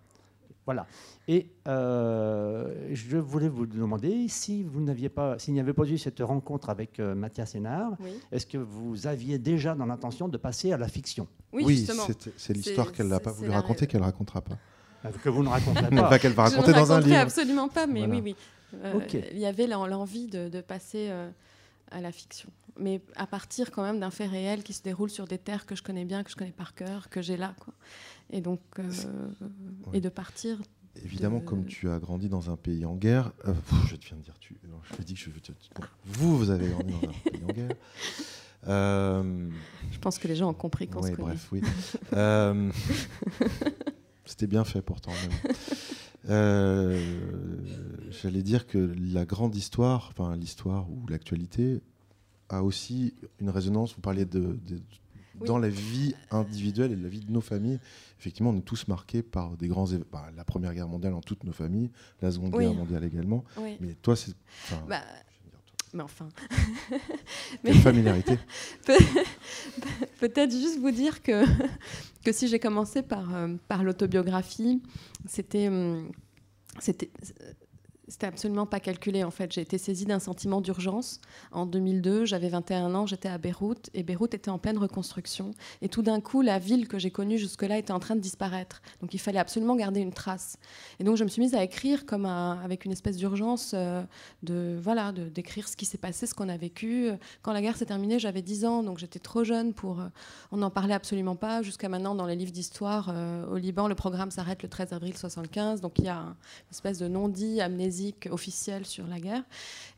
Voilà. 0.66 0.87
Et 1.29 1.47
euh, 1.66 2.89
je 2.93 3.16
voulais 3.16 3.49
vous 3.49 3.66
demander 3.66 4.29
si 4.29 4.62
vous 4.62 4.81
n'aviez 4.81 5.09
pas, 5.09 5.39
s'il 5.39 5.55
n'y 5.55 5.61
avait 5.61 5.72
pas 5.72 5.85
eu 5.85 5.97
cette 5.99 6.20
rencontre 6.20 6.68
avec 6.70 7.01
euh, 7.01 7.14
Mathias 7.14 7.53
Sénard, 7.53 7.93
Oui, 8.01 8.11
est-ce 8.33 8.47
que 8.47 8.59
vous 8.59 9.07
aviez 9.07 9.39
déjà 9.39 9.74
dans 9.74 9.87
l'intention 9.87 10.29
de 10.29 10.37
passer 10.37 10.72
à 10.72 10.76
la 10.79 10.89
fiction? 10.89 11.26
Oui, 11.53 11.64
justement. 11.68 12.03
c'est- 12.07 12.33
c'est 12.37 12.53
l'histoire 12.53 12.93
qu'elle 12.93 13.09
n'a 13.09 13.20
pas 13.20 13.33
voulu 13.33 13.51
raconter, 13.51 13.87
qu'elle 13.87 14.03
racontera 14.03 14.41
pas. 14.43 14.59
euh, 15.05 15.11
que 15.22 15.29
vous 15.31 15.43
ne 15.43 15.49
raconterez 15.49 15.89
pas 16.03 16.09
pas 16.09 16.18
qu'elle 16.18 16.33
va 16.33 16.47
Je 16.47 16.51
ne 16.53 16.57
raconter 16.57 16.72
dans 16.79 16.93
un 16.93 17.01
livre. 17.01 17.16
absolument 17.16 17.68
pas, 17.68 17.87
mais 17.87 18.01
Voilà. 18.01 18.14
oui, 18.14 18.20
oui. 18.24 18.37
Euh. 18.75 19.01
Il 19.33 19.39
y 19.39 19.47
avait 19.47 19.66
l'en- 19.66 19.87
l'envie 19.87 20.27
de, 20.27 20.49
de 20.49 20.61
passer 20.61 21.09
euh, 21.11 21.31
à 21.91 22.01
la 22.01 22.12
fiction. 22.12 22.51
Mais 22.79 23.01
à 23.16 23.27
partir 23.27 23.71
quand 23.71 23.83
même 23.83 23.99
d'un 23.99 24.11
fait 24.11 24.27
réel 24.27 24.62
qui 24.62 24.73
se 24.73 24.83
déroule 24.83 25.11
sur 25.11 25.27
des 25.27 25.39
terres 25.39 25.66
que 25.66 25.75
je 25.75 25.83
connais 25.83 26.05
bien, 26.05 26.23
que 26.23 26.31
je 26.31 26.37
connais 26.37 26.53
par 26.53 26.75
cœur, 26.75 27.09
que 27.09 27.21
j'ai 27.23 27.37
là. 27.37 27.55
Quoi. 27.61 27.75
Et 28.31 28.41
donc, 28.41 28.61
euh, 28.79 28.85
Ouais. 29.87 29.99
et 29.99 30.01
de 30.01 30.09
partir. 30.09 30.59
Évidemment, 31.05 31.39
de- 31.39 31.45
comme 31.45 31.64
tu 31.64 31.89
as 31.91 31.99
grandi 31.99 32.29
dans 32.29 32.51
un 32.51 32.57
pays 32.57 32.85
en 32.85 32.95
guerre, 32.95 33.33
euh, 33.47 33.55
je 33.87 33.97
viens 33.97 34.16
de 34.16 34.23
dire 34.23 34.39
tu. 34.41 34.59
non, 34.69 34.79
je 34.91 34.95
te 34.97 35.03
dis 35.03 35.14
que 35.14 35.21
je 35.21 35.31
veux 35.31 35.41
te. 35.41 35.53
bon, 35.75 35.83
vous, 36.05 36.37
vous 36.39 36.51
avez 36.51 36.69
grandi 36.69 36.93
dans 37.01 37.09
un 37.09 37.12
pays 37.33 37.45
en 37.45 37.53
guerre. 37.53 37.77
Euh, 38.66 39.49
Je 39.93 39.99
pense 39.99 40.19
que 40.19 40.27
les 40.29 40.35
gens 40.37 40.51
ont 40.51 40.55
compris 40.55 40.89
qu'on 40.89 41.01
ouais, 41.01 41.11
se 41.12 41.16
connaît. 41.16 41.29
bref, 41.29 41.49
oui. 41.53 41.62
Euh, 42.12 42.71
C'était 44.29 44.47
bien 44.47 44.64
fait 44.64 44.83
pourtant. 44.83 45.12
Euh, 46.29 47.01
J'allais 48.11 48.43
dire 48.43 48.66
que 48.66 48.93
la 49.12 49.24
grande 49.24 49.55
histoire, 49.55 50.09
enfin 50.11 50.37
l'histoire 50.37 50.91
ou 50.91 51.07
l'actualité, 51.09 51.81
a 52.51 52.62
aussi 52.62 53.14
une 53.41 53.49
résonance. 53.51 53.95
Vous 53.95 54.01
parliez 54.01 54.24
de, 54.26 54.59
de- 54.66 54.81
Oui. 55.41 55.47
dans 55.47 55.59
la 55.59 55.68
vie 55.68 56.14
individuelle 56.31 56.91
et 56.93 56.97
la 56.97 57.09
vie 57.09 57.20
de 57.20 57.31
nos 57.31 57.41
familles. 57.41 57.79
Effectivement, 58.18 58.51
on 58.51 58.57
est 58.59 58.62
tous 58.62 58.89
marqués 58.89 59.22
par 59.22 59.57
des 59.57 59.68
grands 59.68 59.87
événements. 59.87 60.07
Bah, 60.12 60.29
la 60.37 60.45
Première 60.45 60.74
Guerre 60.74 60.89
mondiale 60.89 61.14
en 61.14 61.20
toutes 61.20 61.45
nos 61.45 61.53
familles, 61.53 61.91
la 62.20 62.31
Seconde 62.33 62.55
Oui. 62.55 62.64
Guerre 62.64 62.74
mondiale 62.74 63.05
également. 63.05 63.45
Oui. 63.59 63.76
Mais 63.81 63.95
toi, 63.95 64.16
c'est. 64.16 64.35
Bah, 64.89 65.01
je 65.31 65.45
veux 65.45 65.51
dire, 65.51 65.61
toi, 65.66 65.78
mais 65.95 66.03
enfin. 66.03 66.28
quelle 67.64 67.74
familiarité 67.76 68.39
Peut-être 70.20 70.51
juste 70.51 70.78
vous 70.78 70.91
dire 70.91 71.22
que, 71.22 71.45
que 72.24 72.32
si 72.32 72.49
j'ai 72.49 72.59
commencé 72.59 73.03
par, 73.03 73.34
euh, 73.34 73.55
par 73.68 73.84
l'autobiographie, 73.84 74.82
c'était 75.26 75.68
hum, 75.68 76.11
c'était 76.78 77.11
c'était 78.09 78.27
absolument 78.27 78.67
pas 78.67 78.81
calculé 78.81 79.23
en 79.25 79.31
fait. 79.31 79.53
J'ai 79.53 79.61
été 79.61 79.79
saisie 79.79 80.05
d'un 80.07 80.19
sentiment 80.19 80.61
d'urgence 80.61 81.21
en 81.53 81.67
2002. 81.67 82.25
J'avais 82.25 82.49
21 82.49 82.95
ans, 82.95 83.07
j'étais 83.07 83.29
à 83.29 83.39
Beyrouth 83.39 83.91
et 83.95 84.03
Beyrouth 84.03 84.35
était 84.35 84.51
en 84.51 84.59
pleine 84.59 84.79
reconstruction. 84.79 85.51
Et 85.83 85.89
tout 85.89 86.03
d'un 86.03 86.21
coup, 86.21 86.43
la 86.43 86.59
ville 86.59 86.89
que 86.89 86.99
j'ai 86.99 87.11
connue 87.11 87.39
jusque-là 87.39 87.79
était 87.79 87.93
en 87.93 87.99
train 87.99 88.17
de 88.17 88.21
disparaître. 88.21 88.81
Donc 89.01 89.15
il 89.15 89.19
fallait 89.19 89.39
absolument 89.39 89.77
garder 89.77 90.01
une 90.01 90.13
trace. 90.13 90.57
Et 91.01 91.05
donc 91.05 91.17
je 91.17 91.25
me 91.25 91.29
suis 91.29 91.41
mise 91.43 91.55
à 91.55 91.63
écrire 91.63 92.07
comme 92.07 92.27
avec 92.27 92.85
une 92.85 92.93
espèce 92.93 93.17
d'urgence 93.17 93.73
euh, 93.75 94.03
de 94.43 94.79
voilà 94.81 95.13
d'écrire 95.13 95.69
ce 95.69 95.77
qui 95.77 95.85
s'est 95.87 95.99
passé, 95.99 96.27
ce 96.27 96.35
qu'on 96.35 96.49
a 96.49 96.57
vécu. 96.57 97.11
Quand 97.43 97.53
la 97.53 97.61
guerre 97.61 97.77
s'est 97.77 97.87
terminée, 97.87 98.19
j'avais 98.19 98.43
10 98.43 98.65
ans, 98.65 98.83
donc 98.83 98.99
j'étais 98.99 99.19
trop 99.19 99.45
jeune 99.45 99.73
pour. 99.75 100.01
euh, 100.01 100.09
on 100.53 100.57
n'en 100.59 100.71
parlait 100.71 100.95
absolument 100.95 101.37
pas. 101.37 101.63
Jusqu'à 101.63 101.89
maintenant, 101.89 102.15
dans 102.15 102.27
les 102.27 102.37
livres 102.37 102.53
d'histoire, 102.53 103.11
euh, 103.13 103.47
au 103.47 103.57
Liban, 103.57 103.87
le 103.89 103.95
programme 103.95 104.31
s'arrête 104.31 104.63
le 104.63 104.69
13 104.69 104.93
avril 104.93 105.17
75. 105.17 105.81
Donc 105.81 105.99
il 105.99 106.05
y 106.07 106.09
a 106.09 106.17
un- 106.17 106.29
une 106.29 106.71
espèce 106.71 106.99
de 106.99 107.09
non-dit 107.09 107.61
amnésique 107.99 108.29
officiel 108.31 108.85
sur 108.87 109.07
la 109.07 109.19
guerre. 109.19 109.43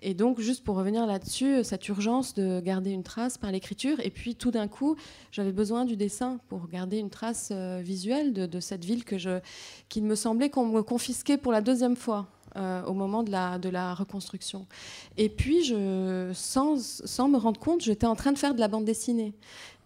Et 0.01 0.15
donc, 0.15 0.41
juste 0.41 0.65
pour 0.65 0.77
revenir 0.77 1.07
là-dessus, 1.07 1.65
cette 1.65 1.87
urgence 1.89 2.35
de 2.35 2.61
garder 2.61 2.91
une 2.91 3.03
trace 3.03 3.37
par 3.39 3.53
l'écriture. 3.53 3.99
Et 4.01 4.11
puis 4.11 4.35
tout 4.35 4.51
d'un 4.51 4.69
coup, 4.69 4.97
j'avais 5.33 5.53
besoin 5.53 5.85
du 5.85 5.97
dessin 5.97 6.39
pour 6.49 6.69
garder 6.69 6.99
une 6.99 7.11
trace 7.11 7.51
euh, 7.53 7.81
visuelle 7.83 8.33
de, 8.33 8.47
de 8.47 8.61
cette 8.61 8.85
ville 8.85 9.05
que 9.05 9.19
je, 9.19 9.41
qu'il 9.89 10.05
me 10.05 10.15
semblait 10.15 10.51
qu'on 10.51 10.67
me 10.67 10.83
confisquait 10.83 11.39
pour 11.39 11.53
la 11.53 11.61
deuxième 11.61 11.97
fois. 11.97 12.27
euh, 12.57 12.83
au 12.85 12.93
moment 12.93 13.23
de 13.23 13.31
la, 13.31 13.59
de 13.59 13.69
la 13.69 13.95
reconstruction. 13.95 14.67
Et 15.17 15.29
puis, 15.29 15.65
je, 15.65 16.31
sans, 16.35 16.79
sans 17.05 17.29
me 17.29 17.39
rendre 17.39 17.61
compte, 17.61 17.83
j'étais 17.83 18.07
en 18.07 18.17
train 18.17 18.33
de 18.33 18.39
faire 18.39 18.55
de 18.55 18.61
la 18.61 18.69
bande 18.69 18.85
dessinée. 18.85 19.35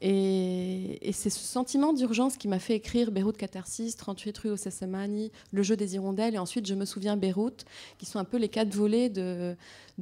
Et, 0.01 1.11
c'est 1.13 1.31
ce 1.31 1.41
sentiment 1.41 1.93
d'urgence 1.93 2.37
qui 2.37 2.49
m'a 2.49 2.59
fait 2.59 2.75
écrire 2.75 3.11
Beyrouth 3.11 3.37
Catharsis, 3.37 3.97
38 3.97 4.39
rue 4.39 4.51
au 4.51 4.57
Sessamani, 4.57 5.31
Le 5.53 5.63
jeu 5.63 5.77
des 5.77 5.95
hirondelles, 5.95 6.35
et 6.35 6.39
ensuite 6.39 6.67
Je 6.67 6.75
me 6.75 6.85
souviens 6.85 7.17
Beyrouth, 7.17 7.65
qui 7.99 8.07
sont 8.07 8.19
un 8.19 8.25
peu 8.25 8.37
les 8.37 8.49
quatre 8.49 8.75
volets 8.75 9.09
de, 9.09 9.57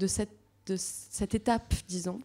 cette, 0.06 1.34
étape, 1.34 1.74
disons. 1.88 2.20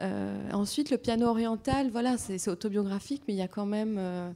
Euh, 0.00 0.50
ensuite, 0.52 0.90
le 0.90 0.98
piano 0.98 1.26
oriental, 1.26 1.90
voilà, 1.90 2.16
c'est 2.18 2.48
autobiographique, 2.48 3.22
mais 3.26 3.34
il 3.34 3.38
y 3.38 3.42
a 3.42 3.48
quand 3.48 3.66
même. 3.66 3.96
euh, 3.98 4.30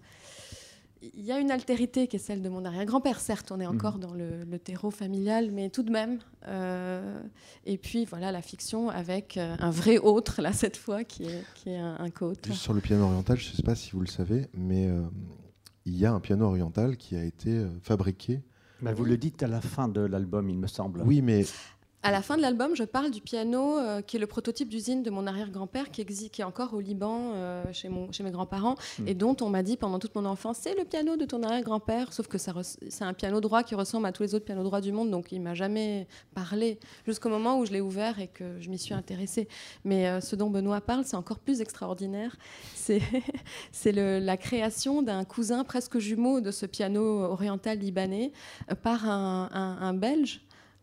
il 1.15 1.25
y 1.25 1.33
a 1.33 1.39
une 1.39 1.51
altérité 1.51 2.07
qui 2.07 2.17
est 2.17 2.19
celle 2.21 2.43
de 2.43 2.49
mon 2.49 2.65
arrière-grand-père. 2.65 3.19
Certes, 3.21 3.51
on 3.53 3.61
est 3.61 3.67
encore 3.67 3.99
dans 3.99 4.15
le, 4.15 4.45
le 4.45 4.59
terreau 4.59 4.91
familial, 4.91 5.51
mais 5.53 5.69
tout 5.71 5.83
de 5.83 5.91
même. 5.91 6.19
euh, 6.47 7.21
et 7.67 7.77
puis 7.79 8.05
voilà, 8.05 8.31
la 8.33 8.43
fiction 8.43 8.89
avec 8.89 9.37
euh, 9.37 9.57
un 9.59 9.71
vrai 9.71 9.99
autre, 9.99 10.41
là, 10.43 10.53
cette 10.53 10.77
fois, 10.77 11.05
qui 11.05 11.25
est, 11.25 11.43
qui 11.55 11.71
est 11.71 11.79
un, 11.79 11.97
un 11.99 12.11
co-auteur. 12.11 12.53
Juste 12.53 12.63
sur 12.65 12.73
le 12.73 12.81
piano 12.81 13.05
oriental, 13.05 13.37
je 13.39 13.51
ne 13.51 13.55
sais 13.57 13.63
pas 13.63 13.75
si 13.75 13.91
vous 13.93 14.01
le 14.01 14.07
savez, 14.07 14.47
mais 14.55 14.89
euh, 14.89 15.03
il 15.85 15.97
y 15.97 16.07
a 16.07 16.13
un 16.13 16.21
piano 16.21 16.45
oriental 16.47 16.97
qui 16.97 17.17
a 17.17 17.25
été 17.25 17.65
fabriqué. 17.83 18.41
Bah, 18.81 18.93
Vous 18.93 19.05
le 19.05 19.17
dites 19.17 19.43
à 19.43 19.47
la 19.49 19.61
fin 19.61 19.89
de 19.89 20.01
l'album, 20.01 20.49
il 20.51 20.59
me 20.59 20.67
semble. 20.67 21.03
Oui, 21.03 21.23
mais 21.23 21.45
À 22.05 22.11
la 22.11 22.21
fin 22.21 22.37
de 22.37 22.43
l'album, 22.43 22.75
je 22.75 22.83
parle 22.83 23.13
du 23.13 23.21
piano 23.21 23.79
euh, 23.79 24.03
qui 24.03 24.17
est 24.17 24.19
le 24.19 24.27
prototype 24.27 24.69
d'usine 24.69 25.05
de 25.05 25.11
mon 25.11 25.25
arrière-grand-père 25.29 25.89
qui, 25.93 26.03
exi- 26.03 26.31
qui 26.31 26.41
est 26.41 26.45
encore 26.45 26.75
au 26.75 26.81
Liban 26.81 27.31
euh, 27.35 27.63
chez, 27.73 27.89
mon, 27.89 28.11
chez 28.11 28.25
mes 28.25 28.33
grands-parents 28.33 28.75
Mm. 28.99 29.07
et 29.09 29.15
dont 29.15 29.37
on 29.41 29.49
m'a 29.49 29.63
dit 29.63 29.77
pendant 29.77 30.01
toute 30.01 30.17
mon 30.17 30.25
enfance 30.25 30.59
c'est 30.61 30.77
le 30.77 30.85
piano 30.85 31.17
de 31.17 31.25
ton 31.25 31.45
arrière-grand-père, 31.45 32.13
sauf 32.13 32.27
que 32.27 32.39
c'est 32.39 33.05
un 33.05 33.13
piano 33.13 33.41
droit 33.41 33.63
qui 33.63 33.77
ressemble 33.77 34.07
à 34.07 34.13
tous 34.13 34.25
les 34.25 34.35
autres 34.35 34.45
pianos 34.45 34.65
droits 34.65 34.81
du 34.81 34.91
monde, 34.91 35.13
donc 35.13 35.31
il 35.31 35.41
m'a 35.41 35.55
jamais 35.55 36.09
parlé 36.35 36.81
jusqu'au 37.07 37.29
moment 37.29 37.61
où 37.61 37.67
je 37.67 37.71
l'ai 37.73 37.81
ouvert 37.81 38.19
et 38.19 38.27
que 38.27 38.61
je 38.61 38.69
m'y 38.69 38.79
suis 38.79 38.95
intéressée. 38.95 39.47
Mais 39.85 40.09
euh, 40.09 40.21
ce 40.21 40.35
dont 40.35 40.51
Benoît 40.51 40.81
parle, 40.81 41.05
c'est 41.05 41.17
encore 41.17 41.39
plus 41.39 41.61
extraordinaire. 41.61 42.37
C'est 42.75 43.01
la 43.95 44.37
création 44.37 45.03
d'un 45.03 45.25
cousin 45.25 45.63
presque 45.63 45.99
jumeau 45.99 46.41
de 46.41 46.51
ce 46.51 46.67
piano 46.67 47.21
oriental 47.23 47.79
libanais 47.79 48.33
par 48.83 49.09
un, 49.09 49.49
un- 49.53 49.79
un 49.81 49.95
Belge 49.95 50.41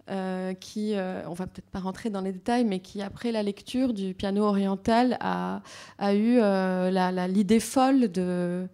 euh, 0.09 0.53
qui, 0.53 0.95
euh, 0.95 1.21
on 1.27 1.33
va 1.33 1.47
peut-être 1.47 1.69
pas 1.69 1.79
rentrer 1.79 2.09
dans 2.09 2.21
les 2.21 2.31
détails, 2.31 2.65
mais 2.65 2.79
qui 2.79 3.01
après 3.01 3.31
la 3.31 3.43
lecture 3.43 3.93
du 3.93 4.13
piano 4.13 4.43
oriental 4.43 5.17
a, 5.19 5.61
a 5.97 6.13
eu 6.13 6.37
euh, 6.39 6.89
la- 6.91 7.11
la- 7.11 7.27
l'idée 7.27 7.59
folle 7.59 8.11
de, 8.11 8.67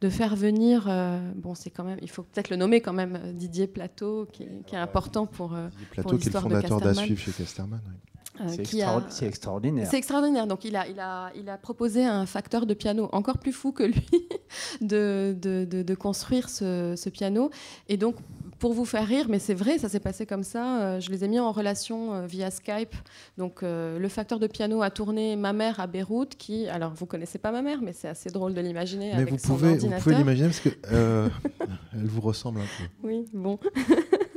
de 0.00 0.08
faire 0.08 0.34
venir, 0.36 0.86
euh, 0.88 1.18
bon 1.36 1.54
c'est 1.54 1.70
quand 1.70 1.84
même, 1.84 1.98
il 2.02 2.10
faut 2.10 2.22
peut-être 2.22 2.50
le 2.50 2.56
nommer 2.56 2.80
quand 2.80 2.92
même, 2.92 3.18
Didier 3.34 3.66
Plateau, 3.66 4.26
qui 4.32 4.42
est, 4.44 4.62
qui 4.66 4.74
est 4.74 4.78
important 4.78 5.26
pour, 5.26 5.54
euh, 5.54 5.68
Didier 5.70 5.86
Plateau, 5.90 6.08
qui 6.10 6.14
est 6.14 6.18
le 6.18 6.24
l'histoire 6.24 6.44
de 6.44 6.48
fondateur 6.50 6.78
Casterman. 6.78 6.94
d'Assuivre 6.96 7.20
chez 7.20 7.32
Casterman. 7.32 7.80
oui. 7.86 7.92
euh, 8.40 8.44
C'est 8.48 8.62
extraor- 8.62 9.24
extraordinaire. 9.26 9.88
c'est 9.90 9.98
extraordinaire. 9.98 10.46
Donc, 10.46 10.64
il 10.64 10.74
a, 10.74 10.88
il, 10.88 10.98
a, 10.98 11.30
il 11.36 11.48
a 11.50 11.58
proposé 11.58 12.04
à 12.04 12.16
un 12.16 12.26
facteur 12.26 12.64
de 12.66 12.74
piano 12.74 13.08
encore 13.12 13.38
plus 13.38 13.52
fou 13.52 13.72
que 13.72 13.82
lui 13.84 14.06
de, 14.80 15.36
de, 15.40 15.64
de- 15.70 15.82
de 15.82 15.94
construire 15.94 16.48
ce, 16.48 16.94
ce 16.96 17.08
piano. 17.10 17.50
Et 17.88 17.96
donc, 17.96 18.16
pour 18.62 18.74
vous 18.74 18.84
faire 18.84 19.08
rire, 19.08 19.26
mais 19.28 19.40
c'est 19.40 19.54
vrai, 19.54 19.76
ça 19.78 19.88
s'est 19.88 19.98
passé 19.98 20.24
comme 20.24 20.44
ça. 20.44 20.80
euh, 20.82 21.00
je 21.00 21.10
les 21.10 21.24
ai 21.24 21.28
mis 21.28 21.40
en 21.40 21.50
relation 21.50 22.14
euh, 22.14 22.26
via 22.26 22.48
Skype. 22.52 22.94
Donc, 23.36 23.64
euh, 23.64 23.98
le 23.98 24.08
facteur 24.08 24.38
de 24.38 24.46
piano 24.46 24.82
a 24.82 24.90
tourné 24.90 25.34
ma 25.34 25.52
mère 25.52 25.80
à 25.80 25.88
Beyrouth, 25.88 26.36
qui, 26.36 26.68
alors 26.68 26.92
vous 26.94 27.04
connaissez 27.04 27.38
pas 27.38 27.50
ma 27.50 27.60
mère, 27.60 27.80
mais 27.82 27.92
c'est 27.92 28.06
assez 28.06 28.30
drôle 28.30 28.54
de 28.54 28.60
l'imaginer 28.60 29.06
Mais 29.16 29.22
avec 29.22 29.30
vous 29.30 29.38
son 29.38 29.54
pouvez, 29.54 29.66
vous 29.70 29.74
ordinateur. 29.74 30.02
pouvez 30.04 30.14
l'imaginer 30.14 30.46
parce 30.46 30.60
que 30.60 30.68
euh, 30.92 31.28
elle 31.92 32.06
vous 32.06 32.20
ressemble 32.20 32.60
un 32.60 32.62
peu. 32.78 33.08
Oui, 33.08 33.24
bon. 33.32 33.58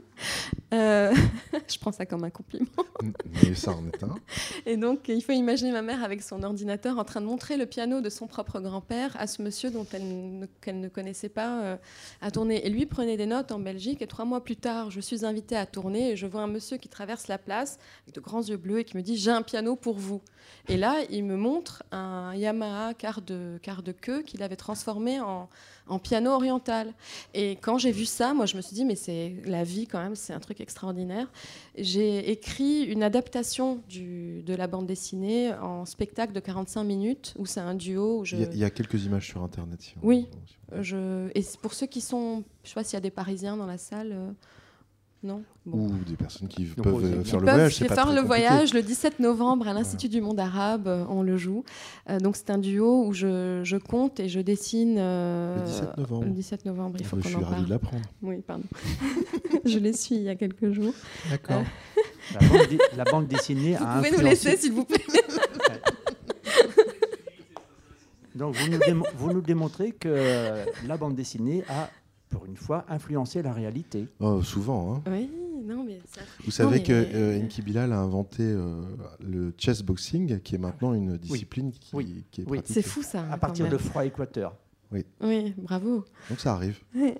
Euh, 0.73 1.13
je 1.67 1.77
prends 1.79 1.91
ça 1.91 2.05
comme 2.05 2.23
un 2.23 2.29
compliment. 2.29 2.67
Mais 3.43 3.53
ça 3.53 3.71
en 3.71 3.85
est 3.87 4.03
un. 4.03 4.15
Et 4.65 4.77
donc, 4.77 5.07
il 5.07 5.21
faut 5.21 5.31
imaginer 5.31 5.71
ma 5.71 5.81
mère 5.81 6.03
avec 6.03 6.21
son 6.21 6.43
ordinateur 6.43 6.97
en 6.97 7.03
train 7.03 7.21
de 7.21 7.25
montrer 7.25 7.57
le 7.57 7.65
piano 7.65 8.01
de 8.01 8.09
son 8.09 8.27
propre 8.27 8.59
grand-père 8.59 9.15
à 9.19 9.27
ce 9.27 9.41
monsieur 9.41 9.71
dont 9.71 9.85
elle 9.93 10.39
ne, 10.39 10.45
qu'elle 10.61 10.79
ne 10.79 10.87
connaissait 10.87 11.29
pas 11.29 11.61
euh, 11.63 11.77
à 12.21 12.31
tourner. 12.31 12.65
Et 12.65 12.69
lui 12.69 12.85
prenait 12.85 13.17
des 13.17 13.25
notes 13.25 13.51
en 13.51 13.59
Belgique. 13.59 14.01
Et 14.01 14.07
trois 14.07 14.25
mois 14.25 14.43
plus 14.43 14.57
tard, 14.57 14.91
je 14.91 14.99
suis 14.99 15.25
invitée 15.25 15.57
à 15.57 15.65
tourner 15.65 16.11
et 16.11 16.15
je 16.15 16.27
vois 16.27 16.41
un 16.41 16.47
monsieur 16.47 16.77
qui 16.77 16.89
traverse 16.89 17.27
la 17.27 17.37
place 17.37 17.77
avec 18.03 18.15
de 18.15 18.21
grands 18.21 18.43
yeux 18.43 18.57
bleus 18.57 18.79
et 18.79 18.83
qui 18.83 18.97
me 18.97 19.01
dit 19.01 19.17
J'ai 19.17 19.31
un 19.31 19.41
piano 19.41 19.75
pour 19.75 19.97
vous. 19.97 20.21
Et 20.67 20.77
là, 20.77 20.97
il 21.09 21.23
me 21.23 21.37
montre 21.37 21.83
un 21.91 22.33
Yamaha 22.35 22.93
quart 22.93 23.21
de, 23.21 23.59
quart 23.61 23.83
de 23.83 23.91
queue 23.91 24.21
qu'il 24.21 24.43
avait 24.43 24.55
transformé 24.55 25.19
en, 25.19 25.49
en 25.87 25.99
piano 25.99 26.31
oriental. 26.31 26.93
Et 27.33 27.57
quand 27.61 27.77
j'ai 27.77 27.91
vu 27.91 28.05
ça, 28.05 28.33
moi, 28.33 28.45
je 28.45 28.55
me 28.57 28.61
suis 28.61 28.73
dit 28.75 28.85
Mais 28.85 28.95
c'est 28.95 29.35
la 29.45 29.63
vie 29.63 29.87
quand 29.87 30.01
même, 30.01 30.15
c'est 30.15 30.33
un 30.33 30.39
truc 30.39 30.61
extraordinaire. 30.61 31.31
J'ai 31.77 32.31
écrit 32.31 32.83
une 32.83 33.03
adaptation 33.03 33.81
du, 33.89 34.41
de 34.43 34.55
la 34.55 34.67
bande 34.67 34.87
dessinée 34.87 35.53
en 35.53 35.85
spectacle 35.85 36.33
de 36.33 36.39
45 36.39 36.83
minutes 36.83 37.33
où 37.37 37.45
c'est 37.45 37.59
un 37.59 37.75
duo. 37.75 38.19
Où 38.21 38.25
je, 38.25 38.35
Il 38.37 38.57
y, 38.57 38.63
a, 38.63 38.69
quelques 38.69 39.03
images 39.05 39.27
sur 39.27 39.43
internet. 39.43 39.81
si 39.81 39.93
Oui. 40.01 40.27
si 40.45 40.57
on- 40.71 40.81
je, 40.81 41.29
et 41.35 41.43
pour 41.61 41.73
ceux 41.73 41.85
qui 41.85 42.01
sont, 42.01 42.43
je 42.63 42.69
sais 42.69 42.75
pas 42.75 42.83
s'il 42.83 42.95
y 42.95 42.97
a 42.97 43.01
des 43.01 43.11
Parisiens 43.11 43.55
dans 43.55 43.67
la 43.67 43.77
salle, 43.77 44.11
euh, 44.13 44.31
non. 45.23 45.41
Bon. 45.65 45.87
Ou 45.87 45.91
des 46.07 46.15
personnes 46.15 46.47
qui 46.47 46.65
Donc, 46.65 46.83
peuvent 46.83 46.93
aussi, 46.95 47.05
euh, 47.05 47.15
ils 47.19 47.25
faire 47.25 47.35
Ils 47.35 47.39
le 47.39 47.45
peuvent 47.45 47.53
voyage. 47.55 47.75
c'est 47.75 47.87
pas 47.87 47.95
faire 47.95 48.05
très 48.05 48.15
le 48.15 48.21
compliqué. 48.21 48.47
voyage 48.47 48.73
le 48.75 48.81
17 48.83 49.19
novembre 49.19 49.67
à 49.67 49.73
l'Institut 49.73 50.09
du 50.09 50.21
monde 50.21 50.39
arabe, 50.39 50.87
euh, 50.87 51.03
on 51.09 51.23
le 51.23 51.35
joue. 51.37 51.63
Euh, 52.11 52.19
donc 52.19 52.35
c'est 52.35 52.51
un 52.51 52.59
duo 52.59 53.07
où 53.07 53.13
je, 53.13 53.61
je 53.63 53.77
compte 53.77 54.19
et 54.19 54.29
je 54.29 54.39
dessine. 54.39 54.97
euh, 54.99 55.57
Le 55.57 55.65
17 55.65 55.97
novembre. 55.97 56.25
le 56.25 56.31
17 56.31 56.65
novembre, 56.65 56.97
il 56.99 57.05
faut 57.05 57.17
je 57.19 57.27
suis 57.27 57.35
ravi 57.37 57.63
de 57.63 57.69
l'apprendre. 57.71 58.03
Oui, 58.21 58.41
pardon. 58.45 58.63
je 59.65 59.79
les 59.79 59.93
suis 59.93 60.15
il 60.15 60.23
y 60.23 60.29
a 60.29 60.35
quelques 60.35 60.71
jours. 60.71 60.93
D'accord. 61.31 61.63
La 62.39 62.47
bande, 62.47 62.67
dé- 62.69 62.77
la 62.97 63.03
bande 63.05 63.27
dessinée 63.27 63.75
Vous 63.75 63.83
a 63.83 63.95
pouvez 63.97 64.11
nous 64.11 64.19
laisser, 64.21 64.57
s'il 64.57 64.73
vous 64.73 64.85
plaît. 64.85 65.01
Donc 68.35 68.55
vous 68.55 68.69
nous, 68.69 69.03
vous 69.17 69.31
nous 69.33 69.41
démontrez 69.41 69.91
que 69.91 70.65
la 70.85 70.97
bande 70.97 71.15
dessinée 71.15 71.63
a, 71.69 71.89
pour 72.35 72.45
une 72.45 72.57
fois, 72.57 72.85
influencé 72.89 73.41
la 73.41 73.53
réalité. 73.53 74.07
Oh, 74.19 74.41
souvent. 74.43 74.95
hein. 74.95 75.03
Oui, 75.11 75.29
non, 75.65 75.83
mais 75.83 75.99
ça. 76.05 76.21
Vous 76.43 76.51
savez 76.51 76.77
mais- 76.77 76.83
que 76.83 76.93
euh, 76.93 77.41
Enki 77.41 77.61
Bilal 77.61 77.91
a 77.93 77.99
inventé 77.99 78.43
euh, 78.43 78.81
le 79.25 79.53
chess 79.57 79.81
boxing, 79.83 80.39
qui 80.41 80.55
est 80.55 80.59
maintenant 80.59 80.93
une 80.93 81.17
discipline 81.17 81.71
qui, 81.71 81.95
Oui. 81.95 82.23
qui 82.31 82.41
est 82.41 82.45
Oui. 82.47 82.57
pratiquée. 82.59 82.81
C'est 82.81 82.87
fou 82.87 83.01
ça. 83.03 83.21
À 83.23 83.31
quand 83.33 83.37
partir 83.39 83.69
de 83.69 83.77
froid 83.77 84.05
équateur. 84.05 84.55
Oui, 84.91 85.53
bravo. 85.57 86.05
Donc 86.29 86.39
ça 86.39 86.53
arrive. 86.53 86.79
Oui. 86.95 87.13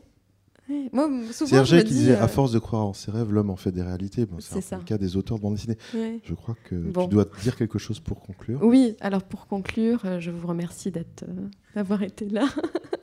Oui. 0.68 0.90
Moi, 0.92 1.08
souvent, 1.32 1.58
Hergé 1.58 1.84
qui 1.84 1.90
dis, 1.94 2.00
disait 2.00 2.16
euh, 2.16 2.24
à 2.24 2.28
force 2.28 2.52
de 2.52 2.58
croire 2.58 2.88
en 2.88 2.94
ses 2.94 3.12
rêves, 3.12 3.32
l'homme 3.32 3.52
en 3.52 3.56
fait 3.56 3.72
des 3.72 3.84
réalités. 3.84 4.26
Bon, 4.26 4.38
c'est 4.40 4.72
le 4.72 4.82
cas 4.82 4.98
des 4.98 5.16
auteurs 5.16 5.38
de 5.38 5.44
bande 5.44 5.54
dessinée. 5.54 5.78
ouais. 5.94 6.20
Je 6.24 6.34
crois 6.34 6.56
que 6.64 6.74
Bon. 6.76 7.04
tu 7.04 7.10
dois 7.14 7.26
dire 7.44 7.56
quelque 7.56 7.78
chose 7.78 8.00
pour 8.00 8.20
conclure. 8.20 8.60
Oui, 8.64 8.96
alors 9.00 9.22
pour 9.22 9.46
conclure, 9.46 10.02
euh, 10.06 10.20
je 10.20 10.32
vous 10.32 10.48
remercie 10.48 10.90
d'être, 10.90 11.24
euh, 11.30 11.50
d'avoir 11.76 12.02
été 12.02 12.28
là. 12.30 12.48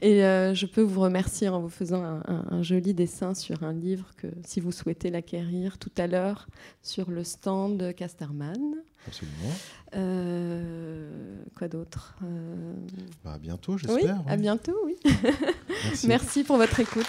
Et 0.00 0.24
euh, 0.24 0.54
je 0.54 0.66
peux 0.66 0.82
vous 0.82 1.00
remercier 1.00 1.48
en 1.48 1.60
vous 1.60 1.68
faisant 1.68 2.02
un, 2.02 2.22
un- 2.26 2.44
un 2.50 2.62
joli 2.62 2.94
dessin 2.94 3.34
sur 3.34 3.62
un 3.62 3.72
livre 3.72 4.06
que, 4.16 4.26
si 4.46 4.60
vous 4.60 4.72
souhaitez 4.72 5.10
l'acquérir, 5.10 5.78
tout 5.78 5.92
à 5.96 6.06
l'heure 6.06 6.46
sur 6.82 7.10
le 7.10 7.24
stand 7.24 7.94
Casterman. 7.94 8.74
Absolument. 9.06 9.52
Euh, 9.96 11.36
quoi 11.56 11.68
d'autre 11.68 12.16
Euh, 12.24 12.74
Bah, 13.24 13.34
à 13.34 13.38
bientôt, 13.38 13.72
Oui, 13.74 13.78
j'espère. 13.86 14.20
à 14.26 14.34
oui. 14.34 14.40
bientôt, 14.40 14.76
oui. 14.84 14.96
Merci. 15.84 16.06
Merci 16.08 16.44
pour 16.44 16.56
votre 16.56 16.80
écoute. 16.80 17.06